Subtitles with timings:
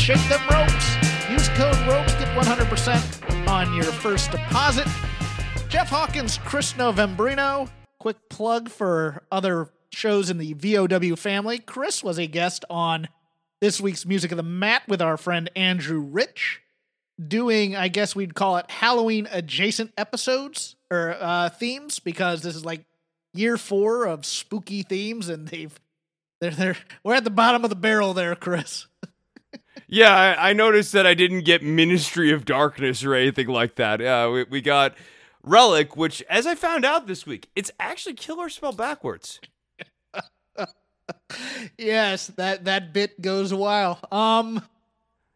[0.00, 0.96] Shake Them Ropes.
[1.30, 4.86] Use code ROPES, get 100% on your first deposit.
[5.68, 7.68] Jeff Hawkins, Chris Novembrino.
[7.98, 11.58] Quick plug for other shows in the VOW family.
[11.58, 13.08] Chris was a guest on
[13.60, 16.62] this week's Music of the Mat with our friend Andrew Rich,
[17.28, 22.64] doing, I guess we'd call it Halloween adjacent episodes or uh, themes because this is
[22.64, 22.86] like
[23.34, 25.78] year four of spooky themes and they've
[26.40, 28.86] they're, they're we're at the bottom of the barrel there, Chris.
[29.90, 34.00] Yeah, I, I noticed that I didn't get Ministry of Darkness or anything like that.
[34.00, 34.94] Yeah, we, we got
[35.42, 39.40] Relic, which, as I found out this week, it's actually killer spelled backwards.
[41.78, 43.98] yes, that that bit goes a while.
[44.12, 44.62] Um,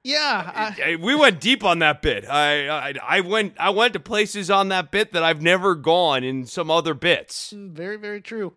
[0.05, 2.29] yeah, I, Hey, we went deep on that bit.
[2.29, 6.23] I, I I went I went to places on that bit that I've never gone
[6.23, 7.53] in some other bits.
[7.57, 8.55] very very true.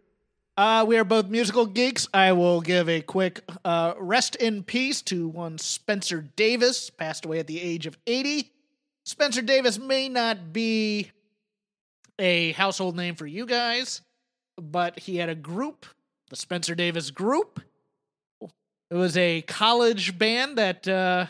[0.58, 2.08] Uh, we are both musical geeks.
[2.16, 7.38] I will give a quick uh, rest in peace to one Spencer Davis, passed away
[7.38, 8.52] at the age of 80.
[9.06, 11.12] Spencer Davis may not be
[12.18, 14.02] a household name for you guys,
[14.60, 15.86] but he had a group,
[16.32, 17.62] the Spencer Davis Group.
[18.42, 21.28] It was a college band that uh,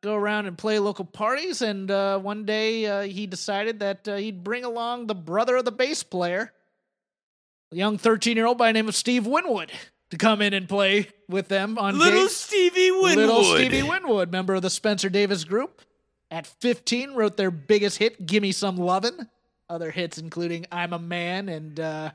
[0.00, 4.16] go around and play local parties, and uh, one day uh, he decided that uh,
[4.16, 6.54] he'd bring along the brother of the bass player,
[7.72, 9.70] a young 13 year old by the name of Steve Winwood,
[10.10, 12.36] to come in and play with them on Little gigs.
[12.36, 13.16] Stevie Winwood.
[13.16, 15.82] Little Stevie Winwood, member of the Spencer Davis Group.
[16.32, 19.28] At 15, wrote their biggest hit, "Gimme Some Lovin'."
[19.68, 22.10] Other hits including "I'm a Man" and uh,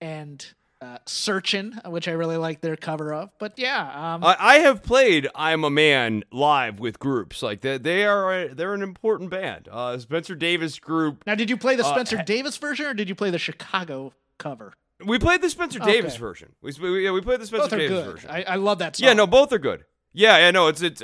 [0.00, 0.44] and
[0.80, 3.30] uh, "Searchin'," which I really like their cover of.
[3.40, 7.82] But yeah, um, I, I have played "I'm a Man" live with groups like that.
[7.82, 9.68] They are a, they're an important band.
[9.70, 11.24] Uh, Spencer Davis group.
[11.26, 13.38] now did you play the uh, Spencer ha- Davis version or did you play the
[13.38, 14.72] Chicago cover?
[15.04, 15.92] We played the Spencer Okay.
[15.92, 16.54] Davis version.
[16.60, 18.12] We, we, yeah, we played the Spencer Davis good.
[18.14, 18.30] version.
[18.30, 19.06] I, I love that song.
[19.06, 19.84] Yeah, no, both are good.
[20.12, 21.02] Yeah, yeah, no, it's it's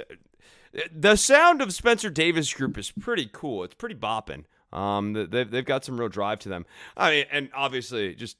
[0.93, 3.63] the sound of Spencer Davis Group is pretty cool.
[3.65, 4.45] It's pretty bopping.
[4.73, 6.67] Um, they've they've got some real drive to them.
[6.97, 8.37] I mean, and obviously just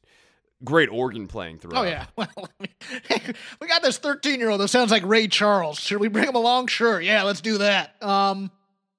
[0.65, 1.85] great organ playing throughout.
[1.85, 2.07] Oh yeah.
[2.17, 2.49] Well,
[3.61, 5.79] we got this 13 year old that sounds like Ray Charles.
[5.79, 6.67] Should we bring him along?
[6.69, 7.01] Sure.
[7.01, 8.03] Yeah, let's do that.
[8.03, 8.51] Um,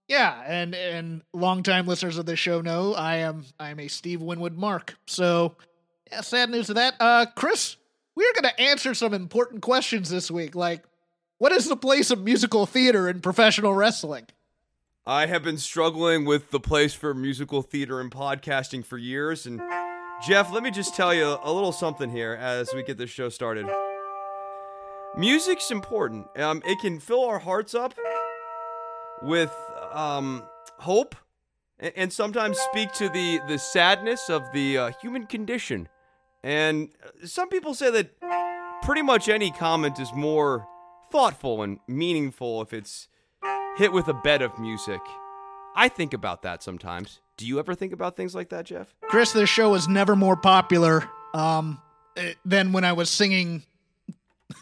[0.08, 4.22] yeah, and and longtime listeners of this show know I am I am a Steve
[4.22, 4.96] Winwood mark.
[5.08, 5.56] So
[6.24, 6.96] sad news to that.
[7.00, 7.78] Uh, Chris,
[8.16, 10.56] we are going to answer some important questions this week.
[10.56, 10.84] Like,
[11.38, 14.28] what is the place of musical theater in professional wrestling?
[15.06, 19.62] I have been struggling with the place for musical theater and podcasting for years, and
[20.26, 23.30] Jeff, let me just tell you a little something here as we get this show
[23.30, 23.68] started.
[25.18, 26.28] Music's important.
[26.40, 27.94] Um, it can fill our hearts up
[29.22, 29.56] with
[29.92, 30.44] um,
[30.80, 31.16] hope,
[31.80, 35.88] and, and sometimes speak to the the sadness of the uh, human condition.
[36.46, 36.90] And
[37.24, 38.12] some people say that
[38.84, 40.68] pretty much any comment is more
[41.12, 43.08] thoughtful and meaningful if it's
[43.78, 45.02] hit with a bed of music.
[45.76, 47.20] I think about that sometimes.
[47.38, 48.94] Do you ever think about things like that, Jeff?
[49.02, 51.82] Chris, this show was never more popular um,
[52.16, 53.64] eh, than when I was singing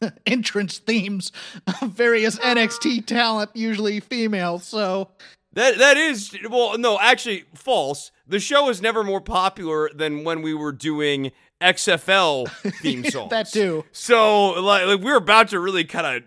[0.25, 1.33] entrance themes
[1.81, 4.57] of various NXT talent, usually female.
[4.57, 5.09] So,
[5.53, 8.11] That that is well, no, actually false.
[8.27, 11.31] The show is never more popular than when we were doing
[11.61, 12.49] XFL
[12.81, 13.29] theme songs.
[13.29, 13.85] that too.
[13.91, 16.23] So like, like we're about to really kind of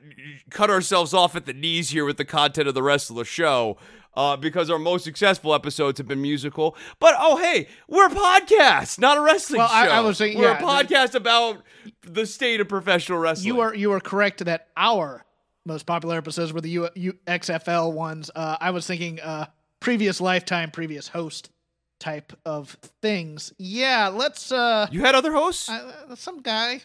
[0.51, 3.25] cut ourselves off at the knees here with the content of the rest of the
[3.25, 3.77] show.
[4.15, 8.99] Uh, because our most successful episodes have been musical, but oh hey, we're a podcast,
[8.99, 9.75] not a wrestling Well, show.
[9.75, 11.63] I- I was saying, we're yeah, a podcast about
[12.01, 13.49] the state of professional wrestling.
[13.49, 15.26] You are you are correct that our
[15.67, 18.31] most popular episodes were the U, U, XFL ones.
[18.35, 19.47] Uh, I was thinking uh,
[19.81, 21.51] previous lifetime, previous host
[21.99, 22.71] type of
[23.03, 23.53] things.
[23.59, 24.53] Yeah, let's.
[24.53, 25.69] Uh, You had other hosts?
[25.69, 26.83] uh, some guy.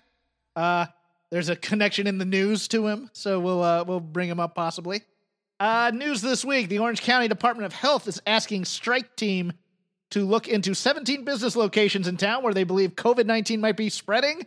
[0.55, 0.87] Uh,
[1.29, 4.55] there's a connection in the news to him, so we'll uh, we'll bring him up
[4.55, 5.01] possibly.
[5.59, 9.53] Uh, news this week: the Orange County Department of Health is asking Strike Team
[10.09, 13.89] to look into 17 business locations in town where they believe COVID 19 might be
[13.89, 14.45] spreading.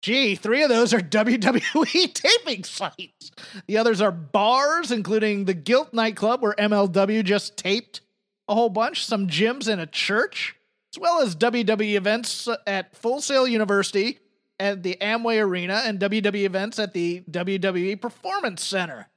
[0.00, 3.30] Gee, three of those are WWE taping sites.
[3.66, 8.00] The others are bars, including the Guilt nightclub where MLW just taped
[8.48, 10.56] a whole bunch, some gyms, and a church,
[10.94, 14.18] as well as WWE events at Full Sail University,
[14.60, 19.08] at the Amway Arena and WWE events at the WWE Performance Center.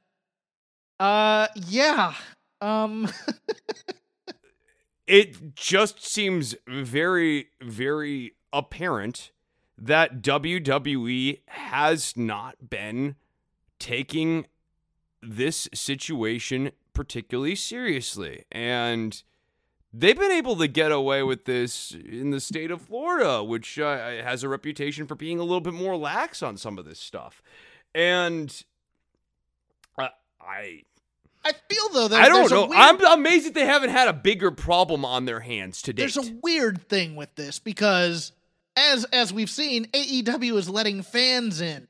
[0.99, 2.13] Uh, yeah.
[2.59, 3.09] Um,
[5.07, 9.31] it just seems very, very apparent
[9.81, 13.15] that WWE has not been
[13.79, 14.45] taking
[15.23, 18.45] this situation particularly seriously.
[18.51, 19.21] And
[19.91, 23.97] they've been able to get away with this in the state of Florida, which uh,
[23.97, 27.41] has a reputation for being a little bit more lax on some of this stuff.
[27.95, 28.63] And
[29.97, 30.83] uh, I.
[31.43, 32.67] I feel though that I don't know.
[32.67, 36.13] weird- I'm amazed that they haven't had a bigger problem on their hands to date.
[36.13, 38.31] there's a weird thing with this because
[38.75, 41.87] as as we've seen AEW is letting fans in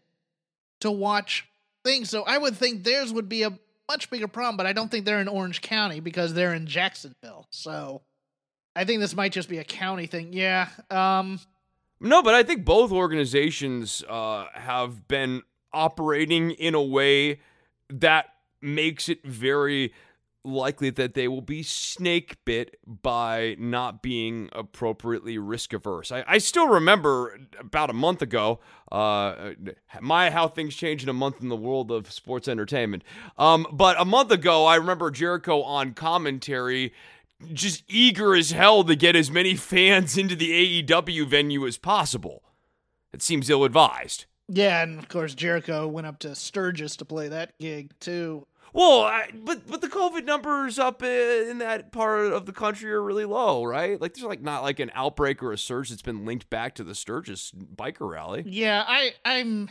[0.82, 1.48] to watch
[1.84, 2.10] things.
[2.10, 3.58] So I would think theirs would be a
[3.90, 7.48] much bigger problem but I don't think they're in Orange County because they're in Jacksonville.
[7.50, 8.02] So
[8.76, 10.34] I think this might just be a county thing.
[10.34, 11.40] Yeah um
[12.00, 15.44] No, but I think both organizations uh, have been
[15.74, 17.40] operating in a way
[17.90, 18.28] that
[18.62, 19.94] makes it very
[20.44, 26.12] likely that they will be snake bit by not being appropriately risk averse.
[26.12, 28.60] I, I still remember about a month ago,
[28.92, 29.52] uh,
[30.02, 33.04] my how things change in a month in the world of sports entertainment.
[33.38, 36.94] Um, but a month ago, I remember Jericho on commentary
[37.54, 42.44] just eager as hell to get as many fans into the AEW venue as possible.
[43.14, 44.26] It seems ill advised.
[44.48, 49.02] yeah and of course Jericho went up to Sturgis to play that gig too Well,
[49.02, 53.26] I, but but the COVID numbers up in that part of the country are really
[53.26, 54.00] low, right?
[54.00, 56.84] Like there's like not like an outbreak or a surge that's been linked back to
[56.84, 58.44] the Sturgis biker rally.
[58.46, 59.70] Yeah, I I'm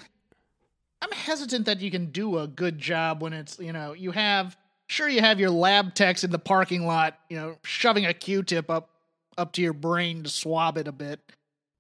[1.02, 4.56] I'm hesitant that you can do a good job when it's, you know, you have
[4.86, 8.70] sure you have your lab techs in the parking lot, you know, shoving a Q-tip
[8.70, 8.90] up
[9.38, 11.20] up to your brain to swab it a bit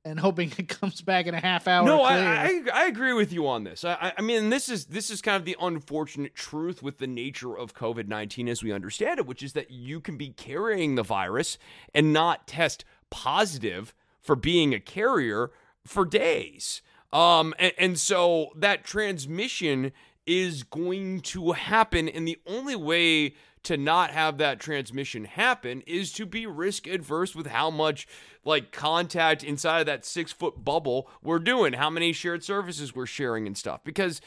[0.04, 2.02] and hoping it comes back in a half hour No.
[2.02, 3.84] I, I I agree with you on this.
[3.84, 7.56] I I- mean this is this is kind of the unfortunate truth with the nature
[7.56, 11.02] of COVID nineteen as we understand it, which is that you can be carrying the
[11.02, 11.58] virus
[11.94, 15.50] and not test positive for being a carrier
[15.86, 16.82] for days.
[17.12, 19.92] Um, and, and so that transmission
[20.26, 26.12] is going to happen, and the only way to not have that transmission happen is
[26.12, 28.06] to be risk adverse with how much
[28.44, 33.06] like contact inside of that six foot bubble we're doing, how many shared services we're
[33.06, 33.84] sharing and stuff.
[33.84, 34.20] Because,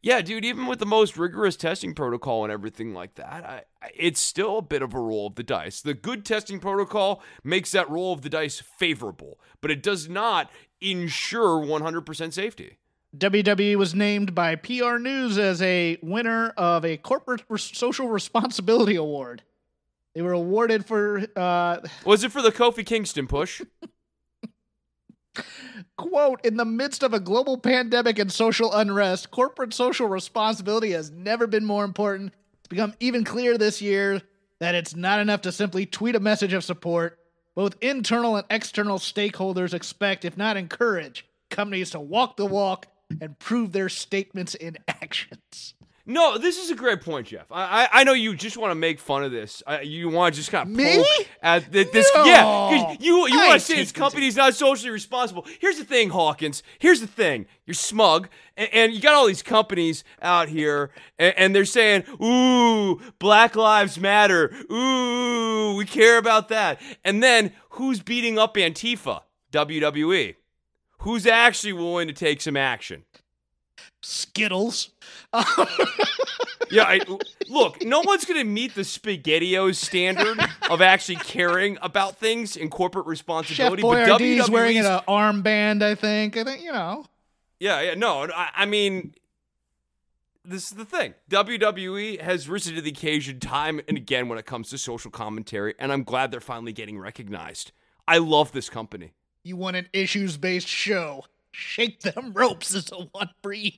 [0.00, 4.20] yeah, dude, even with the most rigorous testing protocol and everything like that, I, it's
[4.20, 5.82] still a bit of a roll of the dice.
[5.82, 10.50] The good testing protocol makes that roll of the dice favorable, but it does not
[10.80, 12.78] ensure 100% safety.
[13.16, 19.42] WWE was named by PR News as a winner of a corporate social responsibility award.
[20.14, 23.62] They were awarded for uh Was it for the Kofi Kingston push?
[25.96, 31.10] Quote, in the midst of a global pandemic and social unrest, corporate social responsibility has
[31.10, 32.34] never been more important.
[32.58, 34.20] It's become even clearer this year
[34.58, 37.18] that it's not enough to simply tweet a message of support.
[37.54, 42.86] Both internal and external stakeholders expect, if not encourage, companies to walk the walk
[43.20, 45.74] and prove their statements in actions.
[46.10, 47.52] No, this is a great point, Jeff.
[47.52, 49.62] I I, I know you just want to make fun of this.
[49.66, 50.96] I, you want to just kind of Me?
[50.96, 52.10] poke at th- this.
[52.14, 52.24] No.
[52.24, 55.44] Yeah, you you want to say this this- company's not socially responsible.
[55.60, 56.62] Here's the thing, Hawkins.
[56.78, 57.44] Here's the thing.
[57.66, 62.04] You're smug, and, and you got all these companies out here, and, and they're saying,
[62.24, 64.50] "Ooh, Black Lives Matter.
[64.72, 69.24] Ooh, we care about that." And then who's beating up Antifa?
[69.52, 70.36] WWE.
[70.98, 73.04] Who's actually willing to take some action?
[74.02, 74.90] Skittles.
[76.70, 77.00] Yeah, I,
[77.48, 80.38] look, no one's going to meet the SpaghettiOs standard
[80.70, 83.82] of actually caring about things and corporate Chef responsibility.
[83.82, 86.36] but Boyardee's wearing an armband, I think.
[86.36, 87.06] I think, you know.
[87.60, 89.14] Yeah, yeah, no, I, I mean,
[90.44, 91.14] this is the thing.
[91.30, 95.74] WWE has risen to the occasion time and again when it comes to social commentary,
[95.78, 97.72] and I'm glad they're finally getting recognized.
[98.06, 99.12] I love this company.
[99.42, 101.24] You want an issues based show.
[101.50, 103.72] Shake them ropes is the one for you.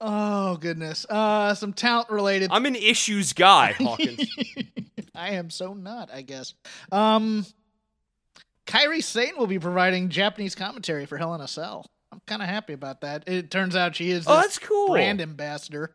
[0.00, 1.06] Oh goodness.
[1.08, 4.28] Uh some talent related I'm an issues guy, Hawkins.
[5.14, 6.54] I am so not, I guess.
[6.90, 7.46] Um
[8.66, 11.86] Kairi Sane will be providing Japanese commentary for Hell in a Cell.
[12.10, 13.24] I'm kind of happy about that.
[13.26, 14.88] It turns out she is oh, that's cool.
[14.88, 15.94] brand ambassador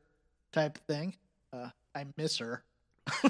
[0.52, 1.16] type thing.
[1.52, 2.64] Uh, I miss her.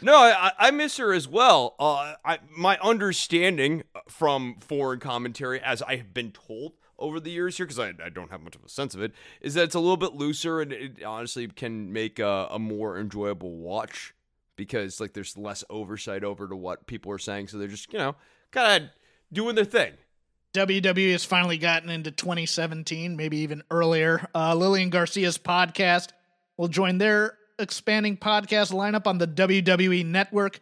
[0.00, 1.74] No, I, I miss her as well.
[1.78, 7.56] Uh, I, my understanding from foreign commentary, as I have been told over the years
[7.56, 9.74] here, because I, I don't have much of a sense of it, is that it's
[9.74, 14.14] a little bit looser and it honestly can make a, a more enjoyable watch
[14.58, 17.98] because like there's less oversight over to what people are saying, so they're just you
[17.98, 18.14] know
[18.50, 18.90] kind of
[19.32, 19.94] doing their thing.
[20.54, 24.28] WWE has finally gotten into 2017, maybe even earlier.
[24.34, 26.08] Uh, Lillian Garcia's podcast
[26.56, 30.60] will join their expanding podcast lineup on the WWE network.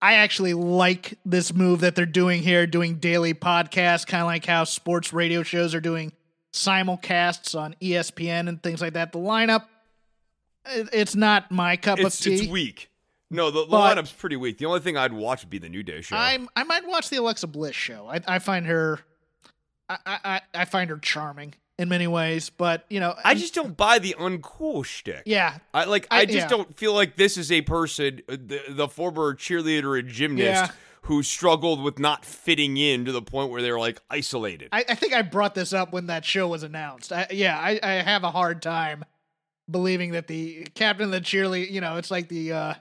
[0.00, 4.44] I actually like this move that they're doing here, doing daily podcasts, kind of like
[4.44, 6.12] how sports radio shows are doing
[6.52, 9.12] simulcasts on ESPN and things like that.
[9.12, 9.64] The lineup,
[10.66, 12.34] it's not my cup it's, of tea.
[12.34, 12.90] It's weak.
[13.30, 14.58] No, the, the lineup's pretty weak.
[14.58, 16.16] The only thing I'd watch would be the New Day show.
[16.16, 18.06] I'm I might watch the Alexa Bliss show.
[18.08, 19.00] I, I find her,
[19.88, 22.50] I, I I find her charming in many ways.
[22.50, 25.22] But you know, I just don't buy the uncool shtick.
[25.26, 26.06] yeah, I like.
[26.10, 26.48] I- I, just yeah.
[26.48, 30.76] don't feel like this is a person, uh, the, the former cheerleader and gymnast, Yeah.
[31.02, 34.68] who struggled with not fitting in to the point where they were like isolated.
[34.72, 37.12] I, I think I brought this up when that show was announced.
[37.12, 39.04] I, yeah, I, I have a hard time
[39.70, 42.52] believing that the captain of the cheerleader, you know, it's like the.
[42.52, 42.74] uh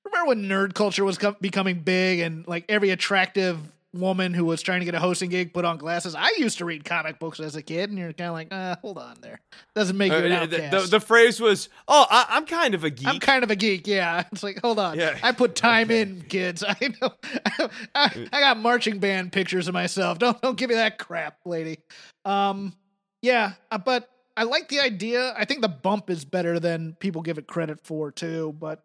[0.03, 3.57] Remember when nerd culture was co- becoming big and like every attractive
[3.93, 6.15] woman who was trying to get a hosting gig put on glasses?
[6.15, 8.75] I used to read comic books as a kid, and you're kind of like, uh,
[8.81, 9.39] hold on there.
[9.75, 10.91] Doesn't make you an Uh, the, outcast.
[10.91, 13.55] the, the phrase was, "Oh, I, I'm kind of a geek." I'm kind of a
[13.55, 14.23] geek, yeah.
[14.31, 14.97] It's like, hold on.
[14.97, 15.17] Yeah.
[15.21, 16.63] I put time in, kids.
[16.67, 17.11] I know.
[17.95, 20.19] I, I got marching band pictures of myself.
[20.19, 21.79] Don't don't give me that crap, lady.
[22.25, 22.73] Um,
[23.21, 25.33] yeah, uh, but I like the idea.
[25.37, 28.55] I think the bump is better than people give it credit for too.
[28.59, 28.83] But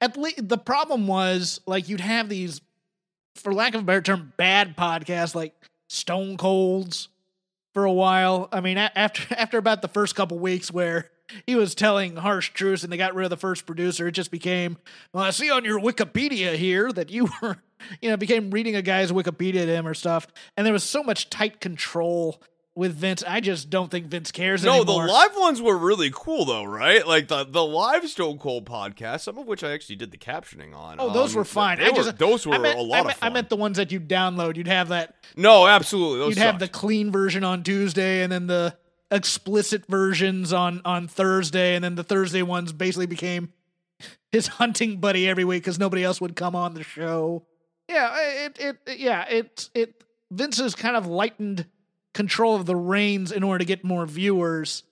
[0.00, 2.60] at least the problem was like you'd have these,
[3.40, 5.54] for lack of a better term, bad podcasts like
[5.88, 7.08] Stone Colds
[7.74, 8.48] for a while.
[8.52, 11.10] I mean, after after about the first couple weeks where
[11.46, 14.30] he was telling harsh truths and they got rid of the first producer, it just
[14.30, 14.78] became,
[15.12, 17.56] well, I see on your Wikipedia here that you were,
[18.00, 20.26] you know, became reading a guy's Wikipedia to him or stuff.
[20.56, 22.40] And there was so much tight control
[22.76, 23.24] with Vince.
[23.26, 24.84] I just don't think Vince cares anymore.
[24.84, 25.06] no, anymore.
[25.06, 27.04] the live ones were really cool though, right?
[27.06, 30.76] Like the the live Stone Cold podcast, some of which I actually did the captioning
[30.76, 31.00] on.
[31.00, 31.80] Oh, those um, were fine.
[31.80, 33.30] I were, just, those were I meant, a lot I of meant, fun.
[33.30, 34.56] I meant the ones that you download.
[34.56, 36.18] You'd have that no, absolutely.
[36.18, 38.76] Those you'd have the clean version on Tuesday and then the
[39.10, 43.52] explicit versions on on Thursday and then the Thursday ones basically became
[44.30, 47.46] his hunting buddy every week cuz nobody else would come on the show.
[47.88, 51.66] Yeah, it it yeah, it it Vince has kind of lightened
[52.16, 54.82] control of the reins in order to get more viewers.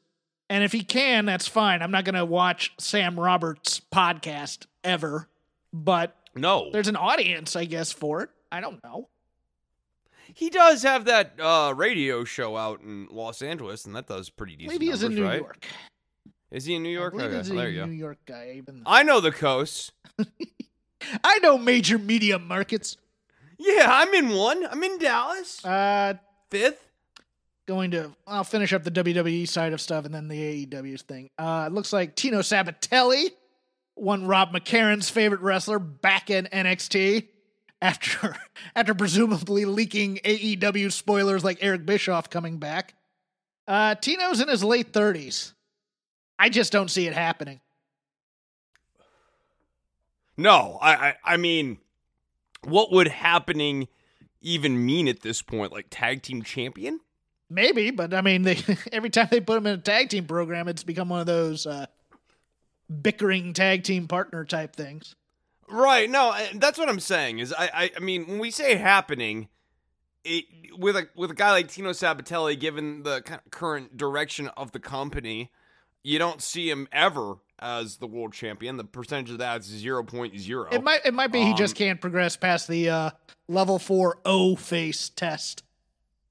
[0.50, 1.80] And if he can, that's fine.
[1.80, 5.26] I'm not going to watch Sam Roberts podcast ever,
[5.72, 6.70] but no.
[6.70, 8.30] there's an audience, I guess, for it.
[8.52, 9.08] I don't know.
[10.34, 14.56] He does have that uh, radio show out in Los Angeles, and that does pretty
[14.56, 14.74] decent.
[14.74, 15.40] Maybe he's in New right?
[15.40, 15.66] York.
[16.50, 17.14] Is he in New York?
[17.14, 17.86] believe Okay, he's there you go.
[17.86, 18.54] New York guy.
[18.56, 19.92] Even I know the coast.
[21.24, 22.96] I know major media markets.
[23.58, 24.66] Yeah, I'm in one.
[24.66, 25.64] I'm in Dallas.
[25.64, 26.14] Uh,
[26.50, 26.84] Fifth.
[27.66, 31.30] Going to I'll finish up the WWE side of stuff and then the AEW thing.
[31.38, 33.30] Uh, it looks like Tino Sabatelli,
[33.94, 37.28] one Rob McCarron's favorite wrestler, back in NXT
[37.80, 38.36] after
[38.76, 42.94] after presumably leaking AEW spoilers like Eric Bischoff coming back.
[43.66, 45.54] Uh, Tino's in his late thirties.
[46.38, 47.60] I just don't see it happening.
[50.36, 51.78] No, I, I, I mean,
[52.64, 53.86] what would happening
[54.40, 55.72] even mean at this point?
[55.72, 56.98] Like tag team champion?
[57.54, 58.58] Maybe, but I mean, they
[58.92, 61.66] every time they put him in a tag team program, it's become one of those
[61.66, 61.86] uh,
[63.02, 65.14] bickering tag team partner type things.
[65.70, 66.10] Right.
[66.10, 67.38] No, that's what I'm saying.
[67.38, 69.48] Is I, I, I mean, when we say happening,
[70.24, 70.44] it
[70.76, 74.72] with a with a guy like Tino Sabatelli, given the kind of current direction of
[74.72, 75.50] the company,
[76.02, 78.76] you don't see him ever as the world champion.
[78.76, 80.68] The percentage of that is zero point zero.
[80.70, 83.10] It might it might be he just Um, can't progress past the uh,
[83.48, 85.63] level four O face test.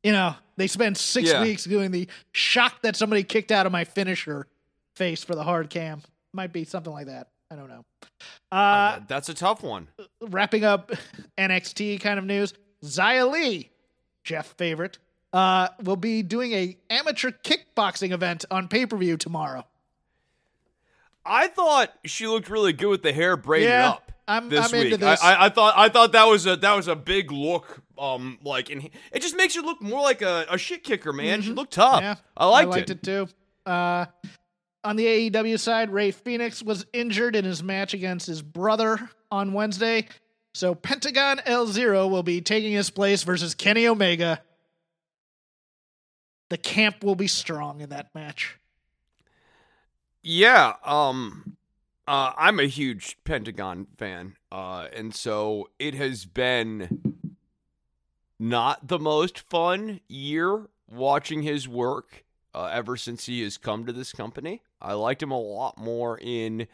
[0.03, 1.41] You know, they spend six Yeah.
[1.41, 4.47] weeks doing the shock that somebody kicked out of my finisher
[4.95, 6.01] face for the hard cam.
[6.33, 7.29] Might be something like that.
[7.49, 7.85] I don't know.
[8.51, 9.87] Uh, That's a tough one.
[10.21, 10.91] wrapping up
[11.37, 12.53] NXT kind of news.
[12.83, 13.69] Xia Li,
[14.23, 14.97] Jeff favorite,
[15.31, 19.65] uh, will be doing a amateur kickboxing event on pay per view tomorrow.
[21.25, 24.11] I thought she looked really good with the hair braided Yeah, up.
[24.27, 24.99] I'm- this I'm into week.
[24.99, 25.21] this.
[25.21, 27.81] I, I, I thought I thought that was a that was a big look.
[27.97, 31.41] Um, like and it just makes her look more like a, a shit kicker, man.
[31.41, 32.01] She looked tough.
[32.01, 33.03] Yeah, I liked, I liked it.
[33.03, 33.27] too.
[33.65, 34.05] Uh,
[34.83, 39.53] on the AEW side, Rey Fenix was injured in his match against his brother on
[39.53, 40.07] Wednesday.
[40.53, 44.41] So Pentagon El Zero will be taking his place versus Kenny Omega.
[46.49, 48.57] The camp will be strong in that match.
[50.21, 51.57] Yeah, um
[52.07, 54.35] uh I'm a huge Pentagon fan.
[54.51, 57.15] Uh and so it has been
[58.39, 63.93] not the most fun year watching his work uh, ever since he has come to
[63.93, 64.61] this company.
[64.81, 66.67] I liked him a lot more in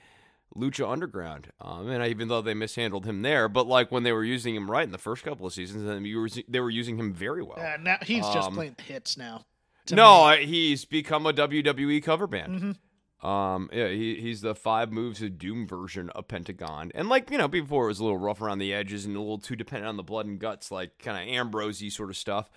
[0.56, 1.52] Lucha Underground.
[1.62, 4.70] Um, and even though they mishandled him there, but like when they were using him
[4.70, 7.44] right in the first couple of seasons, then you were, they were using him very
[7.44, 7.58] well.
[7.82, 9.46] Now he's just Um, playing hits now.
[9.92, 10.46] No, me.
[10.46, 12.62] He's become a WWE cover band.
[12.62, 12.76] Mhm.
[13.22, 17.38] Um, yeah, he, he's the five moves of doom version of Pentagon, and like you
[17.38, 19.90] know, before it was a little rough around the edges and a little too dependent
[19.90, 22.50] on the blood and guts, like kind of Ambrosey sort of stuff.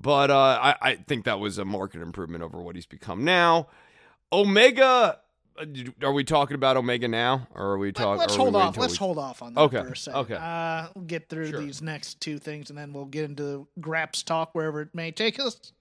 [0.00, 3.68] But uh, I, I think that was a market improvement over what he's become now.
[4.32, 5.18] Omega,
[5.58, 5.64] uh,
[6.02, 8.18] are we talking about Omega now, or are we talking?
[8.18, 8.76] Let's hold off.
[8.76, 10.20] Let's hold off on that Okay, for a second.
[10.22, 10.34] okay.
[10.40, 11.60] Uh, we'll get through Sure.
[11.60, 15.38] these next two things, and then we'll get into Graps talk wherever it may take
[15.38, 15.72] us.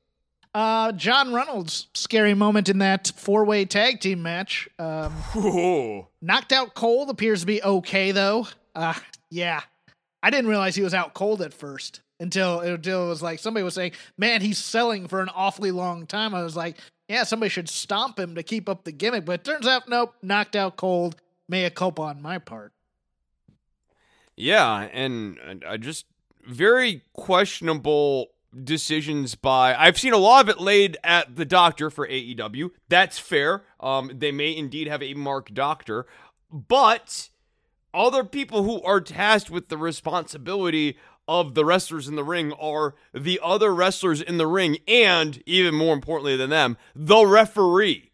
[0.54, 4.68] Uh, John Reynolds, scary moment in that four-way tag team match.
[4.80, 6.08] Um, Ooh.
[6.22, 8.48] knocked out cold appears to be okay though.
[8.76, 8.96] Uh,
[9.30, 9.62] yeah,
[10.24, 13.64] I didn't realize he was out cold at first until until it was like somebody
[13.64, 16.78] was saying, "Man, he's selling for an awfully long time." I was like,
[17.08, 20.16] "Yeah, somebody should stomp him to keep up the gimmick." But it turns out, nope,
[20.24, 21.16] knocked out cold.
[21.48, 22.74] Mea culpa on my part.
[24.36, 26.06] Yeah, and, and I just
[26.46, 28.30] very questionable
[28.64, 32.72] decisions by I've seen a lot of it laid at the doctor for AEW.
[32.88, 33.64] That's fair.
[33.80, 36.06] Um they may indeed have a mark doctor,
[36.52, 37.30] but
[37.94, 42.96] other people who are tasked with the responsibility of the wrestlers in the ring are
[43.14, 48.12] the other wrestlers in the ring and even more importantly than them, the referee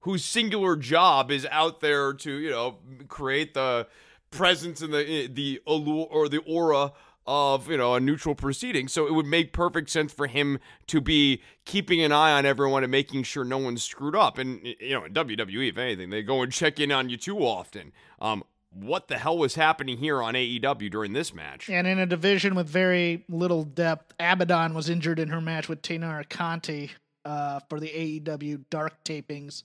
[0.00, 2.76] whose singular job is out there to, you know,
[3.08, 3.86] create the
[4.30, 6.92] presence and the the allure or the aura
[7.28, 8.88] of you know a neutral proceeding.
[8.88, 12.82] So it would make perfect sense for him to be keeping an eye on everyone
[12.82, 14.38] and making sure no one's screwed up.
[14.38, 17.38] And you know, in WWE, if anything, they go and check in on you too
[17.40, 17.92] often.
[18.18, 21.68] Um, what the hell was happening here on AEW during this match?
[21.68, 25.82] And in a division with very little depth, Abaddon was injured in her match with
[25.82, 26.90] Taynara Conti
[27.24, 29.64] uh, for the AEW Dark tapings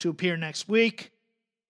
[0.00, 1.10] to appear next week.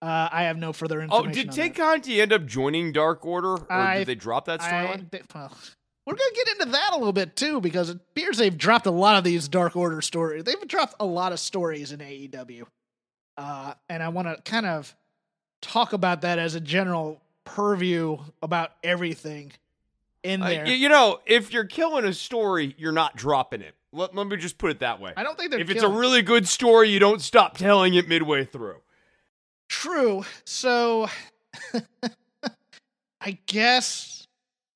[0.01, 1.29] Uh, I have no further information.
[1.29, 1.69] Oh, did Tay.
[1.69, 5.11] Conti end up joining Dark Order, or I- did they drop that storyline?
[5.35, 5.51] well,
[6.05, 8.91] we're gonna get into that a little bit too because it appears they've dropped a
[8.91, 10.45] lot of these Dark Order stories.
[10.45, 12.65] They've dropped a lot of stories in AEW,
[13.37, 14.95] uh, and I want to kind of
[15.61, 19.51] talk about that as a general purview about everything
[20.23, 20.65] in Uh, there.
[20.65, 23.75] y- you know, if you're killing a story, you're not dropping it.
[23.91, 25.13] Let, let me just put it that way.
[25.17, 28.07] I don't think they're If it's a really good story, you don't stop telling it
[28.07, 28.81] midway through.
[29.69, 30.25] True.
[30.45, 31.07] So
[33.21, 34.27] I guess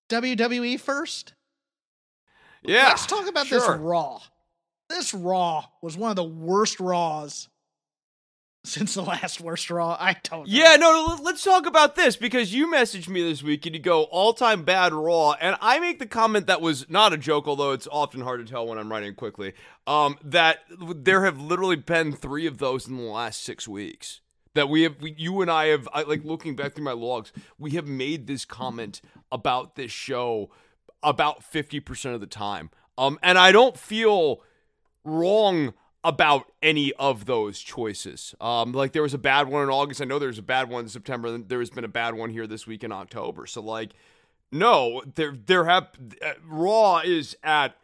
[0.09, 1.33] WWE first.
[2.63, 2.87] Yeah.
[2.87, 3.67] Let's talk about this.
[3.67, 4.19] Raw.
[4.89, 7.49] This Raw was one of the worst Raws
[8.65, 9.97] since the last worst Raw.
[9.99, 10.45] I don't know.
[10.47, 13.81] Yeah, no, let- let's talk about this because you messaged me this week and you
[13.81, 17.47] go all time bad Raw, and I make the comment that was not a joke,
[17.47, 19.53] although it's often hard to tell when I'm writing quickly.
[19.87, 24.21] Um, that there have literally been three of those in the last six weeks.
[24.55, 27.31] That we have, we, you and I have, I, like looking back through my logs,
[27.57, 30.51] we have made this comment about this show
[31.01, 32.69] about 50% of the time.
[32.97, 34.41] Um, and I don't feel
[35.03, 38.35] wrong about any of those choices.
[38.41, 40.01] Um, like there was a bad one in August.
[40.01, 41.29] I know there was a bad one in September.
[41.29, 43.45] and There has been a bad one here this week in October.
[43.45, 43.93] So like,
[44.51, 45.89] no, there there have
[46.23, 47.75] uh, Raw is at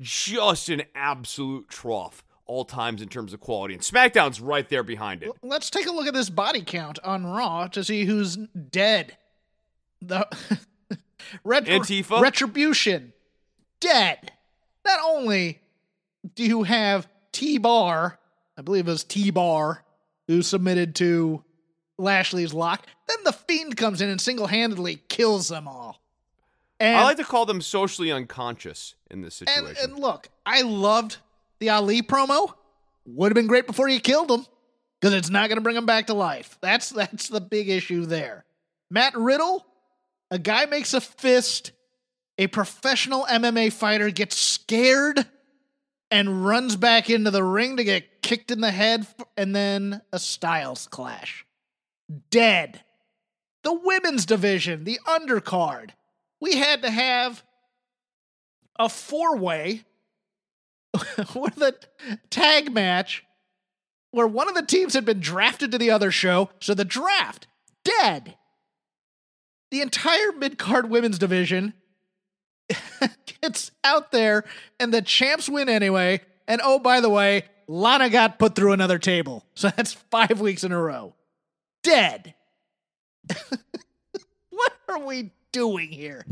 [0.00, 5.22] just an absolute trough all times in terms of quality, and SmackDown's right there behind
[5.22, 5.30] it.
[5.42, 9.16] Let's take a look at this body count on Raw to see who's dead.
[10.02, 10.28] The
[11.44, 12.20] Ret- Antifa?
[12.20, 13.12] Retribution
[13.80, 14.32] dead.
[14.84, 15.60] Not only
[16.34, 18.18] do you have T Bar,
[18.56, 19.84] I believe it was T Bar,
[20.26, 21.42] who submitted to
[21.98, 26.00] Lashley's lock, then the Fiend comes in and single handedly kills them all.
[26.80, 29.66] And, I like to call them socially unconscious in this situation.
[29.66, 31.18] and, and look, I loved
[31.64, 32.52] the Ali promo.
[33.06, 34.46] Would have been great before you killed him
[35.00, 36.58] because it's not going to bring him back to life.
[36.60, 38.44] That's that's the big issue there.
[38.90, 39.66] Matt Riddle,
[40.30, 41.72] a guy makes a fist,
[42.38, 45.26] a professional MMA fighter gets scared
[46.10, 50.18] and runs back into the ring to get kicked in the head, and then a
[50.18, 51.44] Styles clash.
[52.30, 52.82] Dead.
[53.62, 55.90] The women's division, the undercard.
[56.40, 57.42] We had to have
[58.78, 59.84] a four way
[61.34, 61.74] with a
[62.30, 63.24] tag match
[64.10, 67.46] where one of the teams had been drafted to the other show, so the draft
[67.84, 68.36] dead.
[69.70, 71.74] The entire mid card women's division
[73.42, 74.44] gets out there,
[74.78, 76.20] and the champs win anyway.
[76.46, 80.64] And oh, by the way, Lana got put through another table, so that's five weeks
[80.64, 81.14] in a row.
[81.82, 82.34] Dead.
[84.50, 86.24] what are we doing here?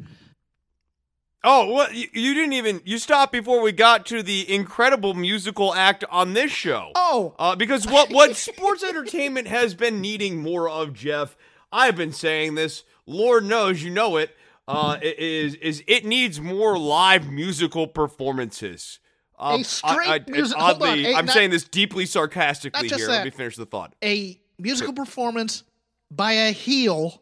[1.45, 5.75] Oh, well, you, you didn't even you stopped before we got to the incredible musical
[5.75, 6.93] act on this show.
[6.95, 11.37] Oh, Uh, because what what sports entertainment has been needing more of, Jeff,
[11.73, 12.85] I've been saying this.
[13.07, 14.37] Lord knows you know it.
[14.69, 19.01] Uh, is is it needs more live musical performances.
[19.39, 22.07] Um, A straight I, I, music- hold on, oddly, a- I'm not- saying this deeply
[22.07, 22.99] sarcastically here.
[22.99, 23.09] that.
[23.09, 23.95] Let me finish the thought.
[24.05, 25.65] A musical performance
[26.13, 27.21] by a heel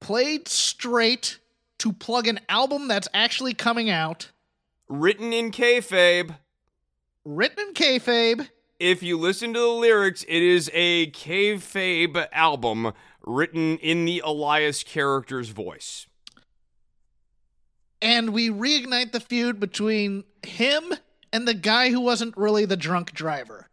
[0.00, 1.38] played straight
[1.84, 4.30] to plug an album that's actually coming out,
[4.88, 6.34] Written in kayfabe.
[7.26, 8.48] written in kayfabe.
[8.80, 12.92] If you listen to the lyrics, it is a kayfabe album
[13.22, 16.06] written in the Elias character's voice.
[18.00, 20.94] and we reignite the feud between him
[21.34, 23.68] and the guy who wasn't really the drunk driver.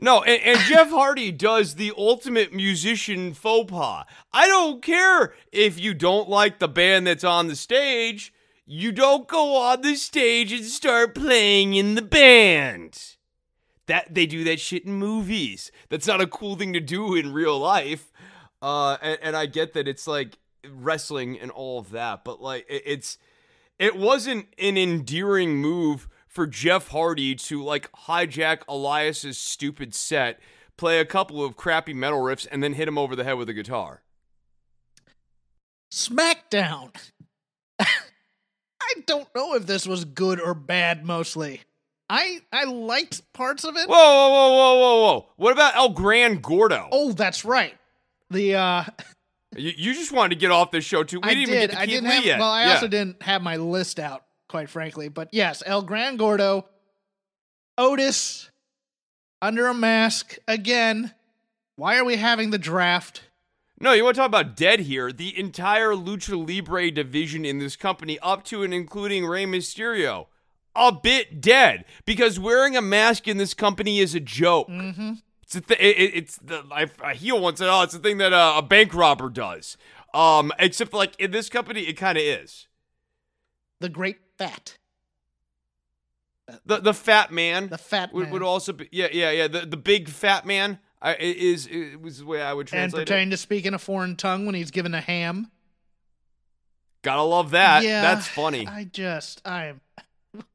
[0.00, 4.04] No, and, and Jeff Hardy does the ultimate musician faux pas.
[4.32, 8.32] I don't care if you don't like the band that's on the stage.
[8.64, 13.16] You don't go on the stage and start playing in the band.
[13.86, 15.72] That they do that shit in movies.
[15.88, 18.12] That's not a cool thing to do in real life.
[18.60, 22.66] Uh, and, and I get that it's like wrestling and all of that, but like
[22.68, 23.18] it, it's
[23.78, 30.38] it wasn't an endearing move for Jeff Hardy to like hijack Elias's stupid set,
[30.76, 33.48] play a couple of crappy metal riffs, and then hit him over the head with
[33.48, 34.02] a guitar.
[35.92, 36.94] SmackDown.
[37.80, 37.86] I
[39.06, 41.62] don't know if this was good or bad mostly.
[42.08, 43.88] I I liked parts of it.
[43.88, 45.28] Whoa, whoa, whoa, whoa, whoa, whoa!
[45.38, 46.88] What about El Gran Gordo?
[46.92, 47.74] Oh, that's right.
[48.30, 48.84] The uh
[49.56, 51.18] You, you just wanted to get off this show too.
[51.18, 51.54] We I didn't did.
[51.56, 52.38] even get to I Keith didn't Lee have yet.
[52.38, 52.74] well, I Yeah.
[52.74, 55.08] also didn't have my list out, quite frankly.
[55.08, 56.66] But yes, El Gran Gordo,
[57.76, 58.50] Otis,
[59.40, 61.14] under a mask again.
[61.76, 63.22] Why are we having the draft?
[63.80, 65.12] No, you want to talk about dead here?
[65.12, 70.26] The entire Lucha Libre division in this company, up to and including Rey Mysterio,
[70.74, 74.68] a bit dead because wearing a mask in this company is a joke.
[74.68, 75.12] Mm-hmm.
[75.44, 78.00] It's a th- it, it- it's the I, a heel once said, oh, it's the
[78.00, 79.76] thing that uh, a bank robber does.
[80.12, 82.66] Um, except like in this company, it kind of is.
[83.80, 84.78] The Great Fat,
[86.64, 89.60] The the fat man the Fat would, Man, would also be yeah yeah yeah the
[89.66, 93.06] the big fat man I, is is was the way I would and translate it.
[93.06, 95.50] pretending to speak in a foreign tongue when he's given a ham.
[97.02, 97.82] Gotta love that.
[97.84, 98.66] yeah, That's funny.
[98.66, 99.80] I just I'm.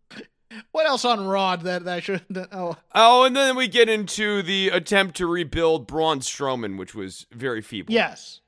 [0.72, 2.22] what else on Raw that that I should?
[2.52, 7.26] Oh, Oh, and then we get into the attempt to rebuild Braun Strowman, which was
[7.32, 7.94] very feeble.
[7.94, 8.42] yes.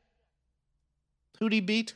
[1.39, 1.95] Who'd he beat?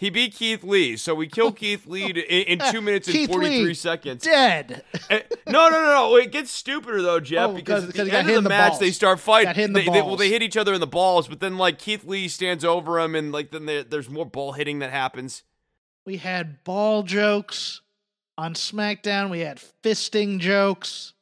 [0.00, 3.28] He beat Keith Lee, so we kill Keith Lee in, in two minutes and Keith
[3.30, 4.22] 43 Lee, seconds.
[4.22, 4.84] Dead.
[5.10, 6.16] Eh, no, no, no, no.
[6.16, 8.68] It gets stupider though, Jeff, Oh, because 'cause- at the end of the, the match
[8.70, 8.80] balls.
[8.80, 9.48] they start fighting.
[9.48, 11.78] Got the they, they- well, they hit each other in the balls, but then like
[11.80, 15.42] Keith Lee stands over him, and like then there, there's more ball hitting that happens.
[16.06, 17.80] We had ball jokes
[18.38, 19.30] on SmackDown.
[19.30, 21.12] We had fisting jokes.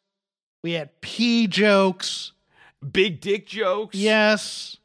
[0.63, 2.33] We had pee jokes.
[2.93, 3.97] Big dick jokes.
[3.97, 4.77] Yes.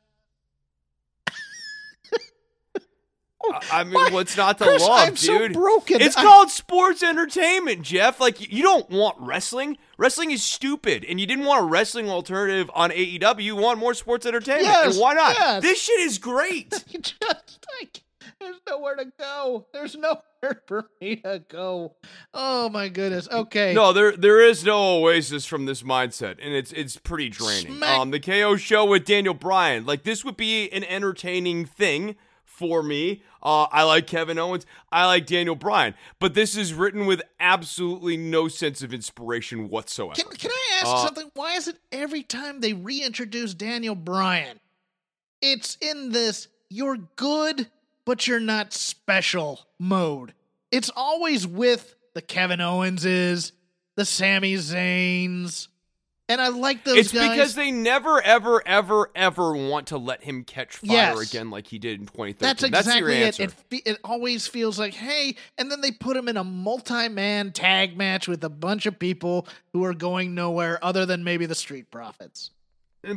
[3.54, 5.54] I, I mean, Why- what's not to Chris, love, I'm so dude?
[5.54, 6.02] broken.
[6.02, 8.20] It's I- called sports entertainment, Jeff.
[8.20, 9.78] Like you don't want wrestling.
[9.98, 13.44] Wrestling is stupid, and you didn't want a wrestling alternative on AEW.
[13.44, 15.36] You want more sports entertainment, Yes, and why not?
[15.38, 15.62] yes.
[15.62, 16.70] This shit is great.
[17.02, 18.02] Just like
[18.40, 19.68] there's nowhere to go.
[19.74, 21.96] There's nowhere for me to go.
[22.34, 23.28] Oh my goodness.
[23.32, 23.74] Okay.
[23.74, 27.76] no, there there is no oasis from this mindset, and it's it's pretty draining.
[27.78, 32.16] Smack- Um, the KO show with Daniel Bryan, like this would be an entertaining thing
[32.44, 33.22] for me.
[33.44, 34.66] Uh, I like Kevin Owens.
[34.92, 40.14] I like Daniel Bryan, but this is written with absolutely no sense of inspiration whatsoever.
[40.16, 41.32] Can, can I ask Uh, something?
[41.34, 44.60] Why is it every time they reintroduce Daniel Bryan,
[45.42, 47.68] it's in this you're good,
[48.06, 50.34] but you're not special mode?
[50.72, 53.52] It's always with the Kevin Owenses,
[53.96, 55.68] the Sami Zayns,
[56.32, 57.30] and I like those it's guys.
[57.30, 61.30] because they never, ever, ever, ever want to let him catch fire Yes.
[61.32, 62.38] again like he did in 2013.
[62.40, 63.40] That's exactly it.
[63.40, 67.52] It, fe- it always feels like, hey, and then they put him in a multi-man
[67.52, 71.56] tag match with a bunch of people who are going nowhere other than maybe the
[71.56, 72.52] Street Profits.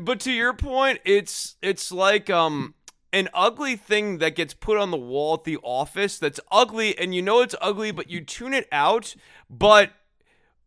[0.01, 2.75] But to your point, it's it's like um
[3.13, 7.15] an ugly thing that gets put on the wall at the office that's ugly and
[7.15, 9.15] you know it's ugly but you tune it out
[9.49, 9.93] but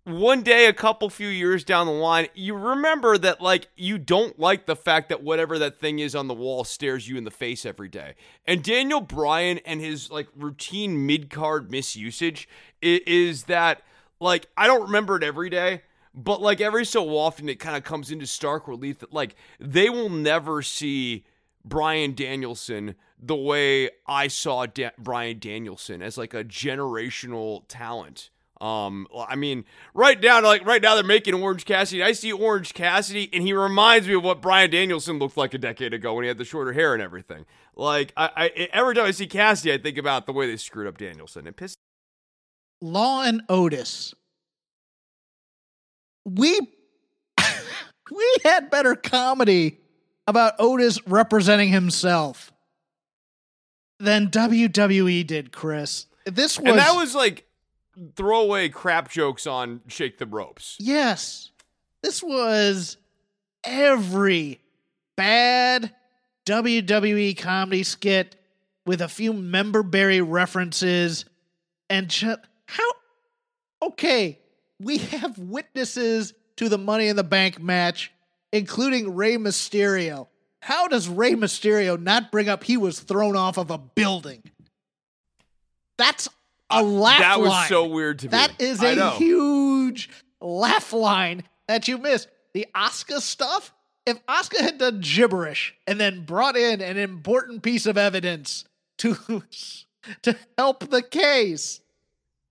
[0.08, 4.40] one day a couple few years down the line you remember that like you don't
[4.40, 7.32] like the fact that whatever that thing is on the wall stares you in the
[7.32, 8.16] face every day.
[8.46, 12.46] And daniel bryan and his like routine mid-card misusage
[12.82, 13.82] is that
[14.22, 15.82] like i don't remember it every day
[16.14, 19.90] but like every so often it kind of comes into stark relief that like they
[19.90, 21.26] will never see
[21.66, 29.08] Bryan Danielson the way I saw da- Bryan Danielson as like a generational talent Um,
[29.16, 32.02] I mean, right down like right now they're making Orange Cassidy.
[32.04, 35.58] I see Orange Cassidy, and he reminds me of what Bryan Danielson looked like a
[35.58, 37.46] decade ago when he had the shorter hair and everything.
[37.76, 40.88] Like, I, I every time I see Cassidy, I think about the way they screwed
[40.88, 41.46] up Danielson.
[41.46, 41.78] It pissed.
[42.82, 44.14] Law and Otis.
[46.26, 46.60] We
[48.12, 49.80] we had better comedy
[50.26, 52.52] about Otis representing himself
[54.00, 56.08] than WWE did, Chris.
[56.26, 57.47] This was And that was like
[58.16, 60.78] throwaway crap jokes on Shake the Ropes.
[60.80, 61.52] Yes.
[62.02, 62.98] This was
[63.64, 64.62] every
[65.16, 65.94] bad
[66.46, 68.36] WWE comedy skit
[68.86, 71.26] with a few member berry references
[71.90, 72.12] and
[72.66, 72.92] how
[73.82, 74.40] okay,
[74.80, 78.12] we have witnesses to the Money in the Bank match,
[78.52, 80.28] including Rey Mysterio.
[80.62, 84.44] How does Rey Mysterio not bring up he was thrown off of a building?
[85.98, 86.28] That's
[86.70, 87.22] a laugh line.
[87.22, 88.32] That was so weird to me.
[88.32, 90.10] That is a huge
[90.42, 92.28] laugh line that you missed.
[92.54, 93.74] The Oscar stuff,
[94.06, 98.66] if Oscar had done gibberish and then brought in an important piece of evidence
[99.00, 99.16] to
[100.22, 101.82] to help the case,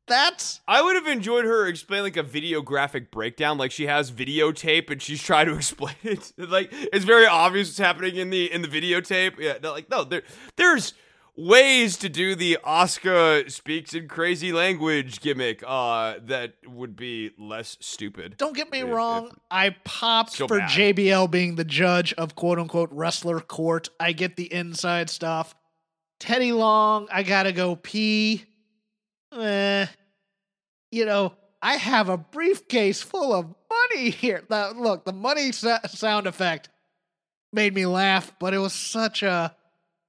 [0.06, 4.90] that's I would have enjoyed her explain like a videographic breakdown, like she has videotape
[4.90, 6.32] and she's trying to explain it.
[6.38, 9.38] like it's very obvious what's happening in the in the videotape.
[9.38, 10.22] Yeah, no, like no, there
[10.56, 10.94] there's
[11.36, 17.76] ways to do the Oscar speaks in crazy language gimmick uh that would be less
[17.80, 18.36] stupid.
[18.38, 19.26] don't get me If- wrong.
[19.28, 20.70] if- I popped Still for bad.
[20.70, 23.88] JBL being the judge of quote unquote wrestler court.
[24.00, 25.54] I get the inside stuff.
[26.18, 28.44] Teddy Long, I gotta go pee.
[29.38, 29.86] Eh,
[30.90, 34.42] you know, I have a briefcase full of money here.
[34.48, 36.70] Now, look, the money sa- sound effect
[37.52, 39.54] made me laugh, but it was such a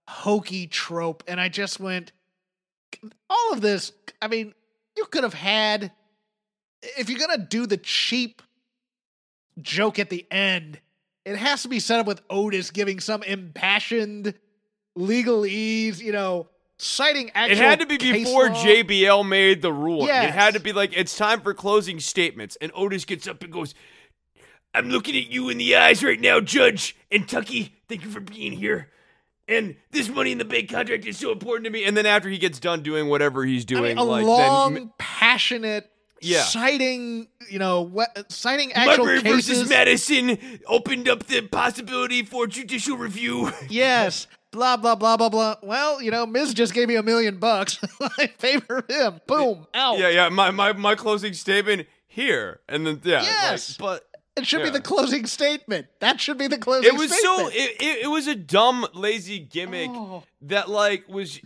[0.08, 1.24] hokey trope.
[1.28, 2.12] And I just went,
[3.30, 3.92] all of this,
[4.22, 4.54] I mean,
[4.96, 5.92] you could have had,
[6.98, 8.42] if you're going to do the cheap
[9.62, 10.80] joke at the end,
[11.26, 14.34] it has to be set up with Otis giving some impassioned
[14.98, 18.64] legalese, you know, citing actual It had to be before law.
[18.64, 20.08] JBL made the ruling.
[20.08, 22.58] It had to be like it's time for closing statements.
[22.62, 23.74] And Otis gets up and goes,
[24.74, 26.96] I'm looking at you in the eyes right now, Judge.
[27.12, 28.90] And Tucky, thank you for being here.
[29.48, 31.86] And this money in the big contract is so important to me.
[31.86, 34.74] And then after he gets done doing whatever he's I doing, mean, a like long,
[34.74, 35.90] then passionate,
[36.22, 36.42] Yeah.
[36.42, 39.48] citing, you know, what, citing actual Marbury cases.
[39.60, 43.52] versus Madison opened up the possibility for judicial review.
[43.70, 45.56] Yes, blah blah blah blah blah.
[45.62, 47.80] Well, you know, Miz just gave me a million bucks.
[48.18, 49.22] I favor him.
[49.28, 50.00] Boom, out.
[50.00, 50.30] yeah, yeah.
[50.30, 53.78] My, my my closing statement here, and then yeah, like, Yes.
[53.78, 54.07] but
[54.38, 55.88] It should be the closing statement.
[56.00, 56.94] That should be the closing.
[56.94, 60.24] it was so it, it, it was a dumb, lazy gimmick Oh.
[60.44, 61.40] that like was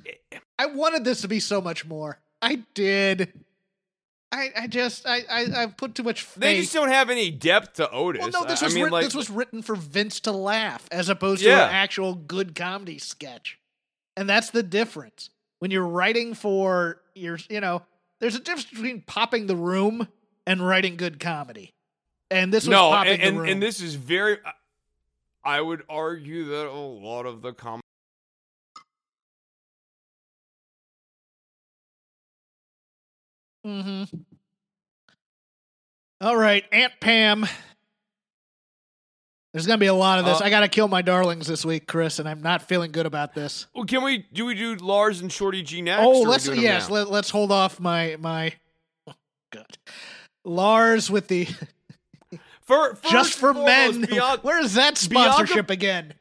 [0.60, 2.20] I wanted this to be so much more.
[2.42, 3.32] I did.
[4.34, 6.42] I, I just I, I I put too much faith.
[6.42, 8.22] They just don't have any depth to Otis.
[8.22, 10.32] well, no, this I, was I mean, writ- like, this was written for Vince to
[10.32, 13.60] laugh as opposed to an actual good comedy sketch,
[14.16, 15.30] and that's the difference.
[15.60, 17.82] When you're writing for your, you know,
[18.20, 20.08] there's a difference between popping the room
[20.48, 21.74] and writing good comedy,
[22.32, 24.38] and this was no, popping and, and, and this is very.
[25.44, 27.82] I would argue that a lot of the comments.
[33.66, 34.18] Mm-hmm.
[36.22, 37.46] All right, Aunt Pam.
[39.54, 40.40] There's gonna be a lot of this.
[40.40, 43.34] Uh, I gotta kill my darlings this week, Chris, and I'm not feeling good about
[43.34, 43.68] this.
[43.76, 46.04] Well, can we do we do Lars and Shorty G next?
[46.04, 48.54] oh, let's yes, let, let's hold off my my.
[49.08, 49.14] Oh,
[49.52, 49.78] good.
[50.46, 51.48] Lars with the
[52.72, 54.10] For, just for foremost, men.
[54.10, 56.14] Bianca- Where is that Bianca- sponsorship again?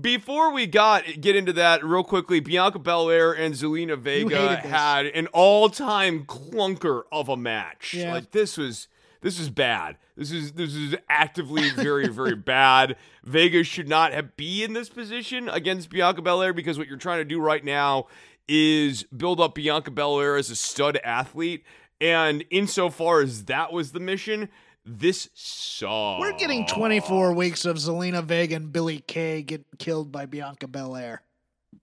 [0.00, 5.28] Before we got get into that real quickly, Bianca Belair and Zelina Vega had an
[5.28, 7.94] all-time clunker of a match.
[7.94, 8.12] Yeah.
[8.12, 8.88] Like this was
[9.20, 9.96] this is bad.
[10.16, 12.96] This is this is actively very very bad.
[13.22, 17.18] Vega should not have be in this position against Bianca Belair because what you're trying
[17.20, 18.06] to do right now
[18.48, 21.62] is build up Bianca Belair as a stud athlete.
[22.00, 24.48] And insofar as that was the mission,
[24.84, 26.20] this saw.
[26.20, 31.22] We're getting 24 weeks of Zelina Vega and Billy Kay get killed by Bianca Belair.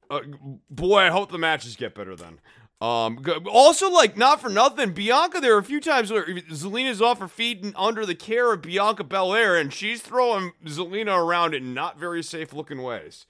[0.10, 0.22] Uh,
[0.70, 2.40] boy, I hope the matches get better then.
[2.82, 7.20] Um, also, like, not for nothing, Bianca, there are a few times where Zelina's off
[7.20, 11.76] her feet and under the care of Bianca Belair, and she's throwing Zelina around in
[11.76, 13.28] not very safe looking ways.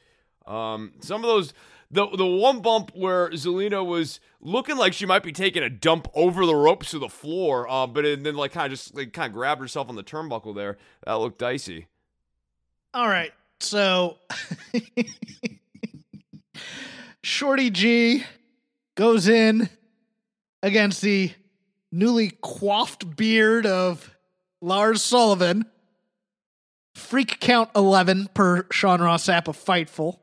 [0.47, 1.53] Um, some of those,
[1.91, 6.08] the the one bump where Zelina was looking like she might be taking a dump
[6.13, 9.13] over the ropes to the floor, uh, but it, then like kind of just like
[9.13, 10.77] kind of grabbed herself on the turnbuckle there.
[11.06, 11.88] That looked dicey.
[12.93, 13.32] All right.
[13.60, 14.17] So
[17.23, 18.23] Shorty G
[18.95, 19.69] goes in
[20.63, 21.32] against the
[21.91, 24.13] newly coiffed beard of
[24.62, 25.65] Lars Sullivan.
[26.95, 30.19] Freak count 11 per Sean Ross Sapp of Fightful.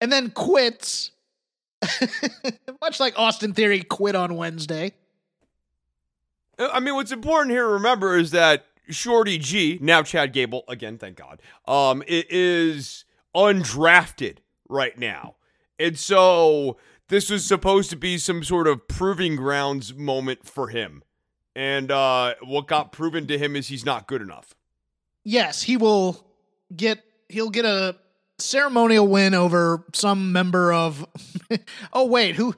[0.00, 1.10] And then quits,
[2.80, 4.92] much like Austin Theory quit on Wednesday.
[6.58, 10.64] Uh, I mean, what's important here to remember is that Shorty G, now Chad Gable,
[10.68, 15.36] again, thank God, um, it is undrafted right now.
[15.78, 16.76] And so
[17.08, 21.02] this was supposed to be some sort of proving grounds moment for him.
[21.56, 24.54] And uh, what got proven to him is he's not good enough.
[25.24, 26.24] Yes, he will
[26.74, 27.96] get he'll get a
[28.40, 31.06] ceremonial win over some member of
[31.92, 32.54] Oh wait, who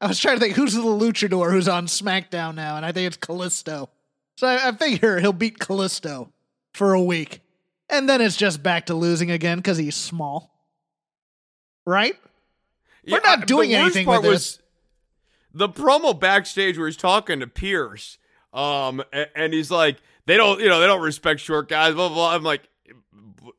[0.00, 3.06] I was trying to think who's the luchador who's on SmackDown now, and I think
[3.06, 3.88] it's Kalisto.
[4.36, 6.30] So I, I figure he'll beat Kalisto
[6.74, 7.40] for a week.
[7.88, 10.50] And then it's just back to losing again because he's small.
[11.86, 12.14] Right?
[13.04, 14.58] Yeah, We're not I- doing worst anything part with was
[15.52, 18.18] The promo backstage where he's talking to Pierce,
[18.52, 22.08] um, a- and, he's like, "They don't, you know, they don't respect short guys." Blah
[22.08, 22.14] blah.
[22.16, 22.34] blah.
[22.34, 22.68] I'm like, "B-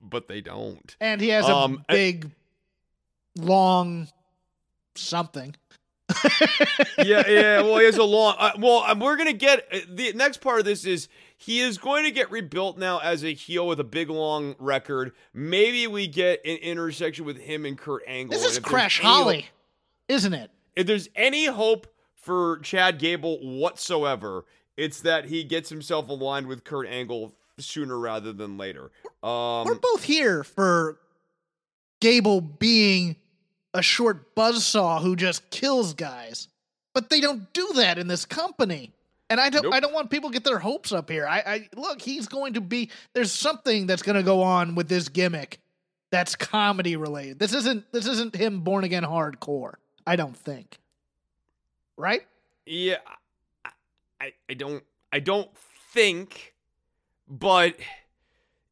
[0.01, 0.95] but they don't.
[0.99, 2.31] And he has Um, a I- big,
[3.37, 4.07] long
[4.95, 5.55] something.
[6.97, 7.61] yeah, yeah.
[7.61, 8.35] Well, he has a long.
[8.37, 11.77] Uh, well, um, we're gonna get uh, the next part of this is he is
[11.77, 15.13] going to get rebuilt now as a heel with a big long record.
[15.33, 18.37] Maybe we get an intersection with him and Kurt Angle.
[18.37, 19.47] This is Crash Holly,
[20.07, 20.51] isn't it?
[20.75, 24.45] if there's any hope for Chad Gable whatsoever,
[24.77, 28.91] it's that he gets himself aligned with Kurt Angle sooner rather than later.
[29.23, 30.99] Um, We're both here for
[31.99, 33.15] Gable being
[33.73, 36.47] a short buzzsaw who just kills guys.
[36.93, 38.91] But they don't do that in this company.
[39.29, 39.73] And I don't Nope.
[39.73, 41.25] I don't want people to get their hopes up here.
[41.25, 45.07] I, I look, he's going to be there's something that's gonna go on with this
[45.07, 45.59] gimmick
[46.11, 47.39] that's comedy related.
[47.39, 49.75] This isn't this isn't him born again hardcore.
[50.05, 50.79] I don't think.
[51.95, 52.23] Right?
[52.65, 52.97] Yeah,
[54.19, 55.49] I, I don't, I don't
[55.93, 56.53] think,
[57.31, 57.75] but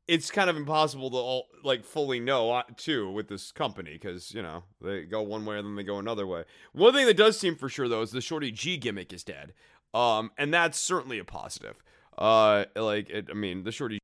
[0.08, 4.34] it's kind of impossible to all like fully know uh, too with this company because
[4.34, 6.44] you know they go one way and then they go another way.
[6.74, 9.54] One thing that does seem for sure though is the Shorty G gimmick is dead,
[9.94, 11.82] um, and that's certainly a positive.
[12.18, 14.00] Uh, like it, I mean, the Shorty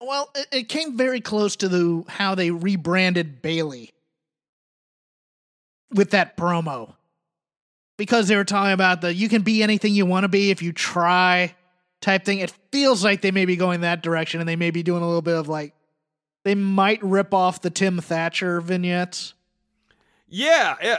[0.00, 3.92] Well, it, it came very close to the how they rebranded Bayley
[5.90, 6.94] with that promo.
[7.96, 10.62] Because they were talking about the you can be anything you want to be if
[10.62, 11.54] you try
[12.00, 12.38] type thing.
[12.38, 15.06] It feels like they may be going that direction and they may be doing a
[15.06, 15.74] little bit of like
[16.44, 19.34] they might rip off the Tim Thatcher vignettes.
[20.28, 20.98] Yeah, yeah.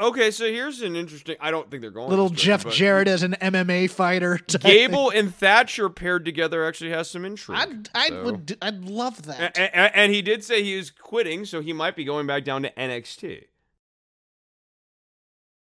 [0.00, 1.34] Okay, so here's an interesting.
[1.40, 2.08] I don't think they're going.
[2.08, 4.38] Little Jeff but Jarrett as an MMA fighter.
[4.38, 4.72] type thing.
[4.72, 7.58] Gable and Thatcher paired together actually has some intrigue.
[7.58, 9.58] I'd, I so- would I'd love that.
[9.58, 12.44] A- a- and he did say he was quitting, so he might be going back
[12.44, 13.46] down to NXT.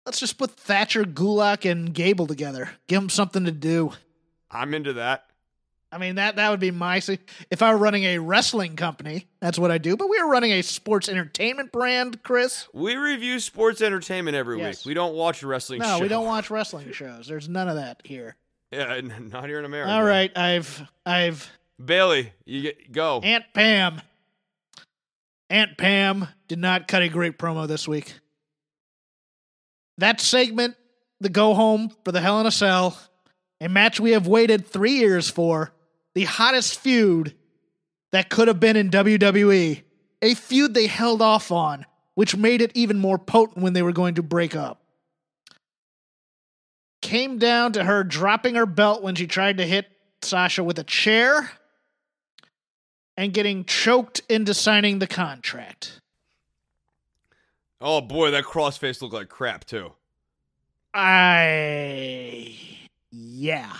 [0.05, 2.71] Let's just put Thatcher, Gulak, and Gable together.
[2.89, 3.93] Give them something to do.
[4.55, 5.27] I'm into that.
[5.93, 7.01] I mean that that would be my
[7.51, 9.97] if I were running a wrestling company, that's what I do.
[9.97, 12.67] But we are running a sports entertainment brand, Chris.
[12.73, 14.85] We review sports entertainment every Yes.
[14.85, 14.91] week.
[14.91, 16.03] We don't watch wrestling No, show.
[16.03, 17.29] we don't watch wrestling shows.
[17.29, 18.37] There's none of that here.
[18.73, 19.93] Yeah, not here in America.
[19.93, 21.49] All right, I've I've
[21.85, 23.21] Bayley, you get go.
[23.21, 24.01] Aunt Pam.
[25.49, 28.15] Aunt Pam did not cut a great promo this week.
[29.99, 30.75] That segment,
[31.21, 32.99] the go home for the Hell in a Cell,
[33.65, 35.73] a match we have waited three years for,
[36.13, 37.35] the hottest feud
[38.13, 39.83] that could have been in WWE,
[40.21, 43.91] a feud they held off on, which made it even more potent when they were
[43.91, 44.83] going to break up.
[47.01, 49.87] Came down to her dropping her belt when she tried to hit
[50.21, 51.51] Sasha with a chair
[53.17, 56.03] and getting choked into signing the contract.
[57.81, 59.93] Oh boy, that crossface looked like crap too.
[60.93, 62.75] I
[63.15, 63.73] yeah.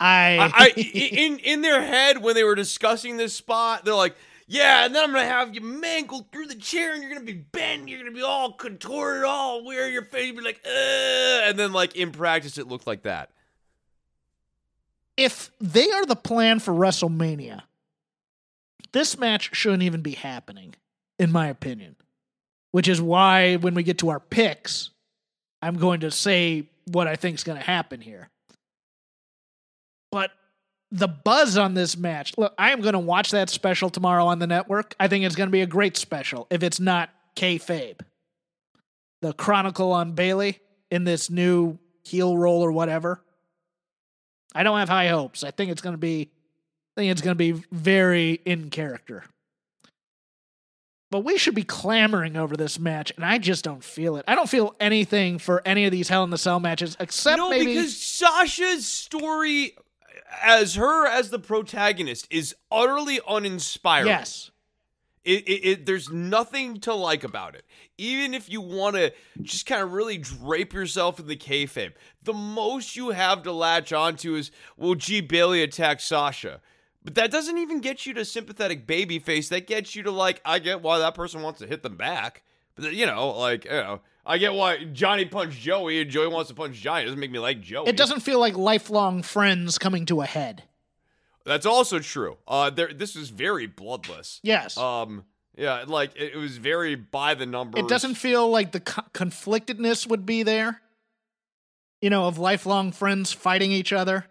[0.00, 4.14] I, I, I in in their head when they were discussing this spot, they're like,
[4.46, 7.32] "Yeah, and then I'm gonna have you mangled through the chair, and you're gonna be
[7.32, 10.70] bent, you're gonna be all contorted, all wear your face, be like, Ugh.
[11.44, 13.30] and then like in practice, it looked like that.
[15.16, 17.62] if they are the plan for WrestleMania,
[18.92, 20.74] this match shouldn't even be happening,
[21.18, 21.96] in my opinion.
[22.70, 24.90] Which is why when we get to our picks,
[25.62, 28.28] I'm going to say what I think is going to happen here.
[30.10, 30.30] But
[30.90, 34.38] the buzz on this match, look, I am going to watch that special tomorrow on
[34.38, 34.94] the network.
[34.98, 38.00] I think it's going to be a great special if it's not kayfabe.
[39.20, 43.22] The Chronicle on Bayley in this new heel role or whatever.
[44.54, 45.44] I don't have high hopes.
[45.44, 46.30] I think it's going to be
[46.96, 49.24] I think it's going to be very in character.
[51.10, 54.24] but we should be clamoring over this match, and I just don't feel it.
[54.26, 57.50] I don't feel anything for any of these Hell in the Cell matches except no,
[57.50, 59.74] maybe because Sasha's story
[60.42, 64.06] as her as the protagonist is utterly uninspiring.
[64.08, 64.50] yes,
[65.24, 67.64] It, it, it there's nothing to like about it.
[67.96, 69.12] Even if you want to
[69.42, 73.92] just kind of really drape yourself in the kayfabe, the most you have to latch
[73.92, 76.60] onto is, well, gee, Bayley attacked Sasha.
[77.04, 79.48] But that doesn't even get you to sympathetic babyface.
[79.48, 82.42] That gets you to like, I get why that person wants to hit them back.
[82.74, 86.48] But you know, like, you know, I get why Johnny punched Joey and Joey wants
[86.50, 87.02] to punch Johnny.
[87.02, 87.88] It doesn't make me like Joey.
[87.88, 90.64] it doesn't feel like lifelong friends coming to a head.
[91.46, 92.36] That's also true.
[92.46, 94.38] Uh, there, this was very bloodless.
[94.42, 95.24] Yes, Um,
[95.56, 97.82] yeah, like it, it was very by the numbers.
[97.82, 100.82] it doesn't feel like the co- conflictedness would be there.
[102.02, 104.26] You know, of lifelong friends fighting each other.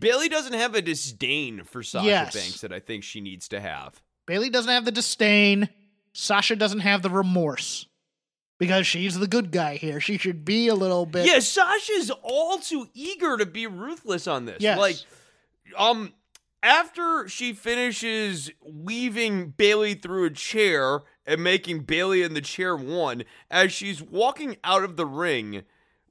[0.00, 2.34] Bayley doesn't have a disdain for Sasha Yes.
[2.34, 4.02] Banks that I think she needs to have.
[4.26, 5.68] Bayley doesn't have the disdain.
[6.12, 7.86] Sasha doesn't have the remorse
[8.58, 10.00] because she's the good guy here.
[10.00, 11.26] She should be a little bit.
[11.26, 14.58] Yeah, Sasha's all too eager to be ruthless on this.
[14.60, 14.78] Yes.
[14.78, 14.96] Like,
[15.76, 16.12] um,
[16.62, 23.24] after she finishes weaving Bayley through a chair and making Bayley in the chair one,
[23.50, 25.62] as she's walking out of the ring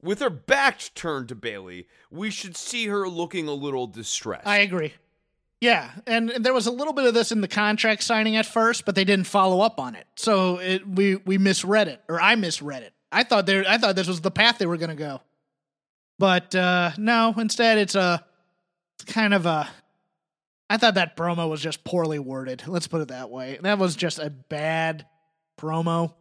[0.01, 4.47] with her back turned to Bayley, we should see her looking a little distressed.
[4.47, 4.93] I agree.
[5.66, 8.86] Yeah, and there was a little bit of this in the contract signing at first,
[8.86, 10.05] but they didn't follow up on it.
[10.16, 12.93] So it, we we misread it, or I misread it.
[13.11, 15.22] I thought they I thought this was the path they were going to go,
[16.20, 17.34] but uh, no.
[17.38, 18.24] Instead, it's a
[18.99, 19.68] it's kind of a.
[20.70, 22.63] I thought that promo was just poorly worded.
[22.68, 23.57] Let's put it that way.
[23.61, 25.05] That was just a bad
[25.57, 26.13] promo,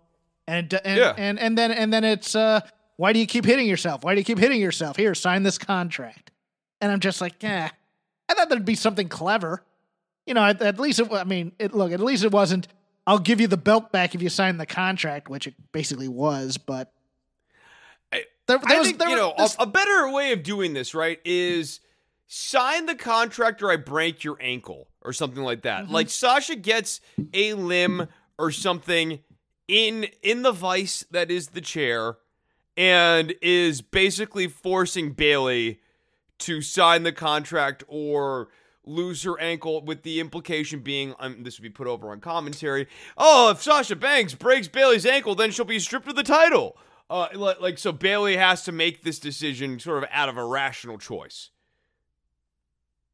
[0.47, 1.15] and and Yeah.
[1.17, 2.61] and and then and then it's uh,
[2.97, 4.05] why do you keep hitting yourself?
[4.05, 4.97] Why do you keep hitting yourself?
[4.97, 6.31] Here, sign this contract.
[6.81, 7.71] And I'm just like, yeah.
[8.29, 9.64] I thought there'd be something clever.
[10.27, 11.12] You know, at, at least it.
[11.12, 11.93] I mean, it, look.
[11.93, 12.68] At least it wasn't.
[13.07, 16.57] I'll give you the belt back if you sign the contract, which it basically was.
[16.57, 16.93] But
[18.12, 20.72] I- there, there I was, think there you know this- a, better way of doing
[20.72, 21.81] this, right, is
[22.27, 25.85] sign the contract or I break your ankle or something like that.
[25.85, 25.93] Mm-hmm.
[25.93, 27.01] Like Sasha gets
[27.35, 28.09] a limb
[28.39, 29.20] or something
[29.68, 32.16] in in the vice that is the chair
[32.77, 35.81] and is basically forcing Bayley
[36.39, 38.49] to sign the contract or
[38.87, 42.87] lose her ankle with the implication being um, this would be put over on commentary
[43.16, 46.76] oh if sasha banks breaks bayley's ankle then she'll be stripped of the title
[47.09, 50.99] uh, like so bayley has to make this decision sort of out of a rational
[50.99, 51.51] choice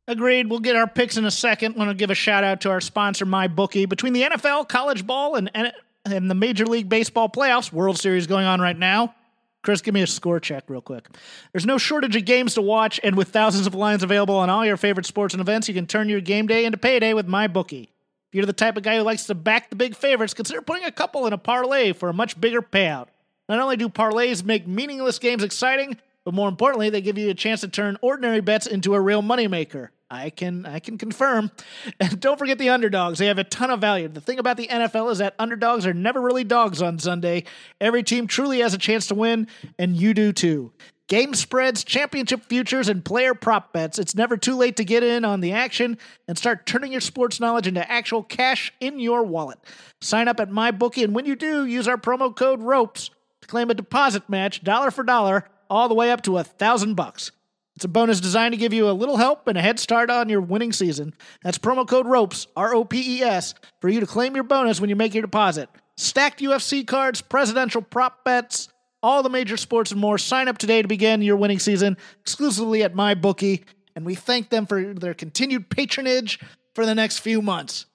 [0.08, 0.50] Agreed.
[0.50, 1.76] We'll get our picks in a second.
[1.76, 3.88] Want to give a shout out to our sponsor, MyBookie.
[3.88, 5.72] Between the NFL, college ball, and, and
[6.04, 9.14] and the Major League Baseball playoffs, World Series going on right now.
[9.62, 11.06] Chris, give me a score check real quick.
[11.52, 14.64] There's no shortage of games to watch, and with thousands of lines available on all
[14.64, 17.84] your favorite sports and events, you can turn your game day into payday with MyBookie.
[17.84, 20.86] If you're the type of guy who likes to back the big favorites, consider putting
[20.86, 23.08] a couple in a parlay for a much bigger payout.
[23.48, 27.34] Not only do parlays make meaningless games exciting, but more importantly, they give you a
[27.34, 29.88] chance to turn ordinary bets into a real moneymaker.
[30.10, 31.50] I can I can confirm.
[32.00, 33.18] And don't forget the underdogs.
[33.18, 34.08] They have a ton of value.
[34.08, 37.44] The thing about the NFL is that underdogs are never really dogs on Sunday.
[37.80, 39.48] Every team truly has a chance to win,
[39.78, 40.72] and you do too.
[41.08, 43.98] Game spreads, championship futures, and player prop bets.
[43.98, 45.98] It's never too late to get in on the action
[46.28, 49.58] and start turning your sports knowledge into actual cash in your wallet.
[50.00, 53.10] Sign up at MyBookie, and when you do, use our promo code ROPES
[53.42, 56.94] to claim a deposit match, dollar for dollar, all the way up to a thousand
[56.94, 57.32] bucks.
[57.76, 60.28] It's a bonus designed to give you a little help and a head start on
[60.28, 61.14] your winning season.
[61.42, 64.80] That's promo code ROPES, R O P E S, for you to claim your bonus
[64.80, 65.68] when you make your deposit.
[65.96, 68.68] Stacked UFC cards, presidential prop bets,
[69.02, 70.18] all the major sports and more.
[70.18, 73.64] Sign up today to begin your winning season exclusively at MyBookie,
[73.94, 76.38] and we thank them for their continued patronage
[76.74, 77.86] for the next few months.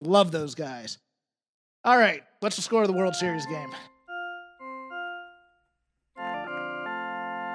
[0.00, 0.98] Love those guys.
[1.84, 3.70] All right, what's the score of the World Series game?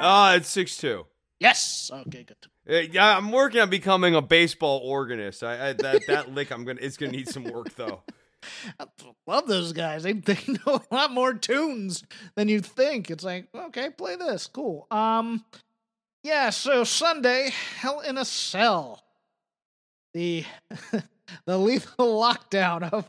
[0.02, 1.04] ah it's 6-2
[1.40, 1.90] Yes.
[1.94, 2.36] Okay, good.
[2.70, 6.66] Uh, yeah i'm working on becoming a baseball organist I, I that that lick i'm
[6.66, 8.04] gonna it's gonna need some work though
[8.80, 8.86] I
[9.28, 10.04] love those guys.
[10.04, 12.04] They, they know a lot more tunes
[12.36, 13.10] than you'd think.
[13.10, 14.48] It's like, okay, play this.
[14.48, 14.88] Cool.
[14.92, 15.46] Um,
[16.24, 19.04] yeah, so Sunday, Hell in a Cell.
[20.14, 20.44] The
[21.46, 23.08] the lethal lockdown of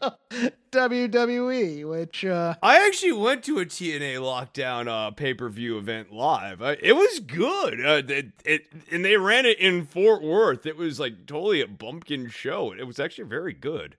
[0.72, 6.12] WWE, which uh I actually went to a TNA lockdown uh, pay per view event
[6.12, 6.62] live.
[6.62, 7.84] Uh, it was good.
[7.84, 10.66] Uh, it, it and they ran it in Fort Worth.
[10.66, 12.72] It was like totally a bumpkin show.
[12.72, 13.96] It was actually very good.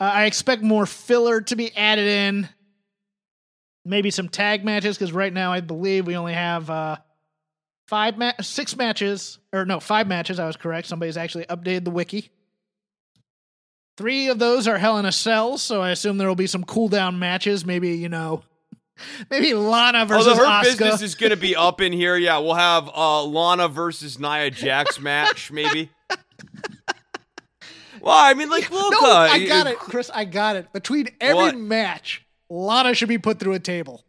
[0.00, 2.48] I expect more filler to be added in.
[3.84, 6.96] Maybe some tag matches because right now I believe we only have uh,
[7.86, 10.38] five ma- six matches or no five matches.
[10.38, 10.88] I was correct.
[10.88, 12.30] Somebody's actually updated the wiki.
[13.96, 16.64] Three of those are Hell in a Cell, so I assume there will be some
[16.64, 17.64] cool down matches.
[17.64, 18.42] Maybe you know,
[19.30, 20.62] maybe Lana versus Although her Asuka.
[20.64, 24.50] business is going to be up in here, yeah, we'll have uh, Lana versus Nia
[24.50, 25.90] Jax match, maybe.
[28.00, 30.10] well, I mean, like, look, no, uh, I got it, Chris.
[30.12, 30.72] I got it.
[30.72, 31.56] Between every What?
[31.56, 34.04] match, Lana should be put through a table.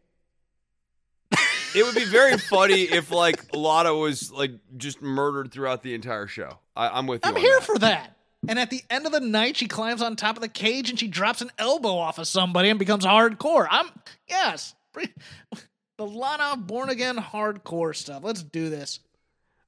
[1.75, 6.25] It would be very funny if like Lana was like just murdered throughout the entire
[6.25, 6.59] show.
[6.75, 7.29] I, I'm with you.
[7.31, 7.63] I'm here that.
[7.65, 8.14] for that.
[8.47, 10.99] And at the end of the night, she climbs on top of the cage and
[10.99, 13.67] she drops an elbow off of somebody and becomes hardcore.
[13.69, 13.87] I'm
[14.27, 14.75] yes,
[15.97, 18.23] the Lana born again hardcore stuff.
[18.23, 18.99] Let's do this.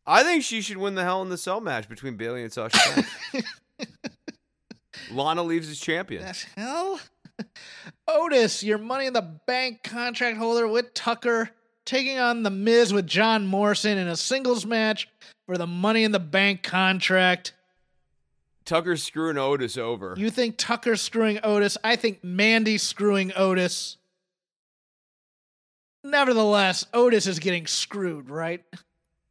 [0.05, 3.03] I think she should win the Hell in the Cell match between Bayley and Sasha.
[5.11, 6.23] Lana leaves as champion.
[6.23, 6.99] The hell?
[8.07, 11.49] Otis, your money in the bank contract holder with Tucker,
[11.85, 15.09] taking on the Miz with John Morrison in a singles match
[15.45, 17.53] for the money in the bank contract.
[18.67, 20.13] Tucker's screwing Otis over.
[20.17, 21.77] You think Tucker's screwing Otis?
[21.83, 23.97] I think Mandy's screwing Otis.
[26.03, 28.63] Nevertheless, Otis is getting screwed, right?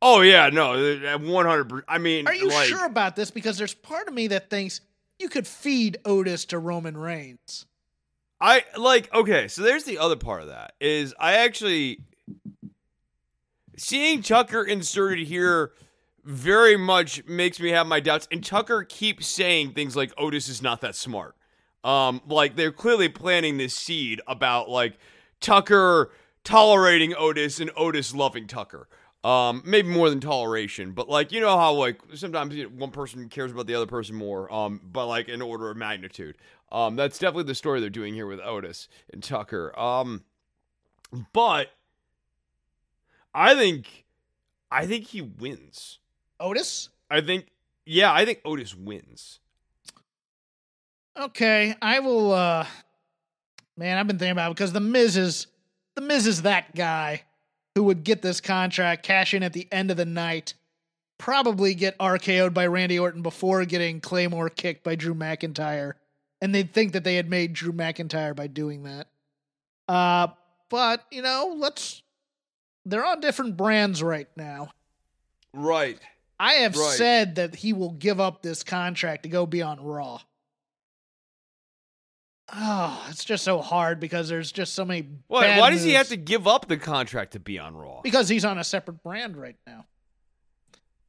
[0.02, 1.84] oh yeah, no, one hundred.
[1.86, 3.30] I mean, Are you like, sure about this?
[3.30, 4.80] Because there's part of me that thinks
[5.18, 7.66] you could feed Otis to Roman Reigns.
[8.40, 12.00] I like okay, so there's the other part of that is I actually
[13.76, 15.72] seeing Tucker inserted here
[16.26, 20.60] very much makes me have my doubts and Tucker keeps saying things like Otis is
[20.60, 21.36] not that smart.
[21.84, 24.98] Um like they're clearly planting this seed about like
[25.40, 26.10] Tucker
[26.44, 28.88] tolerating Otis and Otis loving Tucker.
[29.24, 32.92] Um, maybe more than toleration, but like you know how like sometimes you know, one
[32.92, 34.52] person cares about the other person more.
[34.52, 36.36] Um, but like in order of magnitude.
[36.70, 39.76] Um, that's definitely the story they're doing here with Otis and Tucker.
[39.78, 40.24] Um,
[41.32, 41.68] but
[43.34, 44.04] I think,
[44.70, 45.98] I think he wins.
[46.40, 46.88] Otis?
[47.10, 47.46] I think,
[47.84, 49.40] yeah, I think Otis wins.
[51.18, 52.66] Okay, I will uh
[53.76, 55.46] man, I've been thinking about it because the Miz is
[55.94, 57.22] the Miz is that guy
[57.74, 60.54] who would get this contract, cash in at the end of the night,
[61.18, 65.92] probably get RKO'd by Randy Orton before getting Claymore kicked by Drew McIntyre.
[66.42, 69.06] And they'd think that they had made Drew McIntyre by doing that.
[69.88, 70.28] Uh
[70.68, 72.02] but, you know, let's
[72.84, 74.70] they're on different brands right now.
[75.54, 75.98] Right.
[76.38, 76.96] I have Right.
[76.96, 80.20] said that he will give up this contract to go be on Raw.
[82.52, 85.08] Oh, it's just so hard because there's just so many.
[85.26, 88.02] Why, why does he have to give up the contract to be on Raw?
[88.02, 89.84] Because he's on a separate brand right now.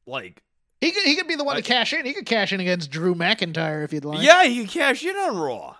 [0.06, 0.42] Like,
[0.80, 2.04] He could, he could be the one I- to cash in.
[2.06, 4.24] He could cash in against Drew McIntyre if you'd like.
[4.24, 5.76] yeah, he can cash in on Raw.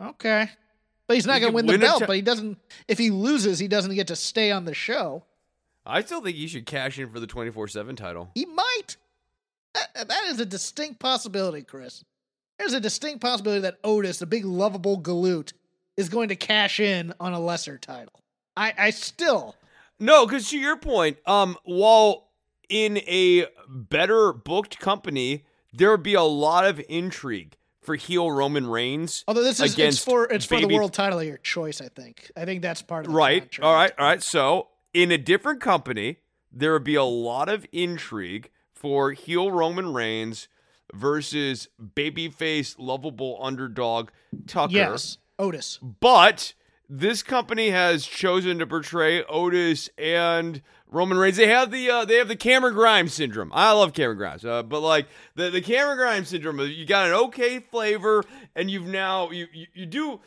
[0.00, 0.48] Okay.
[1.06, 2.00] But he's not He going to win the win belt.
[2.00, 2.58] ti- but he doesn't.
[2.86, 5.24] If he loses, he doesn't get to stay on the show.
[5.88, 8.30] I still think he should cash in for the 24 7 title.
[8.34, 8.96] He might.
[9.74, 12.04] That, that is a distinct possibility, Chris.
[12.58, 15.52] There's a distinct possibility that Otis, the big lovable galoot,
[15.96, 18.20] is going to cash in on a lesser title.
[18.56, 19.54] I, I still,
[20.00, 22.28] No, because to your point, um, while
[22.68, 28.66] in a better booked company, there would be a lot of intrigue for heel Roman
[28.66, 29.24] Reigns.
[29.28, 31.80] although this is it's for it's for the world title of your choice.
[31.80, 32.30] I think.
[32.36, 33.42] I think that's part of the Right.
[33.42, 33.64] contract.
[33.64, 33.92] All right.
[33.98, 34.22] All right.
[34.22, 36.18] So in a different company,
[36.52, 40.48] there would be a lot of intrigue for heel Roman Reigns
[40.94, 44.10] versus babyface lovable underdog
[44.46, 44.72] Tucker.
[44.72, 45.78] Yes, Otis.
[46.00, 46.54] But
[46.88, 51.36] this company has chosen to portray Otis and Roman Reigns.
[51.36, 53.50] They have the uh, they have the Cameron Grimes syndrome.
[53.52, 57.12] I love Cameron Grimes, uh, but like the the Cameron Grimes syndrome, you got an
[57.14, 58.24] okay flavor,
[58.54, 60.20] and you've now you you, you do.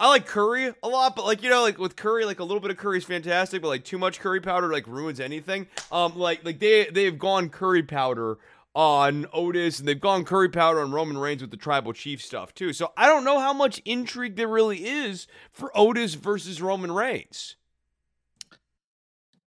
[0.00, 2.60] I like curry a lot, but like you know, like with curry, like a little
[2.60, 5.66] bit of curry is fantastic, but like too much curry powder like ruins anything.
[5.90, 8.38] Um, like like they they've gone curry powder
[8.74, 12.54] on Otis, and they've gone curry powder on Roman Reigns with the tribal chief stuff
[12.54, 12.72] too.
[12.72, 17.56] So I don't know how much intrigue there really is for Otis versus Roman Reigns.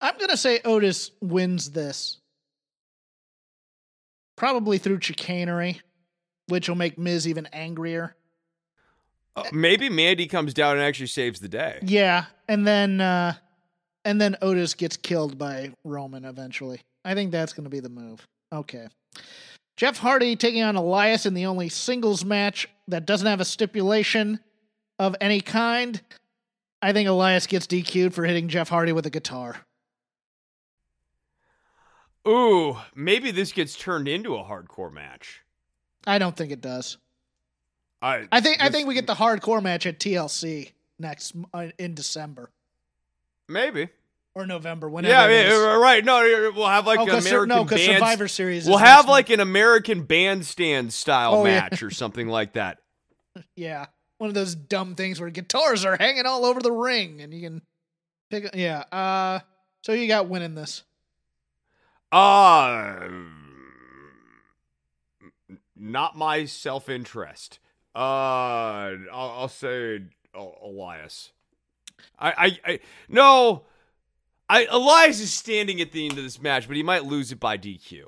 [0.00, 2.20] I'm gonna say Otis wins this,
[4.34, 5.82] probably through chicanery,
[6.46, 8.16] which will make Miz even angrier.
[9.38, 11.78] Uh, maybe Mandy comes down and actually saves the day.
[11.82, 13.34] Yeah, and then uh
[14.04, 16.80] and then Otis gets killed by Roman eventually.
[17.04, 18.26] I think that's going to be the move.
[18.52, 18.88] Okay.
[19.76, 24.40] Jeff Hardy taking on Elias in the only singles match that doesn't have a stipulation
[24.98, 26.00] of any kind.
[26.80, 29.56] I think Elias gets DQ'd for hitting Jeff Hardy with a guitar.
[32.26, 35.42] Ooh, maybe this gets turned into a hardcore match.
[36.06, 36.98] I don't think it does.
[38.00, 41.94] I I think I think we get the hardcore match at TLC next uh, in
[41.94, 42.50] December,
[43.48, 43.88] maybe.
[44.34, 44.88] or November.
[44.88, 45.32] Whenever.
[45.32, 46.04] Yeah, yeah, right.
[46.04, 47.80] No, we'll have like Oh, an American no, band.
[47.80, 51.60] Survivor Series We'll have like an American bandstand style Oh, yeah.
[51.70, 52.78] match or something like that.
[53.56, 53.86] Yeah,
[54.18, 57.40] one of those dumb things where guitars are hanging all over the ring, and you
[57.40, 57.62] can
[58.30, 58.50] pick.
[58.54, 58.80] Yeah.
[58.92, 59.40] Uh.
[59.82, 60.82] So you got winning this.
[62.10, 63.08] Uh
[65.76, 67.58] not my self interest.
[67.98, 71.32] Uh, I'll, I'll say uh, Elias.
[72.16, 73.64] I, I, I, no,
[74.48, 77.40] I Elias is standing at the end of this match, but he might lose it
[77.40, 78.04] by DQ.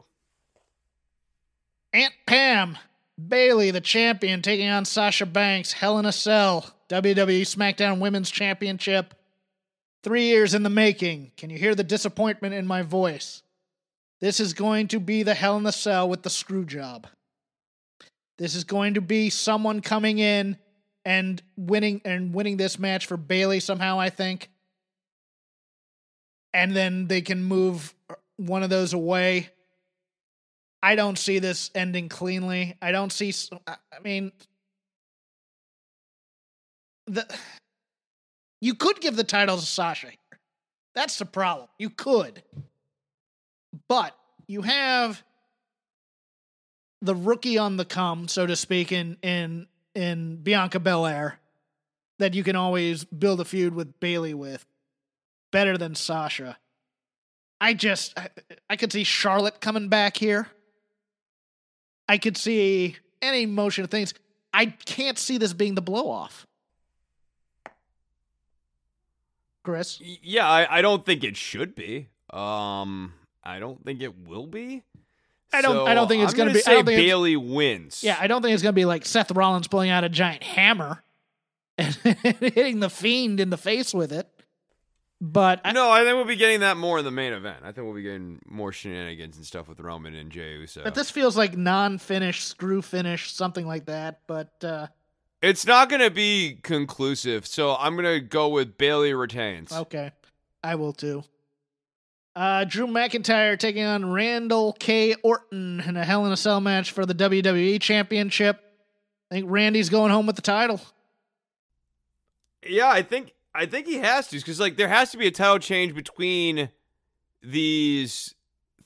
[1.92, 2.78] Aunt Pam
[3.18, 5.72] Bayley, the champion, taking on Sasha Banks.
[5.72, 6.72] Hell in a Cell.
[6.88, 9.12] WWE SmackDown Women's Championship.
[10.04, 11.32] Three years in the making.
[11.36, 13.42] Can you hear the disappointment in my voice?
[14.20, 17.08] This is going to be the Hell in a Cell with the screw job.
[18.40, 20.56] This is going to be someone coming in
[21.04, 24.48] and winning and winning this match for Bayley somehow, I think.
[26.54, 27.94] And then they can move
[28.38, 29.50] one of those away.
[30.82, 32.78] I don't see this ending cleanly.
[32.80, 33.34] I don't see.
[33.66, 34.32] I mean,
[37.06, 37.26] the
[38.62, 40.12] you could give the title to Sasha.
[40.94, 41.68] That's the problem.
[41.78, 42.42] You could,
[43.86, 44.16] but
[44.46, 45.22] you have
[47.02, 51.38] the rookie on the come, so to speak, in in in Bianca Belair,
[52.18, 54.66] that you can always build a feud with Bayley with,
[55.50, 56.58] better than Sasha.
[57.60, 58.28] I just I,
[58.68, 60.48] I could see Charlotte coming back here.
[62.08, 64.14] I could see any motion of things.
[64.52, 66.46] I can't see this being the blow off.
[69.62, 72.08] Chris, Yeah, I, I don't think it should be.
[72.30, 73.12] Um,
[73.44, 74.82] I don't think it will be.
[75.52, 78.02] I don't- I don't think it's gonna be- I Say think Bayley wins.
[78.04, 81.02] yeah, I don't think it's gonna be like Seth Rollins pulling out a giant hammer
[81.78, 84.28] and hitting the fiend in the face with it.
[85.22, 87.58] But I, No, I think we'll be getting that more in the main event.
[87.62, 90.82] I think we'll be getting more shenanigans and stuff with Roman and Jey Uso.
[90.82, 94.20] but this feels like non-finish, screw finish, something like that.
[94.26, 94.86] But uh,
[95.42, 99.70] It's not going to be conclusive, so I'm going to go with Bayley retains.
[99.72, 100.10] Okay,
[100.64, 101.22] I will too.
[102.36, 105.14] Uh, Drew McIntyre taking on Randall K.
[105.22, 108.60] Orton in a Hell in a Cell match for the WWE Championship.
[109.30, 110.80] I think Randy's going home with the title.
[112.66, 115.30] Yeah, I think I think he has to because like there has to be a
[115.30, 116.70] title change between
[117.42, 118.34] these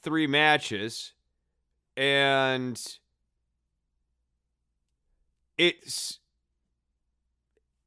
[0.02, 1.12] three matches,
[1.96, 2.80] and
[5.58, 6.18] it's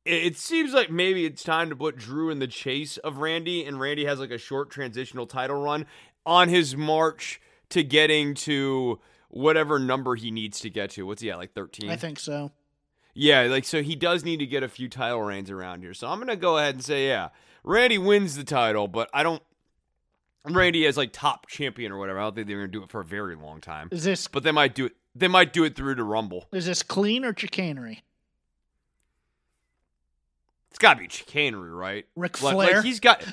[0.08, 3.80] it, seems like maybe it's time to put Drew in the chase of Randy, and
[3.80, 5.86] Randy has like a short transitional title run
[6.26, 9.00] on his march to getting to
[9.30, 11.06] whatever number he needs to get to.
[11.06, 11.38] What's he at?
[11.38, 11.90] Like thirteen.
[11.90, 12.52] I think so.
[13.14, 15.94] Yeah, like so he does need to get a few title reigns around here.
[15.94, 17.30] So I'm gonna go ahead and say yeah,
[17.64, 19.42] Randy wins the title, but I don't.
[20.50, 22.20] Randy as like top champion or whatever.
[22.20, 23.90] I don't think they're gonna do it for a very long time.
[23.92, 24.94] Is this But they might do it.
[25.16, 26.48] They might do it through to Rumble.
[26.54, 28.04] is this clean or chicanery?
[30.78, 32.06] It's gotta be chicanery, right?
[32.16, 32.54] Ric Flair?
[32.76, 33.24] like he's got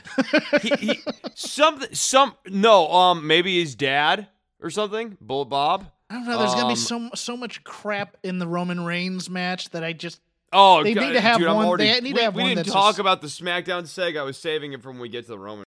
[0.62, 1.01] he, he
[1.34, 4.28] something some no um maybe his dad
[4.62, 5.18] or something.
[5.20, 5.90] Bull Bob.
[6.09, 6.38] I don't know.
[6.38, 9.92] There's gonna be Um, so so much crap in the Roman Reigns match that I
[9.92, 10.22] just
[10.55, 12.42] Oh, They God, need to have dude, one- already- they need to we, have we
[12.45, 14.18] one didn't talk just- about the SmackDown seg.
[14.18, 15.64] I was saving it from when we get to the Roman.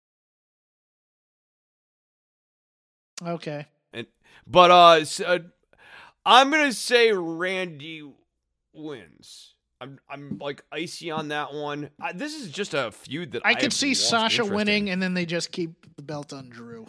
[3.27, 3.65] okay.
[3.95, 4.07] And
[4.47, 5.39] but uh, s- uh,
[6.27, 8.03] I'm gonna say Randy
[8.75, 9.55] wins.
[9.83, 11.91] I'm I'm like icy on that one.
[12.01, 14.93] I, this is just a feud that I, I could see Sasha winning, in.
[14.95, 16.87] and then they just keep the belt on Drew.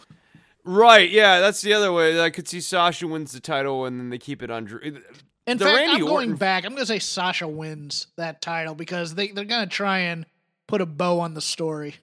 [0.64, 1.10] Right?
[1.10, 2.20] Yeah, that's the other way.
[2.20, 4.78] I could see Sasha wins the title and then they keep it on Drew.
[4.80, 6.64] In The fact, Randy I'm going Orton- back.
[6.64, 10.24] I'm going to say Sasha wins that title because they, they're going to try and
[10.66, 11.96] put a bow on the story.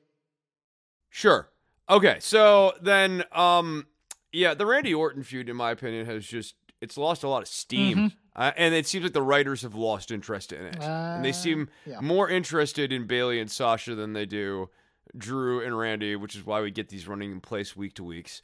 [1.09, 1.49] Sure.
[1.89, 2.17] Okay.
[2.19, 3.87] So then, um,
[4.31, 7.47] yeah, the Randy Orton feud, in my opinion, has just it's lost a lot of
[7.47, 8.11] steam, Mhm.
[8.35, 11.33] Uh, and it seems like the writers have lost interest in it, and they Uh,
[11.33, 11.99] seem yeah.
[11.99, 14.69] more interested in Bayley and Sasha than they do
[15.17, 18.41] Drew and Randy, which is why we get these running in place week to weeks.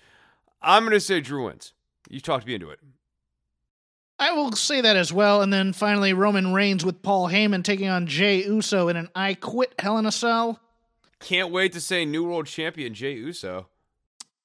[0.62, 1.72] I'm gonna say Drew wins.
[2.10, 2.80] You talked me into it.
[4.20, 5.42] I will say that as well.
[5.42, 9.36] And then finally, Roman Reigns with Paul Heyman taking on Jey Uso in an I
[9.36, 10.60] Quit Hell in a Cell.
[11.20, 13.68] Can't wait to say new world champion Jey Uso.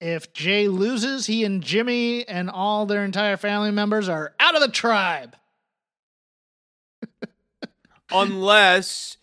[0.04, 4.60] If Jey loses, he and Jimmy and all their entire family members are out of
[4.60, 5.36] the tribe.
[8.10, 9.16] Unless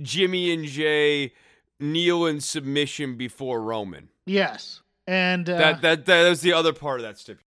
[0.00, 1.32] Jimmy and Jey
[1.78, 4.08] kneel in submission before Roman.
[4.24, 4.80] Yes.
[5.06, 7.44] And uh, That that that was the other part of that stipulation.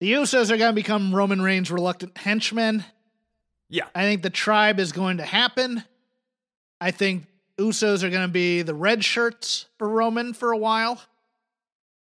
[0.00, 2.84] the Usos are going to become Roman Reigns' reluctant henchmen.
[3.68, 3.86] Yeah.
[3.94, 5.82] I think the tribe is going to happen.
[6.80, 7.24] I think
[7.58, 11.00] Usos are going to be the red shirts for Roman for a while.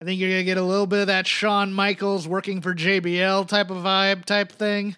[0.00, 2.74] I think you're going to get a little bit of that Shawn Michaels working for
[2.74, 4.96] JBL type of vibe type thing.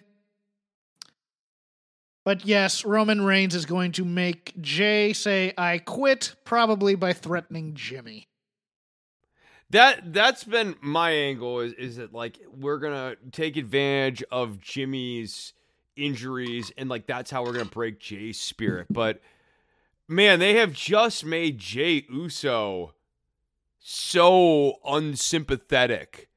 [2.23, 7.73] But yes, Roman Reigns is going to make Jey say, I quit, probably by threatening
[7.73, 8.27] Jimmy.
[9.71, 15.53] That that's been my angle is is that like we're gonna take advantage of Jimmy's
[15.95, 18.87] injuries and like that's how we're gonna break Jey's spirit.
[18.89, 19.21] But
[20.09, 22.93] man, they have just made Jey Uso
[23.81, 26.29] so unsympathetic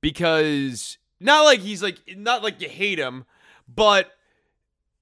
[0.00, 3.24] because not like he's like not like you hate him,
[3.68, 4.10] but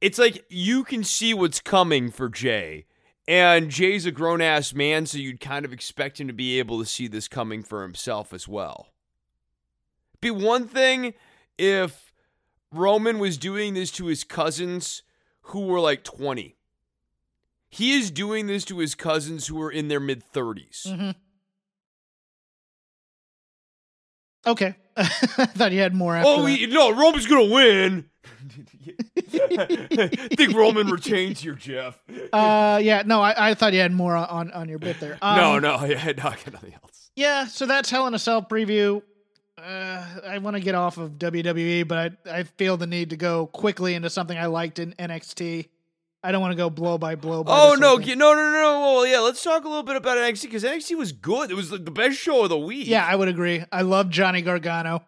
[0.01, 2.87] it's like you can see what's coming for Jey.
[3.27, 6.79] And Jey's a grown ass man, so you'd kind of expect him to be able
[6.79, 8.89] to see this coming for himself as well.
[10.21, 11.15] Be one thing
[11.57, 12.13] if
[12.71, 15.03] Roman was doing this to his cousins
[15.43, 16.57] who were like 20.
[17.69, 20.87] He is doing this to his cousins who are in their mid 30s.
[20.87, 21.11] Mm-hmm.
[24.47, 24.75] Okay.
[24.97, 26.51] I thought you had more after Oh, that.
[26.51, 28.05] he, no, Roman's going to win.
[30.37, 31.99] think Roman retains here, Jeff.
[32.33, 35.19] Uh, yeah, no, I, I thought you had more on, on your bit there.
[35.23, 37.11] Um, no, no, yeah, no, I got nothing else.
[37.17, 39.03] Yeah, so that's Hell in a Cell preview.
[39.57, 43.17] Uh, I want to get off of WWE, but I, I feel the need to
[43.17, 45.69] go quickly into something I liked in NXT.
[46.25, 47.45] I don't want to go blow by blow.
[47.45, 48.81] By Oh no, no, no, no, no.
[48.81, 51.51] Well, yeah, let's talk a little bit about NXT because NXT was good.
[51.51, 52.87] It was like the best show of the week.
[52.87, 53.63] Yeah, I would agree.
[53.71, 55.05] I love Johnny Gargano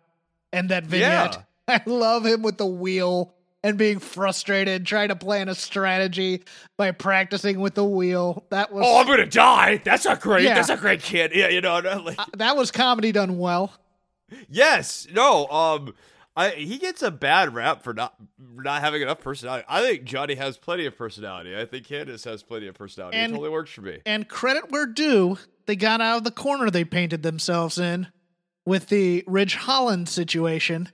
[0.53, 1.43] and that vignette.
[1.69, 3.33] I love him with the wheel
[3.65, 6.45] and being frustrated, trying to plan a strategy
[6.77, 8.45] by practicing with the wheel.
[8.51, 9.81] That was Oh, I'm gonna die.
[9.85, 10.45] That's not great.
[10.45, 10.55] Yeah.
[10.55, 11.33] That's a great kid.
[11.35, 11.79] Yeah, you know.
[11.79, 13.73] like, uh, that was comedy done well.
[14.51, 15.07] yes.
[15.13, 15.47] No.
[15.49, 15.95] Um.
[16.37, 18.15] I, he gets a bad rap for not
[18.55, 19.65] not having enough personality.
[19.69, 21.57] I think Johnny has plenty of personality.
[21.57, 23.17] I think Candice has plenty of personality.
[23.17, 24.01] And- it totally works for me.
[24.05, 28.09] And credit where due, they got out of the corner they painted themselves in
[28.67, 30.91] with the Ridge Holland situation.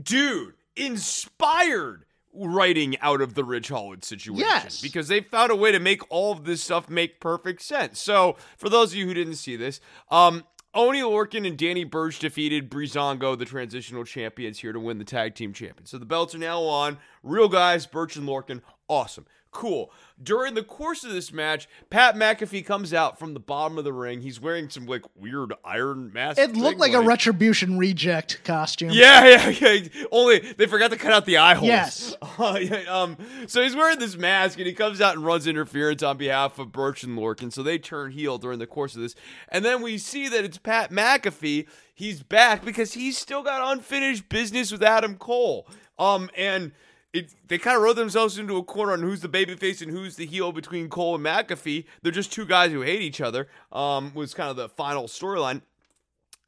[0.00, 2.04] dude, inspired
[2.34, 4.38] writing out of the Ridge Holland situation.
[4.48, 4.80] Yes.
[4.80, 8.00] Because they found a way to make all of this stuff make perfect sense.
[8.00, 9.80] So, for those of you who didn't see this,
[10.10, 10.44] um,
[10.74, 15.34] Oney Lorcan and Danny Burch defeated Breezango, the transitional champions, here to win the tag
[15.34, 15.90] team champions.
[15.90, 16.96] So the belts are now on.
[17.22, 18.62] Real guys, Burch and Lorkin.
[18.88, 19.26] Awesome.
[19.52, 19.92] Cool.
[20.20, 23.92] During the course of this match, Pat McAfee comes out from the bottom of the
[23.92, 24.22] ring.
[24.22, 26.38] He's wearing some like weird iron mask.
[26.38, 28.90] It looked thing, like a Retribution reject costume.
[28.92, 30.04] yeah, yeah, yeah.
[30.10, 31.68] Only they forgot to cut out the eye holes.
[31.68, 32.16] Yes.
[32.38, 33.18] Uh, yeah, um.
[33.46, 36.72] So he's wearing this mask, and he comes out and runs interference on behalf of
[36.72, 37.52] Burch and Lorcan.
[37.52, 39.14] So they turn heel during the course of this,
[39.50, 41.68] and then we see that it's Pat McAfee.
[41.94, 45.68] He's back because he's still got unfinished business with Adam Cole.
[45.98, 46.72] Um, and.
[47.12, 50.16] It, they kind of wrote themselves into a corner on who's the babyface and who's
[50.16, 51.84] the heel between Cole and McAfee.
[52.02, 53.48] They're just two guys who hate each other.
[53.70, 55.60] Um, was kind of the final storyline.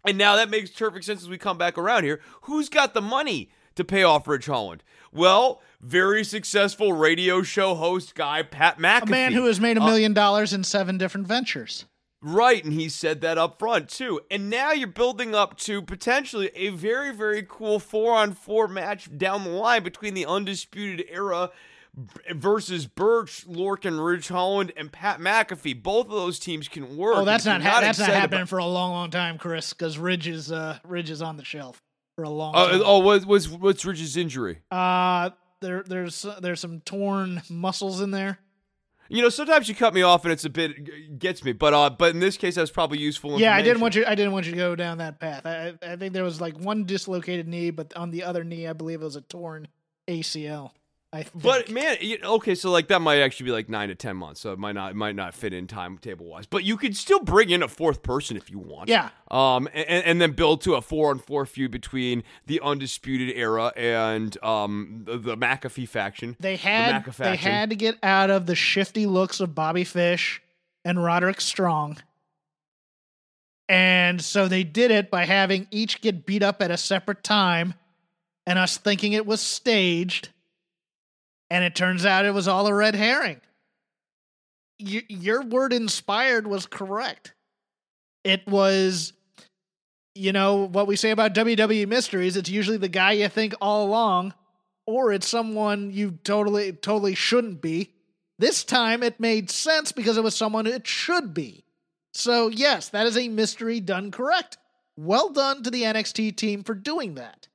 [0.07, 2.21] And now that makes perfect sense as we come back around here.
[2.43, 4.83] Who's got the money to pay off Ridge Holland?
[5.13, 9.03] Well, very successful radio show host guy, Pat McAfee.
[9.03, 11.85] A man who has made a Uh, million dollars in seven different ventures.
[12.27, 14.19] Right, and he said that up front too.
[14.31, 19.15] And now you're building up to potentially a very, very cool four on four match
[19.19, 21.51] down the line between the Undisputed Era
[22.33, 25.83] versus Burch, Lorcan, Ridge Holland, and Pat McAfee.
[25.83, 27.17] Both of those teams can work.
[27.17, 29.73] Oh, that's not ha- that's not happening about- for a long, long time, Chris.
[29.73, 31.83] Because Ridge is uh, Ridge is on the shelf
[32.17, 32.83] for a long Uh, time.
[32.85, 34.61] oh, what, what's what's Ridge's injury?
[34.71, 38.39] Uh, there there's there's some torn muscles in there.
[39.09, 41.91] You know, sometimes you cut me off and it's a bit gets me, but uh,
[41.91, 43.39] but in this case, that's probably useful.
[43.39, 44.05] Yeah, I didn't want you.
[44.07, 45.45] I didn't want you to go down that path.
[45.45, 48.67] I I I think there was like one dislocated knee, but on the other knee,
[48.67, 49.69] I believe it was a torn
[50.09, 50.71] ACL.
[51.35, 54.41] But man, you- okay, so like that might actually be like nine to ten months,
[54.41, 56.47] so it might not it might not fit in timetable wise.
[56.47, 58.89] But you could still bring in a fourth person if you want.
[58.89, 63.37] yeah, Um, and, and then build to a four on four feud between the undisputed
[63.37, 66.37] era and um the, the McAfee faction.
[66.41, 69.85] they the had Maca they had to get out of the shifty looks of Bobby
[69.85, 70.43] Fish
[70.85, 71.99] and Roderick Strong.
[73.69, 77.75] And so they did it by having each get beat up at a separate time
[78.47, 80.29] and us thinking it was staged.
[81.51, 83.41] And it turns out it was all a red herring.
[84.81, 87.35] Y- your word inspired was correct.
[88.25, 89.13] It was,
[90.15, 92.37] you know, what we say about WWE mysteries.
[92.37, 94.35] It's usually the guy you think all along,
[94.87, 97.93] or it's someone you totally, totally shouldn't be.
[98.39, 101.65] This time it made sense because it was someone it should be.
[102.13, 104.57] So, yes, that is a mystery done correct.
[104.97, 107.49] Well done to the NXT team for doing that.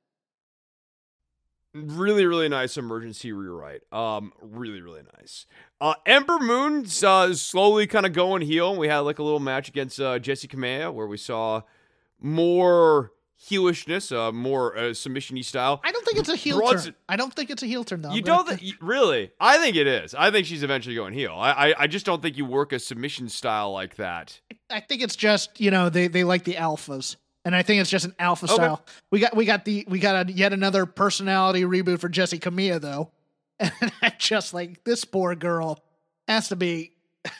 [1.72, 3.82] Really, really nice emergency rewrite.
[3.92, 5.46] Um, really, really nice.
[5.80, 8.76] Uh, Ember Moon's uh, slowly kind of going heel.
[8.76, 11.62] We had like a little match against uh, Jessi Kamea where we saw
[12.20, 13.12] more
[13.48, 15.80] heelishness, uh, more uh, submission-y style.
[15.84, 16.94] I don't think it's a heel Bronson- turn.
[17.08, 18.12] I don't think it's a heel turn though.
[18.12, 19.30] You don't think really?
[19.40, 20.14] I think it is.
[20.14, 21.34] I think she's eventually going heel.
[21.36, 24.40] I, I I just don't think you work a submission style like that.
[24.68, 27.90] I think it's just you know they they like the alphas, and I think it's
[27.90, 28.54] just an alpha Okay.
[28.54, 28.84] style.
[29.10, 32.80] We got we got the we got a, yet another personality reboot for Jessi Kamea
[32.80, 33.10] though,
[33.58, 35.82] and I just like this poor girl
[36.28, 36.92] has to be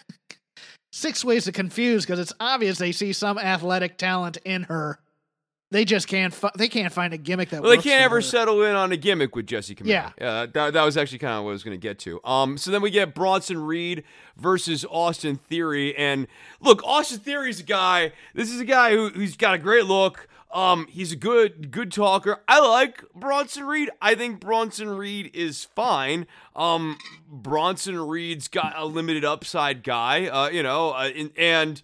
[0.92, 4.98] six ways to confuse because it's obvious they see some athletic talent in her.
[5.72, 8.62] They just can't fi- they can't find a gimmick that Well, they can't ever settle
[8.64, 9.86] in on a gimmick with Jessi Kamea.
[9.86, 10.10] Yeah.
[10.20, 10.46] yeah.
[10.46, 12.20] That, that was actually kind of what I was going to get to.
[12.24, 14.02] Um, so then we get Bronson Reed
[14.36, 16.26] versus Austin Theory, and
[16.60, 18.12] look, Austin Theory's a guy.
[18.34, 20.26] This is a guy who, who's got a great look.
[20.52, 22.42] Um, he's a good good talker.
[22.48, 23.90] I like Bronson Reed.
[24.02, 26.26] I think Bronson Reed is fine.
[26.56, 26.98] Um,
[27.28, 30.26] Bronson Reed's got a limited upside guy.
[30.26, 31.82] Uh, you know, uh, and, and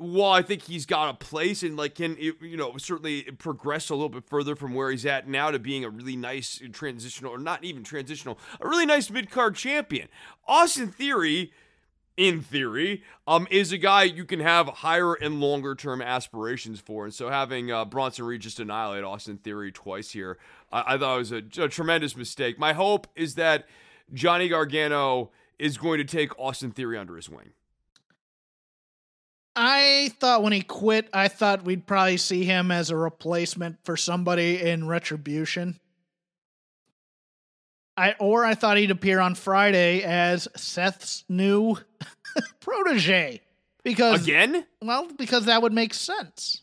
[0.00, 3.94] while I think he's got a place and like can you know certainly progress a
[3.94, 7.38] little bit further from where he's at now to being a really nice transitional or
[7.38, 10.08] not even transitional, a really nice mid card champion.
[10.48, 11.52] Austin Theory,
[12.16, 17.04] in theory, um, is a guy you can have higher and longer term aspirations for,
[17.04, 20.38] and so having uh, Bronson Reed just annihilate Austin Theory twice here,
[20.72, 22.58] I, I thought it was a, a tremendous mistake.
[22.58, 23.66] My hope is that
[24.14, 27.50] Johnny Gargano is going to take Austin Theory under his wing.
[29.56, 33.96] I thought when he quit, I thought we'd probably see him as a replacement for
[33.96, 35.80] somebody in Retribution.
[37.96, 41.76] I or I thought he'd appear on Friday as Seth's new
[42.60, 43.40] protege
[43.82, 44.64] because Again?
[44.80, 46.62] well because that would make sense.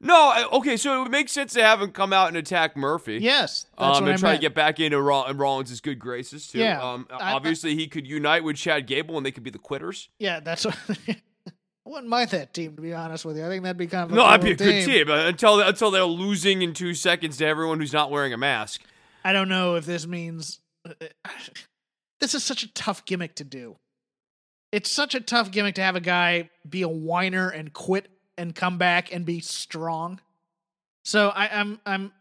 [0.00, 2.76] No, I- okay, so it would make sense to have him come out and attack
[2.76, 3.18] Murphy.
[3.20, 4.40] Yes, that's um, and I try meant.
[4.42, 6.58] to get back into Roll- Rollins' good graces too.
[6.60, 9.58] Yeah, Um, I- obviously, he could unite with Chad Gable, and they could be the
[9.58, 10.08] quitters.
[10.18, 10.78] yeah, that's what.
[11.86, 13.46] I wouldn't mind that team to be honest with you.
[13.46, 15.26] I think that'd be kind of a No, that'd be a cool good team uh,
[15.26, 18.82] until until they're losing in two seconds to everyone who's not wearing a mask.
[19.24, 20.60] I don't know if this means
[22.20, 23.76] this is such a tough gimmick to do.
[24.72, 28.54] It's such a tough gimmick to have a guy be a whiner and quit and
[28.54, 30.20] come back and be strong.
[31.04, 32.12] So I, I'm I'm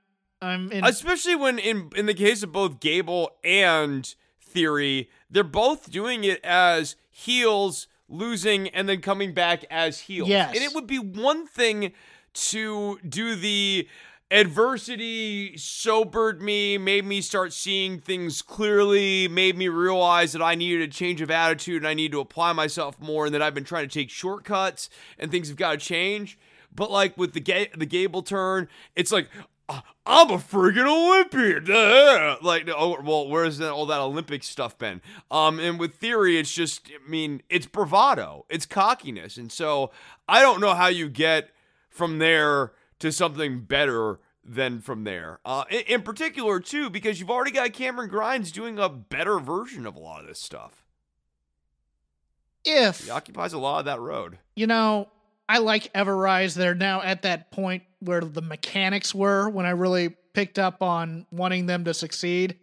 [0.43, 5.91] I'm in Especially when in in the case of both Gable and Theory, they're both
[5.91, 10.29] doing it as heels, losing and then coming back as heels.
[10.29, 10.55] Yes.
[10.55, 11.91] And it would be one thing
[12.33, 13.87] to do the
[14.31, 20.81] adversity sobered me, made me start seeing things clearly, made me realize that I needed
[20.81, 23.63] a change of attitude and I need to apply myself more and that I've been
[23.63, 24.89] trying to take shortcuts
[25.19, 26.37] and things have got to change.
[26.73, 31.71] But like with the ga- the Gable turn, it's like "Uh, I'm a freaking Olympian.
[31.71, 35.01] Uh, Like, oh, well, where's that, all that Olympic stuff been?
[35.31, 39.91] Um, and with theory, it's just, I mean, it's bravado, it's cockiness, and so
[40.27, 41.49] I don't know how you get
[41.89, 45.39] from there to something better than from there.
[45.43, 49.87] Uh, in, in particular, too, because you've already got Cameron Grimes doing a better version
[49.87, 50.83] of a lot of this stuff.
[52.63, 54.37] if He occupies a lot of that road.
[54.55, 55.07] you know
[55.47, 56.55] I like Everrise.
[56.55, 61.25] They're now at that point where the mechanics were when I really picked up on
[61.31, 62.57] wanting them to succeed.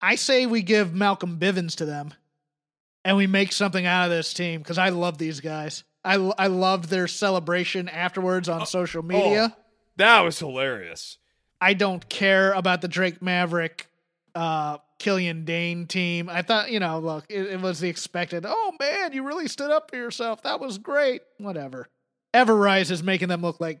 [0.00, 2.14] I say we give Malcolm Bivens to them
[3.04, 5.84] and we make something out of this team because I love these guys.
[6.04, 9.54] I, I loved their celebration afterwards on social media.
[9.56, 9.62] Oh,
[9.96, 11.18] that was hilarious.
[11.60, 13.88] I don't care about the Drake Maverick,
[14.34, 16.28] uh, Killian Dain team.
[16.28, 18.44] I thought, you know, look, it, it was the expected.
[18.46, 20.42] Oh man, you really stood up for yourself.
[20.42, 21.22] That was great.
[21.38, 21.88] Whatever.
[22.34, 23.80] Everrise is making them look like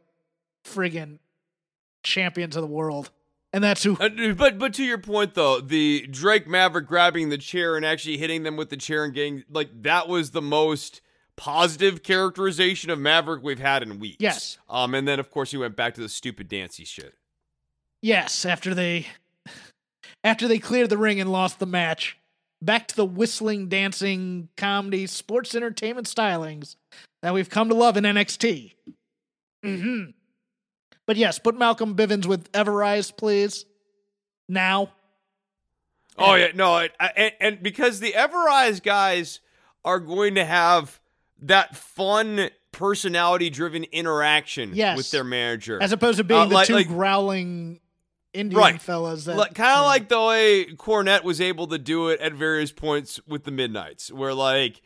[0.64, 1.18] friggin'
[2.02, 3.10] champions of the world,
[3.52, 3.96] and that's who.
[3.96, 8.16] Uh, but but to your point though, the Drake Maverick grabbing the chair and actually
[8.16, 11.00] hitting them with the chair and getting like that was the most
[11.36, 14.16] positive characterization of Maverick we've had in weeks.
[14.18, 14.58] Yes.
[14.68, 17.14] Um, and then of course he went back to the stupid dancey shit.
[18.00, 19.06] Yes, after they
[20.24, 22.16] after they cleared the ring and lost the match,
[22.60, 26.76] back to the whistling, dancing, comedy, sports entertainment stylings
[27.22, 28.74] that we've come to love in NXT.
[29.64, 30.10] Mm-hmm.
[31.06, 33.64] But yes, put Malcolm Bivens with Everrise, please.
[34.48, 34.92] Now.
[36.18, 39.40] Oh yeah, no, I, I, and, and because the Everrise guys
[39.84, 41.00] are going to have
[41.42, 44.96] that fun personality driven interaction Yes.
[44.96, 45.78] with their manager.
[45.80, 47.80] As opposed to being Uh, the like- two like- growling
[48.38, 48.80] Indian Right.
[48.80, 52.72] fellas that kind of like the way Cornette was able to do it at various
[52.72, 54.80] points with the Midnights, where like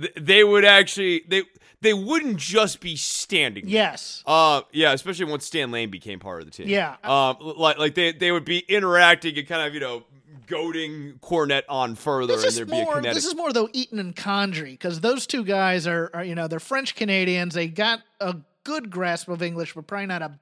[0.00, 1.42] th- they would actually they
[1.80, 3.64] they wouldn't just be standing.
[3.66, 3.72] there.
[3.74, 4.22] Yes.
[4.26, 6.68] Uh, yeah, especially once Stan Lane became part of the team.
[6.68, 6.96] Yeah.
[7.04, 10.04] Um, like like they they would be interacting and kind of you know
[10.46, 12.94] goading Cornette on further, This and is there'd be a more.
[12.96, 13.14] kinetic.
[13.14, 16.48] This is more though Eaton and Condrey because those two guys are, are you know
[16.48, 17.54] they're French Canadians.
[17.54, 20.38] They got a good grasp of English, but probably not a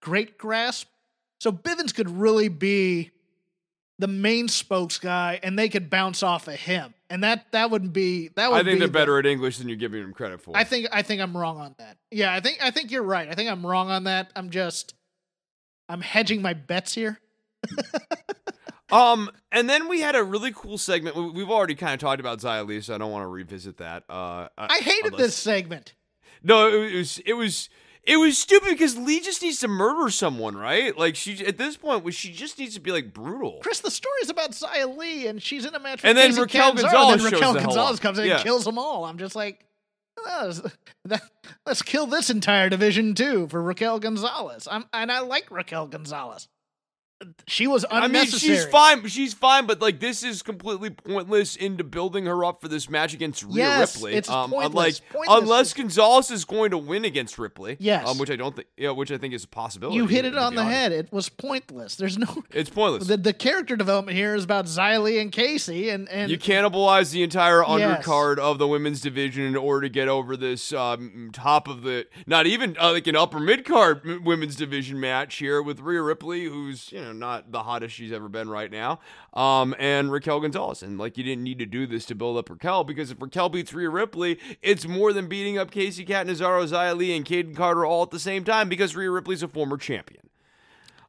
[0.00, 0.88] great grasp.
[1.38, 3.10] So Bivens could really be
[3.98, 7.92] the main spokes guy, and they could bounce off of him, and that that would
[7.92, 8.56] be that would.
[8.56, 10.56] Be I think they're the- better at English than you're giving them credit for.
[10.56, 11.96] I think I think I'm wrong on that.
[12.10, 13.28] Yeah, I think I think you're right.
[13.28, 14.30] I think I'm wrong on that.
[14.36, 14.94] I'm just
[15.88, 17.20] I'm hedging my bets here.
[18.88, 21.16] Um, and then we had a really cool segment.
[21.16, 23.78] We- We've already kind of talked about Xia Li, so I don't want to revisit
[23.78, 24.04] that.
[24.08, 25.94] Uh, I hated unless- this segment.
[26.42, 27.68] No, it was it was
[28.06, 30.96] it was stupid because Li just needs to murder someone, right?
[30.96, 33.58] Like she at this point, she just needs to be like brutal.
[33.62, 36.40] Chris, the story is about Xia Li, and she's in a match And then Casey
[36.40, 38.34] Raquel Gonzalez then Raquel Gonzalez comes in Yeah.
[38.36, 39.04] and kills them all.
[39.04, 39.66] I'm just like,
[40.18, 40.52] "Oh,
[41.04, 41.22] that-
[41.66, 44.68] let's kill this entire division too for Raquel Gonzalez.
[44.70, 46.48] I'm and I like Raquel Gonzalez.
[47.46, 49.06] She was I mean, she's fine.
[49.08, 53.14] She's fine, but like this is completely pointless into building her up for this match
[53.14, 54.14] against Rhea Yes, Ripley.
[54.16, 55.42] it's um, pointless, unlike- pointless.
[55.42, 57.78] unless Gonzalez is going to win against Ripley.
[57.80, 58.06] Yes.
[58.06, 58.68] um, which I don't think.
[58.76, 59.96] Yeah, which I think is a possibility.
[59.96, 60.76] You hit it on the honest.
[60.76, 60.92] head.
[60.92, 61.96] It was pointless.
[61.96, 63.08] There's no It's pointless.
[63.08, 67.12] the, the character development here is about Xia Li and Kacy, and and You cannibalize
[67.12, 68.04] the entire Yes.
[68.06, 72.06] undercard of the women's division in order to get over this um, top of the,
[72.26, 76.44] not even uh, like an upper mid card women's division match here with Rhea Ripley,
[76.44, 79.00] who's you know not the hottest she's ever been right now,
[79.34, 80.82] um, and Raquel Gonzalez.
[80.82, 83.48] And like you didn't need to do this to build up Raquel because if Raquel
[83.48, 87.84] beats Rhea Ripley, it's more than beating up Kacy Catanzaro, Xia Li, and Kayden Carter
[87.84, 90.26] all at the same time because Rhea Ripley's a former champion.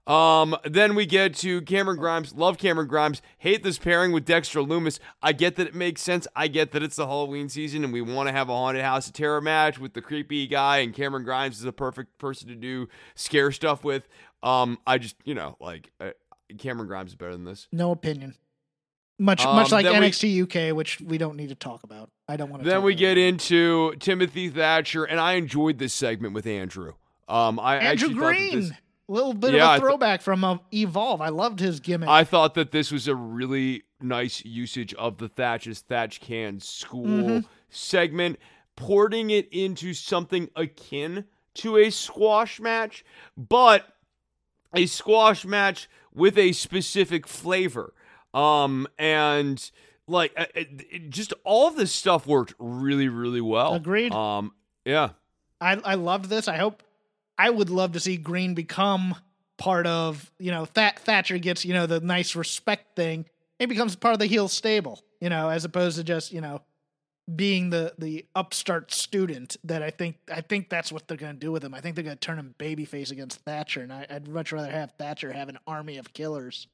[0.07, 2.33] Um, then we get to Cameron Grimes.
[2.33, 3.21] Love Cameron Grimes.
[3.39, 4.99] Hate this pairing with Dexter Lumis.
[5.21, 6.25] I get that it makes sense.
[6.33, 9.07] I get that it's the Halloween season and we want to have a haunted house
[9.07, 12.55] of terror match with the creepy guy, and Cameron Grimes is the perfect person to
[12.55, 14.07] do scare stuff with.
[14.43, 16.11] Um, I just you know like uh,
[16.57, 17.67] Cameron Grimes is better than this.
[17.71, 18.35] no opinion.
[19.19, 22.11] Much Um, much like then we- NXT UK, which we don't need to talk about.
[22.27, 22.69] I don't want to.
[22.69, 26.93] Then we get into Timothy Thatcher, and I enjoyed this segment with Andrew.
[27.27, 28.77] Um, I Andrew actually thought that Green.
[29.09, 31.21] A little bit Yeah, of a th- throwback from uh, Evolve.
[31.21, 32.09] I loved his gimmick.
[32.09, 37.05] I thought that this was a really nice usage of the Thatch's Thatch Can School
[37.07, 37.45] Mhm.
[37.69, 38.37] segment,
[38.75, 41.23] porting it into something akin
[41.55, 43.03] to a squash match,
[43.37, 43.96] but
[44.73, 47.93] a squash match with a specific flavor.
[48.33, 49.71] Um, and
[50.07, 53.73] like uh, it, it- just all this stuff worked really, really well.
[53.75, 54.11] Agreed.
[54.13, 54.51] Um,
[54.85, 55.09] yeah.
[55.59, 56.47] I I loved this.
[56.47, 56.83] I hope
[57.37, 59.15] I would love to see Green become
[59.57, 63.25] part of you know That Thatcher gets you know the nice respect thing.
[63.59, 66.61] He becomes part of the heel stable, you know, as opposed to just you know
[67.33, 71.51] being the the upstart student that I think I think that's what they're gonna do
[71.51, 71.73] with him.
[71.73, 74.91] I think they're gonna turn him babyface against Thatcher, and I, I'd much rather have
[74.97, 76.67] Thatcher have an army of killers.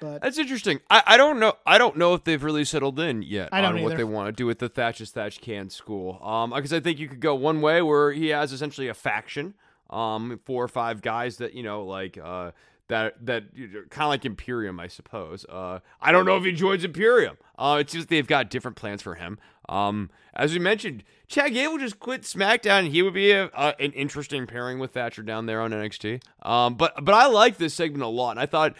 [0.00, 0.80] But That's interesting.
[0.90, 1.54] I, I don't know.
[1.64, 4.26] I don't know if they've really settled in yet I don't on what they want
[4.26, 6.20] to do with the Thatch's Thatch Can School.
[6.22, 9.54] Um, because I think you could go one way where he has essentially a faction,
[9.90, 12.50] um, four or five guys that you know, like uh,
[12.88, 13.44] that that
[13.90, 15.46] kind of like Imperium, I suppose.
[15.48, 17.36] Uh, I don't know if he joins Imperium.
[17.58, 19.38] Uh, it's just they've got different plans for him.
[19.68, 22.90] Um, as we mentioned, Chad Gable just quit SmackDown.
[22.90, 26.22] He would be a, uh, an interesting pairing with Thatcher down there on NXT.
[26.42, 28.74] Um, but but I like this segment a lot, and I thought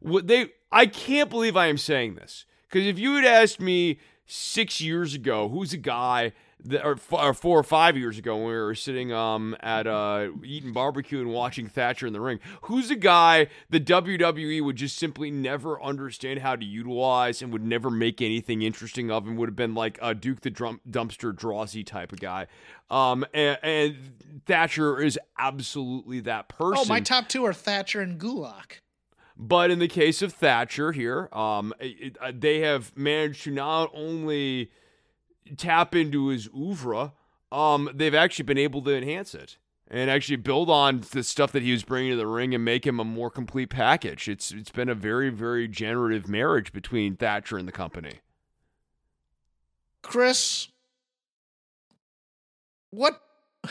[0.00, 3.98] what they I can't believe I am saying this because if you had asked me
[4.26, 6.32] six years ago, who's a guy
[6.64, 9.86] that or, f- or four or five years ago when we were sitting um at
[9.86, 14.76] uh eating barbecue and watching Thatcher in the ring, who's a guy the WWE would
[14.76, 19.36] just simply never understand how to utilize and would never make anything interesting of and
[19.38, 22.46] would have been like a Duke the Drum- Dumpster Droese type of guy.
[22.90, 23.96] Um and, and
[24.46, 26.84] Thatcher is absolutely that person.
[26.84, 28.80] oh, my top two are Thatcher and Gulak.
[29.36, 33.90] But in the case of Thatcher here, um, it, uh, they have managed to not
[33.94, 34.70] only
[35.56, 37.12] tap into his oeuvre,
[37.50, 41.62] um, they've actually been able to enhance it and actually build on the stuff that
[41.62, 44.28] he was bringing to the ring and make him a more complete package.
[44.28, 48.20] It's it's been a very very generative marriage between Thatcher and the company.
[50.02, 50.68] Chris,
[52.90, 53.20] what?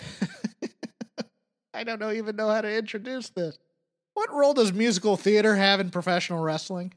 [1.74, 3.58] I don't know, even know how to introduce this.
[4.14, 6.94] What role does musical theater have in professional wrestling?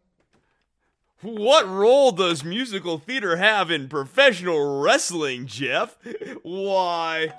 [1.25, 5.97] What role does musical theater have in professional wrestling, Jeff?
[6.43, 7.33] Why?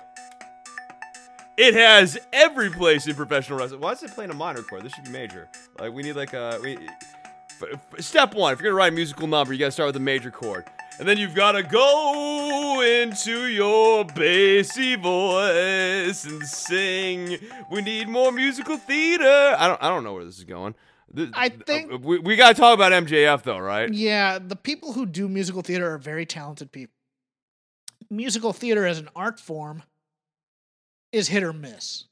[1.56, 3.80] It has every place in professional wrestling.
[3.80, 4.82] Why is it playing a minor chord?
[4.82, 5.48] This should be major.
[5.78, 6.76] Like we need like a we,
[8.00, 8.52] step one.
[8.52, 10.64] If you're gonna write a musical number, you gotta start with a major chord.
[10.98, 17.38] And then you've got to go into your bassy voice and sing.
[17.70, 19.54] We need more musical theater.
[19.56, 20.74] I don't I don't know where this is going.
[21.14, 23.92] Th- I uh, think- we, we got to talk about MJF though, right?
[23.92, 26.94] Yeah, the people who do musical theater are very talented people.
[28.10, 29.82] Musical theater as an art form
[31.12, 32.04] is hit or miss.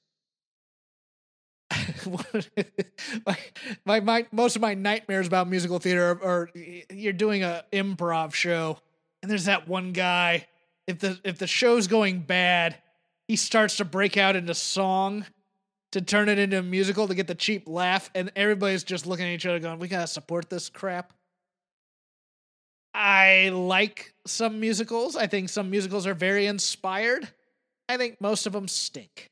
[3.26, 3.36] my,
[3.84, 6.50] my, my most of my nightmares about musical theater are, are
[6.90, 8.78] you're doing a improv show
[9.22, 10.46] and there's that one guy
[10.86, 12.76] if the if the show's going bad
[13.26, 15.24] he starts to break out into song
[15.94, 19.26] to turn it into a musical to get the cheap laugh and everybody's just looking
[19.26, 21.12] at each other going we got to support this crap
[22.94, 25.16] I like some musicals.
[25.16, 27.28] I think some musicals are very inspired.
[27.88, 29.30] I think most of them stink.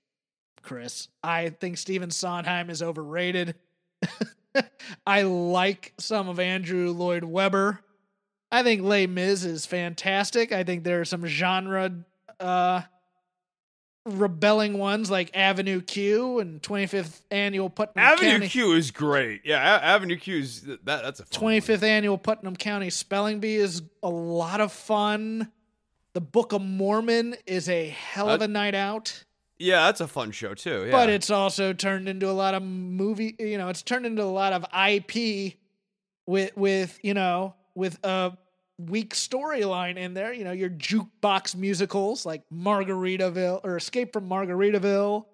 [0.63, 3.55] Chris, I think Stephen Sondheim is overrated.
[5.07, 7.81] I like some of Andrew Lloyd Webber.
[8.51, 10.53] I think Les Mis is fantastic.
[10.53, 11.91] I think there are some genre
[12.41, 12.83] uh,
[14.05, 18.49] rebelling ones like Avenue Q and 25th Annual Putnam Avenue County.
[18.49, 19.43] Q is great.
[19.45, 21.53] Yeah, A- Avenue Q is that that's a fun one.
[21.55, 25.51] 25th annual Putnam County Spelling Bee is a lot of fun.
[26.15, 29.25] The Book of Mormon is a hell of Uh, a night out,
[29.59, 30.87] Yeah, that's a fun show too.
[30.87, 30.91] Yeah.
[30.91, 34.25] but it's also turned into a lot of movie, you know, it's turned into a
[34.25, 35.55] lot of IP
[36.27, 38.37] with with, you know, with a
[38.79, 45.27] weak storyline in there, you know, your jukebox musicals like Margaritaville or Escape from Margaritaville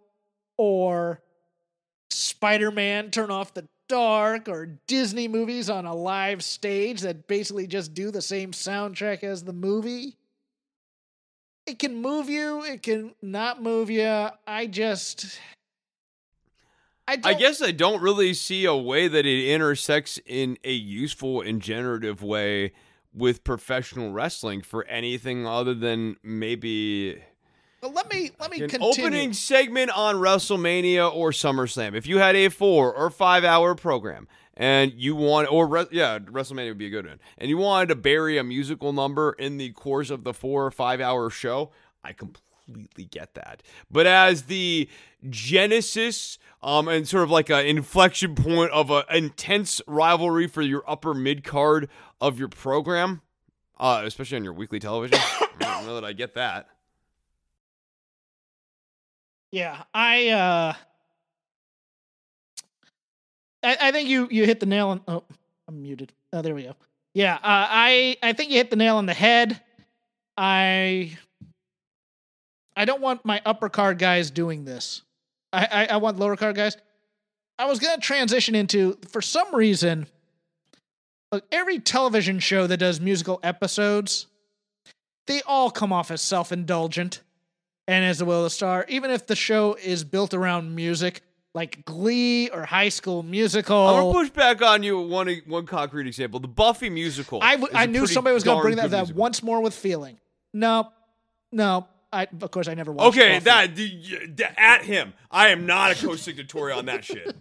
[0.57, 1.23] or
[2.11, 7.95] Spider-Man Turn Off the Dark or Disney movies on a live stage that basically just
[7.95, 10.17] do the same soundtrack as the movie.
[11.67, 14.29] It can move you, it can not move you.
[14.47, 15.39] I just
[17.07, 21.41] I, I guess I don't really see a way that it intersects in a useful
[21.41, 22.73] and generative way
[23.15, 27.23] with professional wrestling for anything other than maybe
[27.83, 29.05] Well, let me let me an continue.
[29.05, 31.95] opening segment on WrestleMania or SummerSlam.
[31.95, 36.19] If you had a four or five hour program and you want, or re- yeah,
[36.19, 39.57] WrestleMania would be a good one, and you wanted to bury a musical number in
[39.57, 41.71] the course of the four or five hour show,
[42.03, 42.13] I
[42.69, 43.63] completely get that.
[43.91, 44.89] But as the
[45.29, 50.83] genesis um, and sort of like an inflection point of an intense rivalry for your
[50.87, 51.89] upper mid card
[52.21, 53.23] of your program,
[53.79, 56.69] uh, especially on your weekly television, I don't know that I get that.
[59.51, 60.75] Yeah, I uh
[63.63, 65.25] I, I think you you hit the nail on oh
[65.67, 66.13] I'm muted.
[66.33, 66.77] Oh there we go.
[67.15, 69.61] Yeah, uh, I I think you hit the nail on the head.
[70.37, 71.17] I
[72.79, 75.03] I don't want my upper card guys doing this.
[75.53, 76.77] I, I, I want lower card guys.
[77.59, 80.07] I was gonna transition into for some reason
[81.33, 84.29] look, every television show that does musical episodes,
[85.27, 87.23] they all come off as self-indulgent
[87.89, 91.23] and as the will of the star, even if the show is built around music,
[91.55, 93.89] like Glee or High School Musical.
[93.89, 96.39] I'm gonna push back on you with one one concrete example.
[96.39, 97.41] The Buffy musical.
[97.43, 99.21] I, w- is knew somebody was going to bring that, that musical.
[99.21, 100.19] once more with feeling.
[100.55, 100.93] No,
[101.51, 101.89] no.
[102.13, 103.17] I of course I never watched.
[103.19, 105.13] Okay, that d- d- at him.
[105.31, 107.35] I am not a co-signatory on that shit.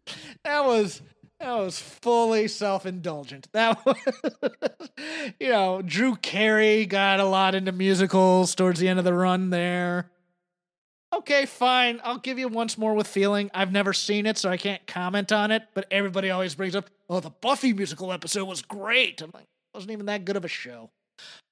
[0.44, 1.02] that was
[1.40, 3.48] that was fully self-indulgent.
[3.52, 3.96] That was,
[5.40, 9.50] you know, Drew Carey got a lot into musicals towards the end of the run
[9.50, 10.10] there.
[11.14, 12.00] Okay, fine.
[12.04, 13.50] I'll give you once more with feeling.
[13.52, 15.64] I've never seen it, so I can't comment on it.
[15.74, 19.44] But everybody always brings up, "Oh, the Buffy musical episode was great." I'm like,
[19.74, 20.90] wasn't even that good of a show.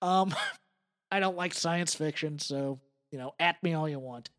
[0.00, 0.34] Um,
[1.10, 2.78] I don't like science fiction, so
[3.10, 4.30] you know, at me all you want.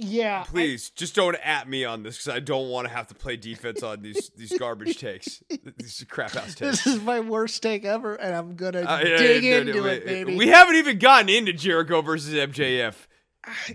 [0.00, 3.08] Yeah, I- Please, just don't at me on this because I don't want to have
[3.08, 5.42] to play defense on these these garbage takes,
[5.76, 6.84] these crap house takes.
[6.84, 9.78] This is my worst take ever, and I'm gonna Uh, dig yeah, no, into no,
[9.80, 10.36] it, wait, baby.
[10.36, 12.94] We haven't even gotten into Jericho versus MJF.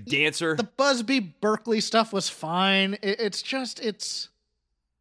[0.06, 0.56] Dancer.
[0.56, 2.94] the Busby Berkeley stuff was fine.
[3.02, 4.30] It, it's just it's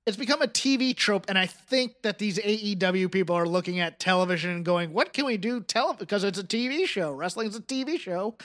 [0.07, 4.01] it's become a TV trope, and I think that these AEW people are looking at
[4.01, 5.61] television and going, "What can we do?
[5.61, 7.13] Tele because it's a TV show.
[7.13, 8.37] Wrestling's a TV show."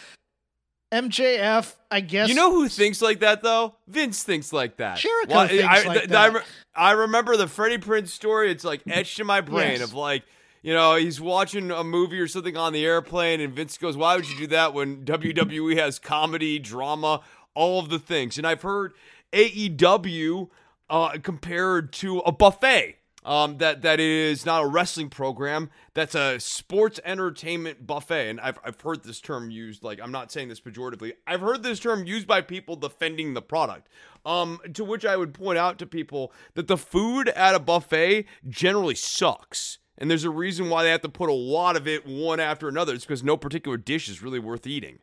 [0.93, 2.29] MJF, I guess.
[2.29, 3.75] You know who thinks like that though?
[3.87, 4.97] Vince thinks like that.
[4.97, 6.17] Jericho Well, thinks I, like th- that.
[6.31, 6.41] I, re-
[6.75, 8.51] I remember the Freddie Prinze story.
[8.51, 9.81] It's like etched in my brain Yes.
[9.81, 10.23] of like,
[10.61, 14.15] you know, he's watching a movie or something on the airplane, and Vince goes, "Why
[14.15, 17.19] would you do that when WWE has comedy, drama,
[17.53, 18.93] all of the things?" And I've heard
[19.33, 20.49] AEW
[20.89, 22.97] uh, compared to a buffet.
[23.25, 25.69] Um, that that is not a wrestling program.
[25.93, 29.83] That's a sports entertainment buffet, and I've I've heard this term used.
[29.83, 31.11] Like I'm not saying this pejoratively.
[31.27, 33.89] I've heard this term used by people defending the product.
[34.25, 38.25] Um, to which I would point out to people that the food at a buffet
[38.47, 39.79] generally sucks.
[39.97, 42.67] And there's a reason why they have to put a lot of it one after
[42.69, 42.93] another.
[42.93, 44.99] It's because no particular dish is really worth eating.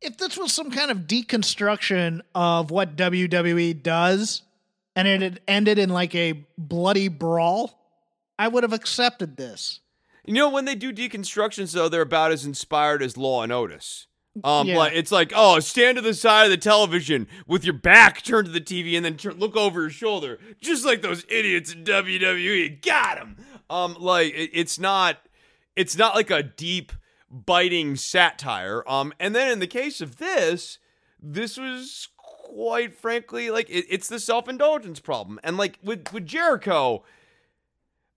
[0.00, 4.42] If this was some kind of deconstruction of what WWE does
[4.96, 7.78] and it had ended in like a bloody brawl,
[8.38, 9.80] I would have accepted this.
[10.24, 14.06] You know, when they do deconstructions, though, they're about as inspired as Law and Otis.
[14.44, 14.78] Um, Yeah.
[14.78, 18.46] like it's like, oh, stand to the side of the television with your back turned
[18.46, 21.84] to the TV, and then turn, look over your shoulder, just like those idiots in
[21.84, 22.80] WWE.
[22.84, 23.36] Got him.
[23.68, 25.18] Um, like it, it's not,
[25.74, 26.92] it's not like a deep,
[27.30, 28.84] biting satire.
[28.88, 30.78] Um, and then in the case of this,
[31.20, 32.08] this was
[32.52, 37.04] quite frankly like it, it's the self indulgence problem, and like with with Jericho.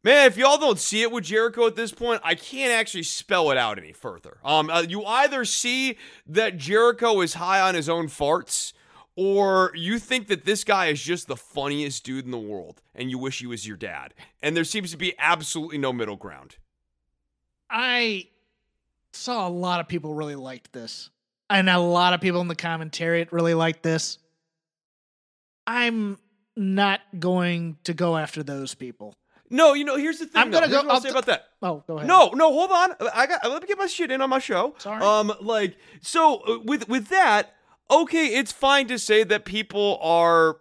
[0.05, 3.51] Man, if y'all don't see it with Jericho at this point, I can't actually spell
[3.51, 4.37] it out any further.
[4.43, 5.97] Um, uh, you either see
[6.27, 8.73] that Jericho is high on his own farts,
[9.15, 13.09] or you think that this guy is just the funniest dude in the world, and
[13.09, 14.13] you wish he was your dad.
[14.41, 16.57] And there seems to be absolutely no middle ground.
[17.69, 18.27] I
[19.13, 21.09] saw a lot of people really liked this.
[21.49, 24.17] And a lot of people in the commentary really liked this.
[25.67, 26.17] I'm
[26.55, 29.15] not going to go after those people.
[29.49, 30.41] No, you know, here's the thing.
[30.41, 31.45] I'm gonna Here's go- I'll say about that.
[31.61, 32.07] Oh, go ahead.
[32.07, 32.93] No, no, hold on.
[33.13, 33.47] I got.
[33.47, 34.73] Let me get my shit in on my show.
[34.79, 35.01] Sorry.
[35.03, 37.53] Um, like so uh, with with that,
[37.91, 40.57] okay, it's fine to say that people are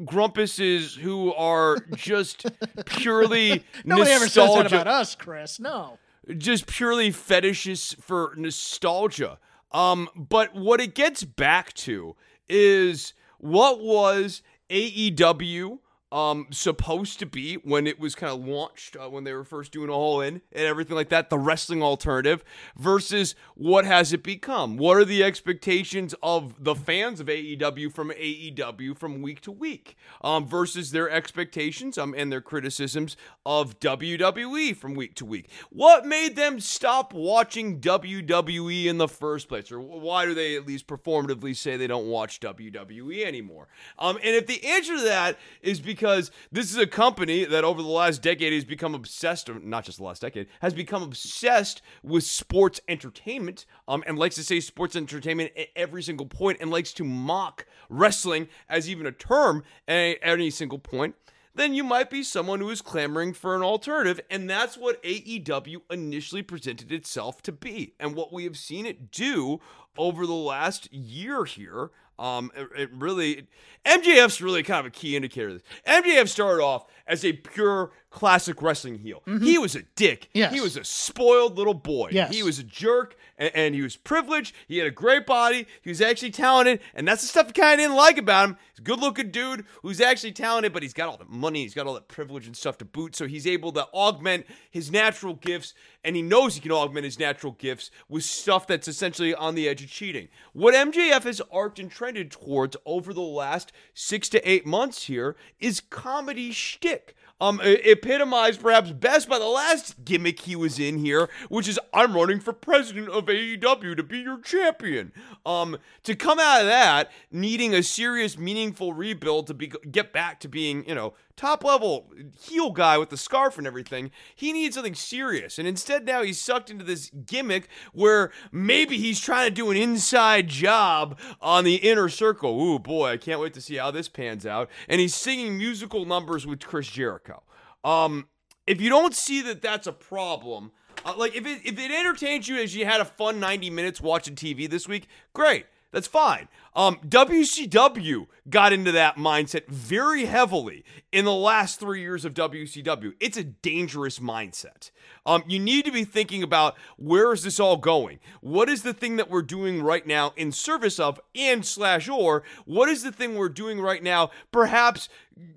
[0.00, 2.46] grumpuses who are just
[2.86, 5.58] purely Nobody ever says that about us, Chris.
[5.60, 5.98] No.
[6.38, 9.38] just purely fetishes for nostalgia.
[9.72, 12.16] Um, but what it gets back to
[12.48, 15.78] is what was AEW
[16.10, 19.72] um supposed to be when it was kind of launched uh, when they were first
[19.72, 22.42] doing all in and everything like that the wrestling alternative
[22.76, 24.76] versus what has it become?
[24.78, 29.96] What are the expectations of the fans of AEW from AEW from week to week
[30.22, 35.50] um versus their expectations um and their criticisms of WWE from week to week?
[35.68, 39.70] What made them stop watching WWE in the first place?
[39.70, 43.68] Or why do they at least performatively say they don't watch WWE anymore?
[43.98, 47.82] Um and if the answer to that is because this is a company that over
[47.82, 51.82] the last decade has become obsessed, or not just the last decade, has become obsessed
[52.02, 56.70] with sports entertainment, um, and likes to say sports entertainment at every single point, and
[56.70, 61.14] likes to mock wrestling as even a term at any single point.
[61.58, 65.78] Then you might be someone who is clamoring for an alternative, and that's what AEW
[65.90, 69.58] initially presented itself to be, and what we have seen it do
[69.96, 71.90] over the last year here.
[72.18, 73.46] Um, it, it really,
[73.84, 75.62] MJF's really kind of a key indicator this.
[75.86, 79.22] MJF started off as a pure classic wrestling heel.
[79.26, 80.22] He was a dick.
[80.22, 80.38] Mm-hmm.
[80.38, 80.52] Yes.
[80.54, 82.08] He was a spoiled little boy.
[82.12, 82.34] Yes.
[82.34, 84.54] He was a jerk and, and he was privileged.
[84.66, 85.66] He had a great body.
[85.82, 86.80] He was actually talented.
[86.94, 88.56] And that's the stuff I kind of didn't like about him.
[88.72, 91.62] He's a good looking dude who's actually talented, but he's got all the money.
[91.62, 93.14] He's got all that privilege and stuff to boot.
[93.14, 95.74] So he's able to augment his natural gifts.
[96.02, 99.68] And he knows he can augment his natural gifts with stuff that's essentially on the
[99.68, 100.28] edge of cheating.
[100.54, 105.36] What MJF has arced and trended towards over the last six to eight months here
[105.60, 111.28] is comedy shtick um, epitomized perhaps best by the last gimmick he was in here,
[111.48, 115.12] which is I'm running for president of AEW to be your champion.
[115.46, 120.40] Um, to come out of that needing a serious, meaningful rebuild to be get back
[120.40, 124.74] to being, you know, top level heel guy with the scarf and everything, he needs
[124.74, 125.58] something serious.
[125.58, 129.76] And instead now he's sucked into this gimmick where maybe he's trying to do an
[129.76, 132.60] inside job on the inner circle.
[132.60, 134.68] Ooh boy, I can't wait to see how this pans out.
[134.88, 137.42] And he's singing musical numbers with Chris Jericho.
[137.84, 138.28] Um,
[138.66, 140.72] if you don't see that that's a problem,
[141.04, 144.00] uh, like if it if it entertains you as you had a fun 90 minutes
[144.00, 145.66] watching TV this week, great.
[145.90, 146.48] That's fine.
[146.76, 153.14] Um, WCW got into that mindset very heavily in the last three years of WCW.
[153.20, 154.90] It's a dangerous mindset.
[155.24, 158.20] Um, you need to be thinking about where is this all going?
[158.42, 162.42] What is the thing that we're doing right now in service of and slash or
[162.66, 164.30] what is the thing we're doing right now?
[164.52, 165.08] Perhaps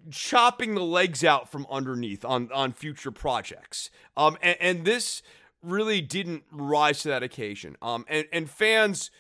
[0.10, 3.90] chopping the legs out from underneath on on future projects.
[4.16, 5.22] Um, and, and this
[5.62, 7.76] really didn't rise to that occasion.
[7.82, 9.12] Um, and and fans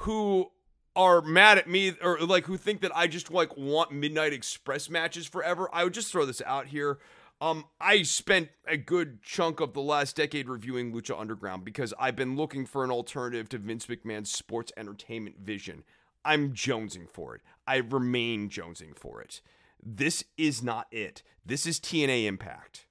[0.00, 0.50] who
[0.96, 4.90] are mad at me or like who think that I just like want Midnight Express
[4.90, 6.98] matches forever, I would just throw this out here.
[7.40, 12.16] Um, I spent a good chunk of the last decade reviewing Lucha Underground because I've
[12.16, 15.84] been looking for an alternative to Vince McMahon's sports entertainment vision.
[16.22, 17.40] I'm jonesing for it.
[17.66, 19.40] I remain jonesing for it.
[19.82, 21.22] This is not it.
[21.46, 22.84] This is TNA Impact.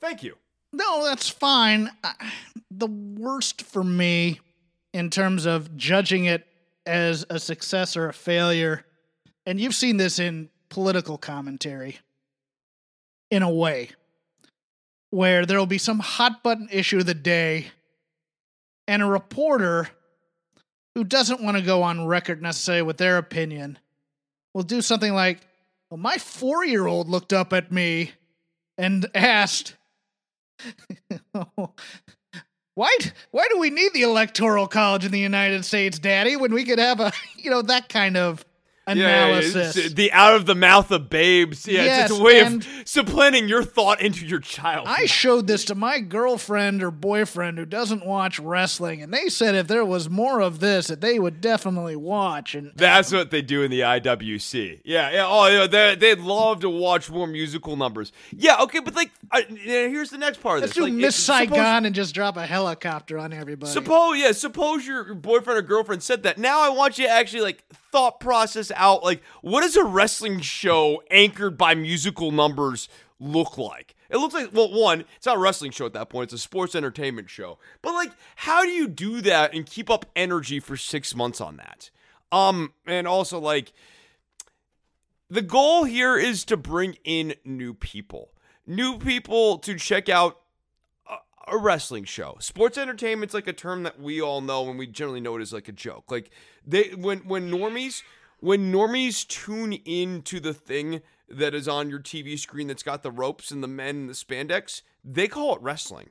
[0.00, 0.36] Thank you.
[0.72, 1.90] No, that's fine.
[2.04, 2.32] I-
[2.70, 4.40] The worst for me
[4.96, 6.46] in terms of judging it
[6.86, 8.82] as a success or a failure,
[9.44, 11.98] and you've seen this in political commentary
[13.30, 13.90] in a way,
[15.10, 17.66] where there will be some hot button issue of the day,
[18.88, 19.86] and a reporter
[20.94, 23.78] who doesn't want to go on record necessarily with their opinion
[24.54, 25.40] will do something like,
[25.90, 28.12] Well, my four year old looked up at me
[28.78, 29.76] and asked,
[31.34, 31.74] oh,
[32.76, 32.94] why
[33.32, 36.78] why do we need the electoral college in the United States, Daddy, when we could
[36.78, 38.44] have a you know that kind of
[38.86, 39.76] analysis.
[39.76, 41.66] Yeah, the out of the mouth of babes.
[41.66, 44.86] Yeah, Yes, it's, a way of supplanting your thought into your child.
[44.88, 49.54] I showed this to my girlfriend or boyfriend who doesn't watch wrestling, and they said
[49.54, 52.54] if there was more of this, that they would definitely watch.
[52.54, 54.80] And That's what they do in the IWC.
[54.84, 55.26] Yeah, yeah.
[55.26, 58.12] Oh, yeah, they they'd love to watch more musical numbers.
[58.30, 59.10] Yeah, okay, but like,
[59.48, 60.76] here's the next part of let's this.
[60.76, 63.72] do Like, Miss it- suppose- Saigon and just drop a helicopter on everybody.
[63.72, 66.38] Suppose, yeah, suppose your, your boyfriend or girlfriend said that.
[66.38, 67.64] Now I want you to actually like
[67.96, 73.94] thought process out like what does a wrestling show anchored by musical numbers look like?
[74.10, 76.38] It looks like well, one, it's not a wrestling show at that point; it's a
[76.38, 77.58] sports entertainment show.
[77.80, 81.56] But like, how do you do that and keep up energy for six months on
[81.56, 81.90] that?
[82.30, 83.72] Um, and also like,
[85.30, 88.32] the goal here is to bring in new people,
[88.66, 90.38] new people to check out
[91.46, 92.36] a wrestling show.
[92.40, 95.52] Sports entertainment's like a term that we all know and we generally know it as
[95.52, 96.10] like a joke.
[96.10, 96.30] Like
[96.66, 98.02] they when when normies
[98.40, 103.10] when normies tune into the thing that is on your TV screen that's got the
[103.10, 106.10] ropes and the men and the spandex, they call it wrestling.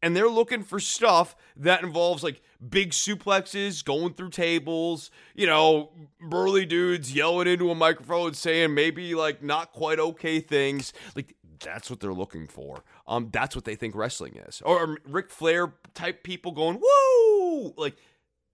[0.00, 5.90] And they're looking for stuff that involves like big suplexes, going through tables, you know,
[6.20, 10.92] burly dudes yelling into a microphone saying maybe like not quite okay things.
[11.16, 12.82] Like that's what they're looking for.
[13.06, 14.62] Um, that's what they think wrestling is.
[14.64, 17.96] Or, or Ric Flair type people going woo, like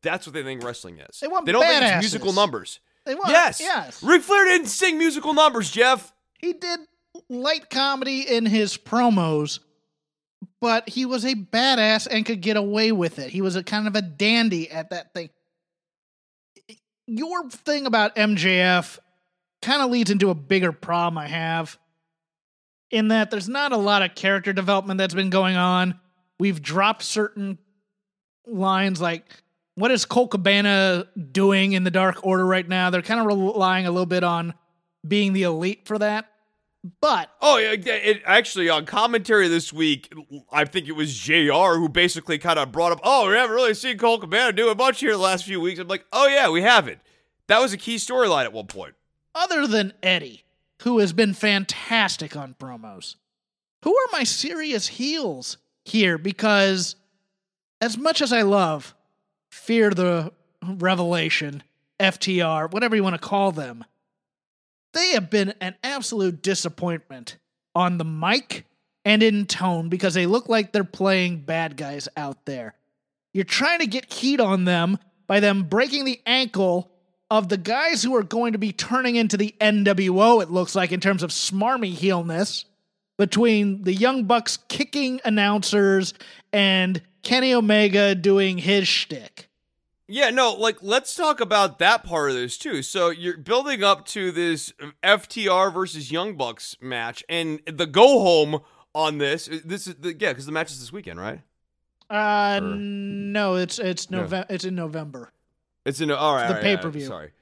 [0.02, 1.20] that's what they think wrestling is.
[1.20, 2.80] They want they don't think it's musical numbers.
[3.04, 4.02] They want, yes, yes.
[4.02, 6.12] Ric Flair didn't sing musical numbers, Jeff.
[6.38, 6.80] He did
[7.28, 9.60] light comedy in his promos,
[10.60, 13.30] but he was a badass and could get away with it.
[13.30, 15.30] He was a kind of a dandy at that thing.
[17.06, 18.98] Your thing about MJF
[19.60, 21.78] kind of leads into a bigger problem I have
[22.94, 25.98] in that there's not a lot of character development that's been going on.
[26.38, 27.58] We've dropped certain
[28.46, 29.24] lines like
[29.74, 32.90] what is Colt Cabana doing in the Dark Order right now?
[32.90, 34.54] They're kind of relying a little bit on
[35.06, 36.26] being the elite for that.
[37.00, 40.12] But Oh, it, actually, on commentary this week,
[40.52, 43.74] I think it was JR who basically kind of brought up, oh, we haven't really
[43.74, 45.80] seen Colt Cabana do a bunch here the last few weeks.
[45.80, 47.00] I'm like, oh, yeah, we haven't.
[47.48, 48.94] That was a key storyline at one point.
[49.34, 50.43] other than Eddie,
[50.84, 53.16] who has been fantastic on promos,
[53.82, 56.18] who are my serious heels here?
[56.18, 56.96] Because
[57.80, 58.94] as much as I love
[59.50, 60.32] Fear the
[60.62, 61.62] Revelation,
[61.98, 63.84] FTR, whatever you want to call them,
[64.92, 67.38] they have been an absolute disappointment
[67.74, 68.66] on the mic
[69.06, 72.74] and in tone because they look like they're playing bad guys out there.
[73.32, 76.90] You're trying to get heat on them by them breaking the ankle
[77.38, 80.92] of the guys who are going to be turning into the NWO, it looks like,
[80.92, 82.64] in terms of smarmy heelness,
[83.16, 86.14] between the Young Bucks kicking announcers
[86.52, 89.48] and Kenny Omega doing his shtick.
[90.06, 92.82] Yeah, no, like let's talk about that part of this too.
[92.82, 98.60] So you're building up to this FTR versus Young Bucks match, and the go home
[98.94, 99.48] on this.
[99.64, 101.40] This is the yeah, because the match is this weekend, right?
[102.10, 104.20] Uh, Or- no, it's it's No.
[104.20, 104.46] November.
[104.50, 105.32] It's in November.
[105.84, 106.18] It's in all right.
[106.18, 107.06] the all right, all right, pay-per-view.
[107.06, 107.32] Sorry,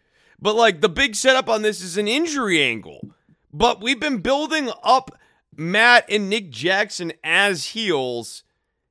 [0.41, 3.09] but like the big setup on this is an injury angle.
[3.53, 5.19] But we've been building up
[5.55, 8.45] Matt and Nick Jackson as heels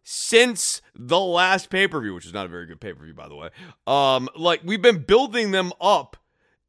[0.04, 3.14] since the last pay per view, which is not a very good pay per view,
[3.14, 3.50] by the way.
[3.88, 6.18] Um, like we've been building them up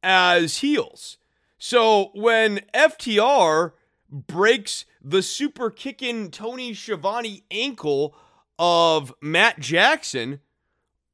[0.01, 1.17] as heels.
[1.57, 3.71] So when FTR
[4.11, 8.15] breaks the super kicking Tony Schiavone ankle
[8.59, 10.39] of Matt Jackson,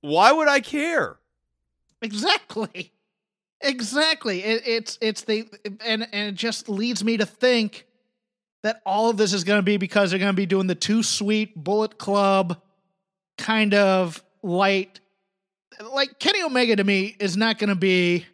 [0.02, 1.19] why would I care?
[2.02, 2.92] Exactly.
[3.62, 4.44] Exactly.
[4.44, 5.50] It, it's it's the
[5.86, 7.86] and and it just leads me to think
[8.64, 10.76] that all of this is going to be because they're going to be doing the
[10.76, 12.62] too sweet Bullet Club
[13.38, 15.00] kind of light.
[15.92, 18.26] Like Kenny Omega to me is not going to be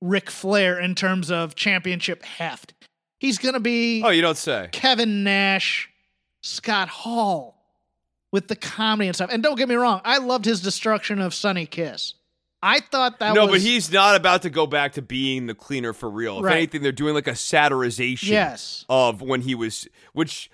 [0.00, 2.74] Ric Flair in terms of championship heft.
[3.18, 4.68] He's going to be Oh, you don't say.
[4.72, 5.88] Kevin Nash,
[6.42, 7.56] Scott Hall
[8.30, 9.30] with the comedy and stuff.
[9.32, 12.14] And don't get me wrong, I loved his destruction of Sonny Kiss.
[12.62, 15.54] I thought that no, was but he's not about to go back to being the
[15.54, 16.38] cleaner for real.
[16.38, 16.56] If Right.
[16.56, 18.84] anything, they're doing like a satirization Yes.
[18.88, 20.50] of when he was, which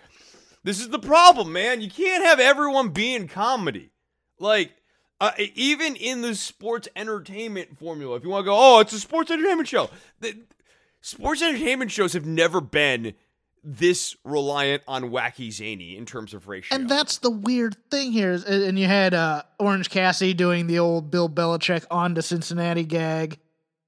[0.65, 1.81] this is the problem, man.
[1.81, 3.91] You can't have everyone be in comedy.
[4.39, 4.73] Like,
[5.20, 8.99] uh, even in the sports entertainment formula, if you want to go, oh, it's a
[9.01, 9.89] sports entertainment show.
[10.20, 10.37] The,
[11.01, 13.15] sports entertainment shows have never been
[13.64, 16.74] this reliant on wacky zany in terms of ratio.
[16.74, 18.32] And that's the weird thing here.
[18.32, 22.84] Is, and you had uh, Orange Cassidy doing the old Bill Belichick on to Cincinnati
[22.84, 23.39] gag,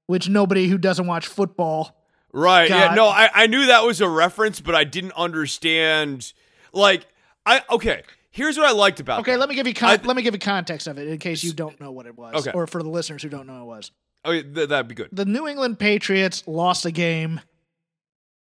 [0.07, 1.95] which nobody who doesn't watch football.
[2.31, 2.69] Right.
[2.69, 2.91] got.
[2.91, 2.95] Yeah.
[2.95, 6.31] No, I, I knew that was a reference, but I didn't understand.
[6.73, 7.05] Like,
[7.45, 8.03] I okay.
[8.31, 9.19] Here's what I liked about.
[9.19, 9.21] It.
[9.21, 9.39] Okay, that.
[9.39, 11.43] let me give you con- I- let me give you context of it in case
[11.43, 12.51] you don't know what it was, Okay.
[12.53, 13.91] or for the listeners who don't know what it was.
[14.25, 15.09] Okay, th- that'd be good.
[15.13, 17.39] The New England Patriots lost a game.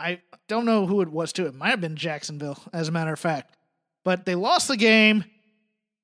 [0.00, 1.46] I don't know who it was to.
[1.46, 3.56] It might have been Jacksonville, as a matter of fact.
[4.04, 5.24] But they lost the game.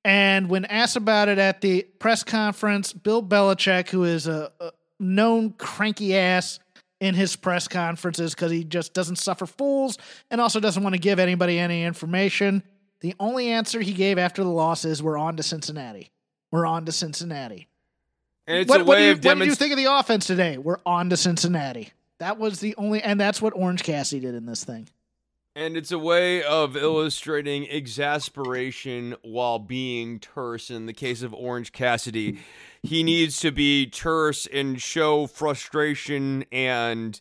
[0.03, 4.71] And when asked about it at the press conference, Bill Belichick, who is a, a
[4.99, 6.59] known cranky ass
[6.99, 9.97] in his press conferences because he just doesn't suffer fools
[10.29, 12.63] and also doesn't want to give anybody any information,
[13.01, 16.11] the only answer he gave after the loss is we're on to Cincinnati.
[16.51, 17.67] We're on to Cincinnati.
[18.47, 20.27] And it's what, a what, do you, of what did you think of the offense
[20.27, 20.57] today?
[20.57, 21.91] We're on to Cincinnati.
[22.19, 24.89] That was the only, and that's what Orange Cassidy did in this thing.
[25.57, 30.69] And it's a way of illustrating exasperation while being terse.
[30.69, 32.39] In the case of Orange Cassidy,
[32.83, 37.19] he needs to be terse and show frustration and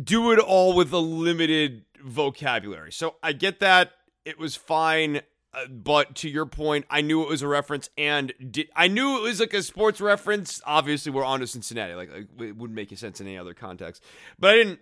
[0.00, 2.92] do it all with a limited vocabulary.
[2.92, 3.92] So I get that.
[4.24, 5.22] It was fine.
[5.54, 9.18] Uh, but to your point, I knew it was a reference, and di- I knew
[9.18, 10.62] it was like a sports reference.
[10.64, 11.94] Obviously, we're on to Cincinnati.
[11.94, 14.02] Like, like it wouldn't make sense in any other context.
[14.38, 14.80] But I didn't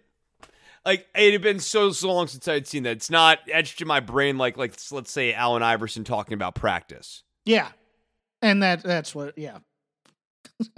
[0.85, 2.93] like it had been so so long since I'd seen that.
[2.93, 7.23] It's not etched in my brain like like let's say Allen Iverson talking about practice.
[7.45, 7.69] Yeah,
[8.41, 9.37] and that that's what.
[9.37, 9.59] Yeah.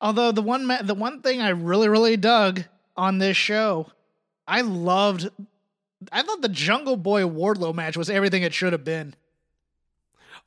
[0.00, 2.64] Although the one ma- the one thing I really really dug
[2.96, 3.86] on this show,
[4.46, 5.30] I loved.
[6.10, 9.14] I thought the Jungle Boy Wardlow match was everything it should have been.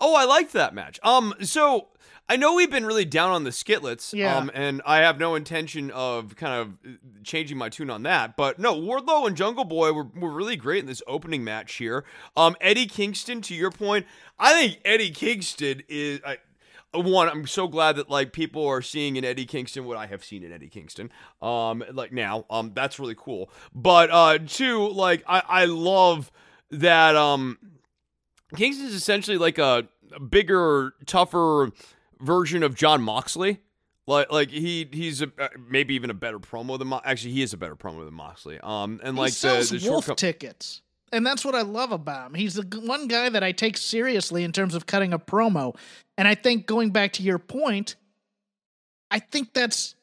[0.01, 0.99] Oh, I liked that match.
[1.03, 1.87] Um, so
[2.27, 4.13] I know we've been really down on the skitlets.
[4.13, 4.35] Yeah.
[4.35, 8.35] Um, and I have no intention of kind of uh, changing my tune on that.
[8.35, 12.03] But no, Wardlow and Jungle Boy were, were really great in this opening match here.
[12.35, 14.05] Um, Eddie Kingston, to your point,
[14.39, 16.19] I think Eddie Kingston is.
[16.25, 16.37] I,
[16.99, 20.23] one, I'm so glad that like people are seeing in Eddie Kingston what I have
[20.23, 21.11] seen in Eddie Kingston.
[21.41, 23.49] Um, like now, um, that's really cool.
[23.73, 26.31] But uh, two, like I, I love
[26.71, 27.57] that um,
[28.55, 31.71] Kingston's essentially like a, a bigger, tougher
[32.19, 33.59] version of Jon Moxley.
[34.07, 37.41] Like, like he he's a, uh, maybe even a better promo than Mo- actually he
[37.41, 38.59] is a better promo than Moxley.
[38.61, 40.81] Um, and like he sells the, the wolf tickets,
[41.11, 42.35] and that's what I love about him.
[42.35, 45.75] He's the one guy that I take seriously in terms of cutting a promo,
[46.17, 47.95] and I think going back to your point,
[49.11, 49.95] I think that's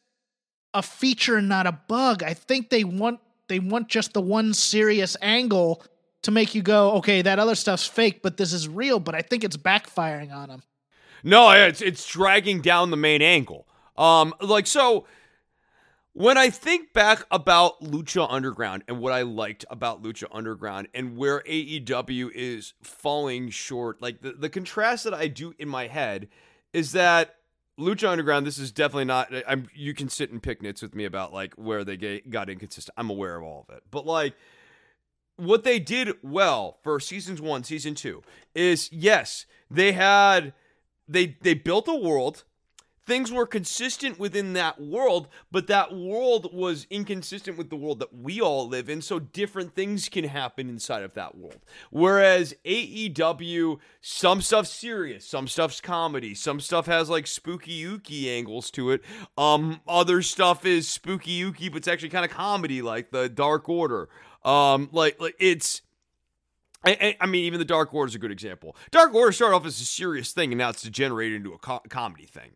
[0.75, 2.23] a feature, and not a bug.
[2.23, 5.83] I think they want they want just the one serious angle
[6.23, 9.01] to make you go, okay, that other stuff's fake, but this is real.
[9.01, 10.63] But I think it's backfiring on them.
[11.25, 13.67] No, it's it's dragging down the main angle.
[13.97, 15.07] Um, like so.
[16.15, 21.17] When I think back about Lucha Underground and what I liked about Lucha Underground and
[21.17, 26.29] where AEW is falling short, like the, the contrast that I do in my head
[26.75, 27.37] is that
[27.81, 29.33] Lucha Underground, this is definitely not.
[29.49, 29.69] I'm.
[29.75, 32.95] You can sit and pick nits with me about like where they ga- got inconsistent.
[32.99, 34.35] I'm aware of all of it, but like
[35.37, 38.23] what they did well for seasons one, season two
[38.55, 40.53] is yes, they had
[41.09, 42.45] they they built a world.
[43.05, 48.15] Things were consistent within that world, but that world was inconsistent with the world that
[48.15, 49.03] we all live in.
[49.03, 51.59] So different things can happen inside of that world.
[51.91, 58.71] Whereas AEW, some stuff's serious, some stuff's comedy, some stuff has like spooky ooky angles
[58.73, 59.03] to it.
[59.37, 63.69] Um, other stuff is spooky ooky, but it's actually kind of comedy, like the Dark
[63.69, 64.09] Order.
[64.45, 65.83] Um, like like it's.
[66.85, 68.77] I, I- mean, even the Dark Order is a good example.
[68.91, 71.83] Dark Order started off as a serious thing, and now it's degenerated into a co-
[71.89, 72.53] comedy thing.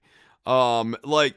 [0.47, 1.35] Um, like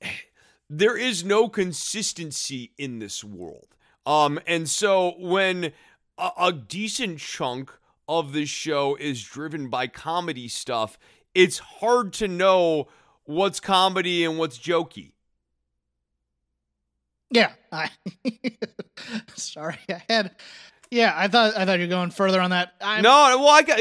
[0.70, 3.68] there is no consistency in this world.
[4.06, 5.72] Um, and so when
[6.18, 7.72] a, a decent chunk
[8.08, 10.98] of this show is driven by comedy stuff,
[11.34, 12.88] it's hard to know
[13.24, 15.12] what's comedy and what's jokey.
[17.30, 17.90] Yeah, I
[19.34, 20.30] sorry, I had.
[20.94, 22.74] Yeah, I thought I thought you were going further on that.
[22.80, 23.78] I'm, no, well, I got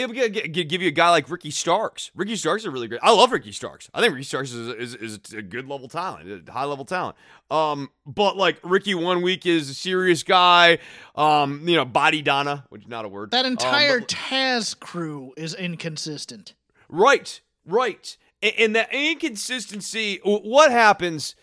[0.52, 2.10] give, you a guy like Ricky Starks.
[2.16, 3.02] Ricky Starks is really great.
[3.04, 3.88] I love Ricky Starks.
[3.94, 7.16] I think Ricky Starks is, is, is a good level talent, a high level talent.
[7.52, 10.80] Um, but like Ricky one week is a serious guy.
[11.16, 13.30] Um, you know, body Donna, which is not a word.
[13.30, 16.56] that Um, entire but- Taz crew is inconsistent.
[16.90, 18.18] Right, right.
[18.42, 21.36] And, and that inconsistency, what happens,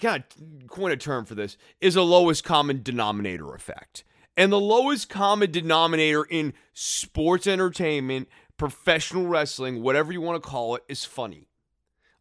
[0.00, 4.02] kind of coin a term for this, is a lowest common denominator effect.
[4.38, 10.76] And the lowest common denominator in sports entertainment, professional wrestling, whatever you want to call
[10.76, 11.48] it, is funny.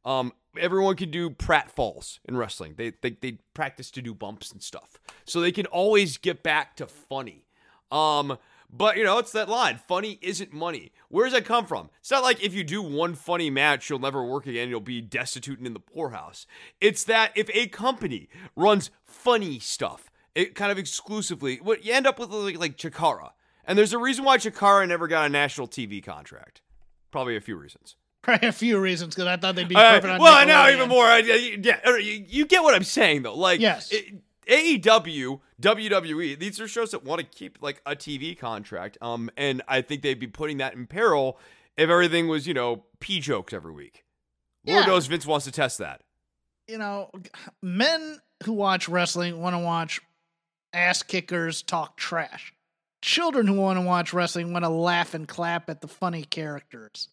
[0.04, 2.74] Um, everyone can do pratfalls in wrestling.
[2.76, 6.76] They, they they practice to do bumps and stuff, so they can always get back
[6.78, 7.46] to funny.
[7.92, 10.94] Um, but you know, it's that line: funny isn't money.
[11.10, 11.92] Where does that come from?
[12.00, 14.70] It's not like if you do one funny match, you'll never work again.
[14.70, 16.48] You'll be destitute and in the poorhouse.
[16.82, 22.06] It's that if a company runs funny stuff, it kind of exclusively, what you end
[22.08, 23.32] up with like, like Chikara.
[23.66, 26.62] And there's a reason why Chikara never got a national TV contract.
[27.12, 27.96] Probably a few reasons.
[28.22, 30.74] Probably a few reasons because I thought they'd be Uh, perfect on well, now Nickelodeon.
[30.76, 31.06] even more.
[31.06, 33.36] I- I- Yeah, uh, you, you get what I'm saying though.
[33.36, 33.92] Like, Yes.
[33.92, 34.16] it-
[34.48, 38.98] AEW, WWE, these are shows that want to keep like a TV contract.
[39.02, 41.38] Um, and I think they'd be putting that in peril
[41.78, 44.04] if everything was, you know, p jokes every week.
[44.66, 44.86] Lord Yeah.
[44.88, 46.02] knows Vince wants to test that.
[46.70, 47.10] you know,
[47.62, 50.02] men who watch wrestling want to watch
[50.78, 52.54] ass kickers talk trash.
[53.02, 57.10] Children who want to watch wrestling want to laugh and clap at the funny characters.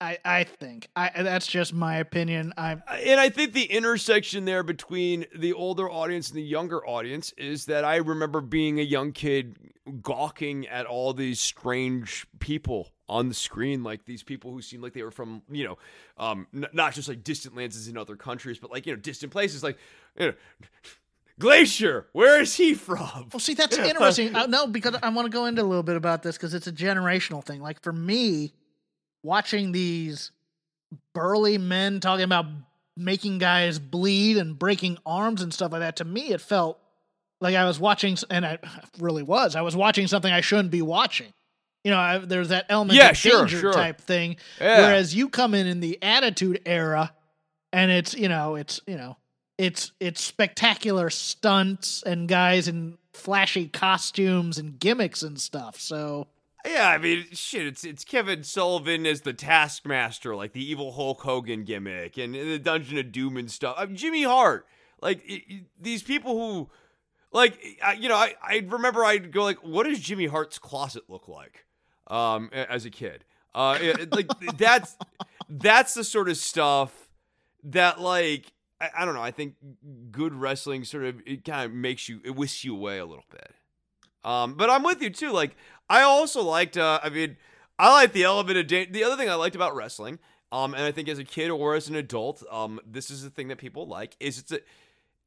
[0.00, 2.52] I, I think I that's just my opinion.
[2.58, 7.32] I And I think the intersection there between the older audience and the younger audience
[7.38, 9.56] is that I remember being a young kid
[10.02, 14.94] gawking at all these strange people on the screen, like these people who seemed like
[14.94, 15.78] they were from, you know,
[16.18, 19.30] um, n- not just like distant lands in other countries, but like, you know, distant
[19.30, 19.78] places like,
[20.18, 20.34] you know,
[21.40, 23.28] Glacier, where is he from?
[23.32, 24.34] well, see that's interesting.
[24.36, 26.66] uh, no, because I want to go into a little bit about this because it's
[26.66, 27.60] a generational thing.
[27.60, 28.52] Like for me,
[29.22, 30.30] watching these
[31.12, 32.46] burly men talking about
[32.96, 36.78] making guys bleed and breaking arms and stuff like that, to me it felt
[37.40, 38.58] like I was watching, and I
[39.00, 39.56] really was.
[39.56, 41.32] I was watching something I shouldn't be watching.
[41.82, 43.72] You know, I, there's that element Yeah, of sure, danger sure.
[43.72, 44.36] type thing.
[44.60, 44.78] Yeah.
[44.86, 47.12] Whereas you come in in the Attitude Era,
[47.72, 49.16] and it's you know, it's you know,
[49.58, 55.78] it's it's spectacular stunts and guys in flashy costumes and gimmicks and stuff.
[55.78, 56.26] So
[56.66, 61.20] Yeah, I mean, shit, it's it's Kevin Sullivan as the Taskmaster, like the evil Hulk
[61.22, 63.76] Hogan gimmick, and the Dungeon of Doom and stuff.
[63.78, 64.66] I mean, Jimmy Hart,
[65.00, 66.70] like i i- these people who,
[67.32, 71.04] like, I, you know, I I remember I'd go like, what does Jimmy Hart's closet
[71.08, 71.64] look like,
[72.08, 73.24] um, as a kid,
[73.54, 74.26] uh, it- it- like
[74.58, 74.96] that's
[75.48, 77.08] that's the sort of stuff
[77.62, 78.46] that like.
[78.80, 79.22] I, I don't know.
[79.22, 79.54] I think
[80.10, 83.24] good wrestling sort of it kind of makes you it whisks you away a little
[83.30, 83.52] bit.
[84.24, 85.32] Um, but I'm with you too.
[85.32, 85.56] Like
[85.88, 86.76] I also liked.
[86.76, 87.36] Uh, I mean,
[87.78, 90.18] I like the element of da- the other thing I liked about wrestling.
[90.52, 93.30] Um, and I think as a kid or as an adult, um, this is the
[93.30, 94.60] thing that people like is it's a,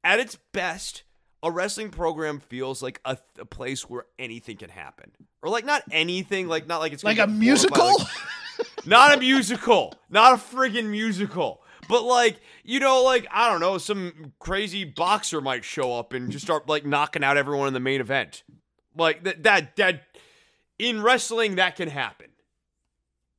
[0.03, 1.03] at its best.
[1.43, 5.11] A wrestling program feels like a, a place where anything can happen,
[5.43, 7.99] or like not anything, like not like it's like a musical.
[7.99, 8.07] like,
[8.87, 11.61] not a musical, not a friggin' musical.
[11.87, 16.31] But like, you know, like I don't know, some crazy boxer might show up and
[16.31, 18.43] just start like knocking out everyone in the main event.
[18.95, 20.03] Like that that that
[20.79, 22.27] in wrestling that can happen.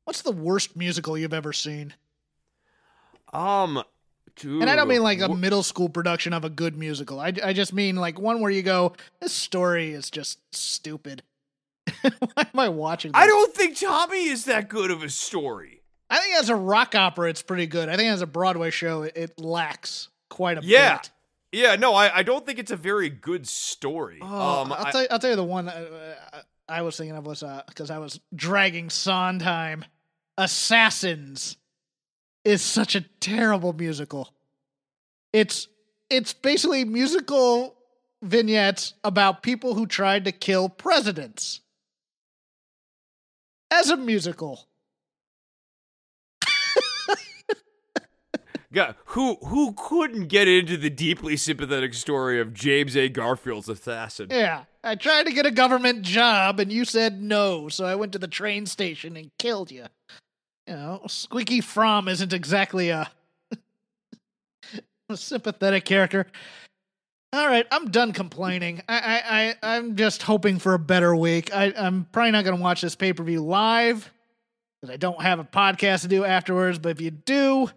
[0.05, 1.95] What's the worst musical you've ever seen?
[3.33, 3.83] Um
[4.37, 7.21] dude, And I don't mean like a wh- middle school production of a good musical.
[7.21, 11.23] I, I just mean like one where you go, this story is just stupid.
[12.03, 13.21] Why am I watching this?
[13.21, 15.78] I don't think Tommy is that good of a story.
[16.11, 17.89] I think as a rock opera, it's pretty good.
[17.89, 20.97] I think as a Broadway show, it, it lacks quite a Yeah.
[20.99, 21.11] bit.
[21.51, 24.19] Yeah, no, I, I don't think it's a very good story.
[24.21, 26.97] Oh, um, I'll, I- tell you, I'll tell you the one uh, uh, I was
[26.99, 29.85] thinking of was because I was dragging Sondheim.
[30.37, 31.57] Assassins
[32.45, 34.33] is such a terrible musical.
[35.33, 35.69] It's
[36.11, 37.75] it's basically musical
[38.23, 41.61] vignettes about people who tried to kill presidents
[43.71, 44.67] as a musical.
[48.73, 53.09] God, who who couldn't get into the deeply sympathetic story of James A.
[53.09, 54.29] Garfield's assassin?
[54.31, 58.13] Yeah, I tried to get a government job and you said no, so I went
[58.13, 59.87] to the train station and killed you.
[60.67, 63.11] You know, Squeaky Fromme isn't exactly a,
[65.09, 66.27] a sympathetic character.
[67.33, 68.83] All right, I'm done complaining.
[68.87, 69.21] I, I,
[69.63, 71.55] I I'm just hoping for a better week.
[71.55, 74.11] I, I'm probably not going to watch this pay per view live
[74.81, 76.79] because I don't have a podcast to do afterwards.
[76.79, 77.71] But if you do,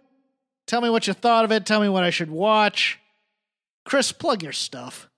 [0.72, 1.66] tell me what you thought of it.
[1.66, 2.98] Tell me what I should watch.
[3.84, 5.10] Chris, plug your stuff.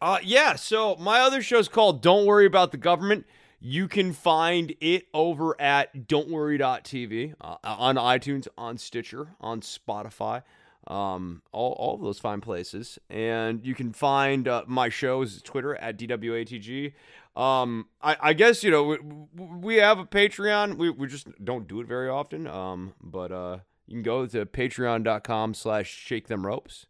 [0.00, 0.54] Uh, yeah.
[0.54, 3.26] So my other show's called "Don't Worry About the Government."
[3.60, 10.44] You can find it over at don'tworry.tv uh, on iTunes, on Stitcher, on Spotify,
[10.86, 12.98] um, all, all of those fine places.
[13.10, 16.94] And you can find uh, my show's Twitter at DWATG.
[17.36, 18.96] Um, I, I guess, you know, we,
[19.36, 20.78] we have a Patreon.
[20.78, 22.46] We, we just don't do it very often.
[22.46, 23.58] Um, but uh,
[23.90, 26.86] you can go to patreon.com slash shake them ropes.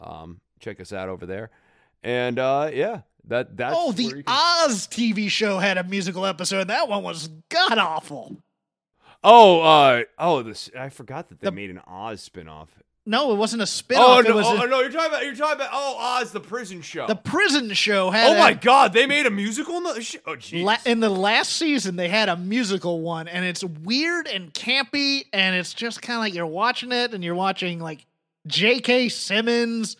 [0.00, 1.50] Um, check us out over there.
[2.02, 6.68] And uh, yeah, that that's Oh, the can- Oz TV show had a musical episode.
[6.68, 8.36] That one was god awful.
[9.22, 12.68] Oh, uh, oh, this I forgot that they The- made an Oz spinoff.
[13.06, 14.80] No, it wasn't a spin Oh no, it was oh, a- no!
[14.80, 17.06] You're talking about you're talking about oh Oz the prison show.
[17.06, 18.30] the prison show had.
[18.30, 18.94] oh a- my God!
[18.94, 19.76] They made a musical.
[19.76, 20.64] In the sh- oh jeez.
[20.64, 25.26] La- in the last season, they had a musical one, and it's weird and campy,
[25.34, 28.06] and it's just kind of like you're watching it, and you're watching like
[28.46, 29.10] J.K.
[29.10, 29.98] Simmons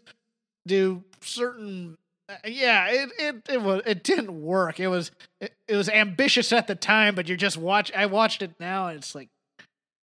[0.66, 1.98] do certain.
[2.30, 4.80] uh, yeah, it it it was it didn't work.
[4.80, 5.10] It was
[5.42, 7.92] it, it was ambitious at the time, but you're just watch.
[7.92, 9.28] I watched it now, and it's like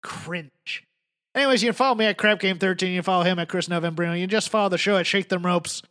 [0.03, 0.85] cringe.
[1.35, 2.91] Anyways, you can follow me at Crap Game 13.
[2.91, 4.15] You can follow him at Chris Novembrino.
[4.15, 5.83] You can just follow the show at Shake Them Ropes.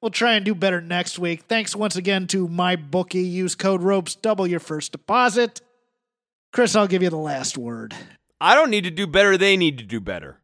[0.00, 1.42] We'll try and do better next week.
[1.48, 3.30] Thanks once again to MyBookie.
[3.30, 5.60] Use code ropes, double your first deposit.
[6.52, 7.94] Chris, I'll give you the last word.
[8.40, 9.36] I don't need to do better.
[9.36, 10.38] They need to do better.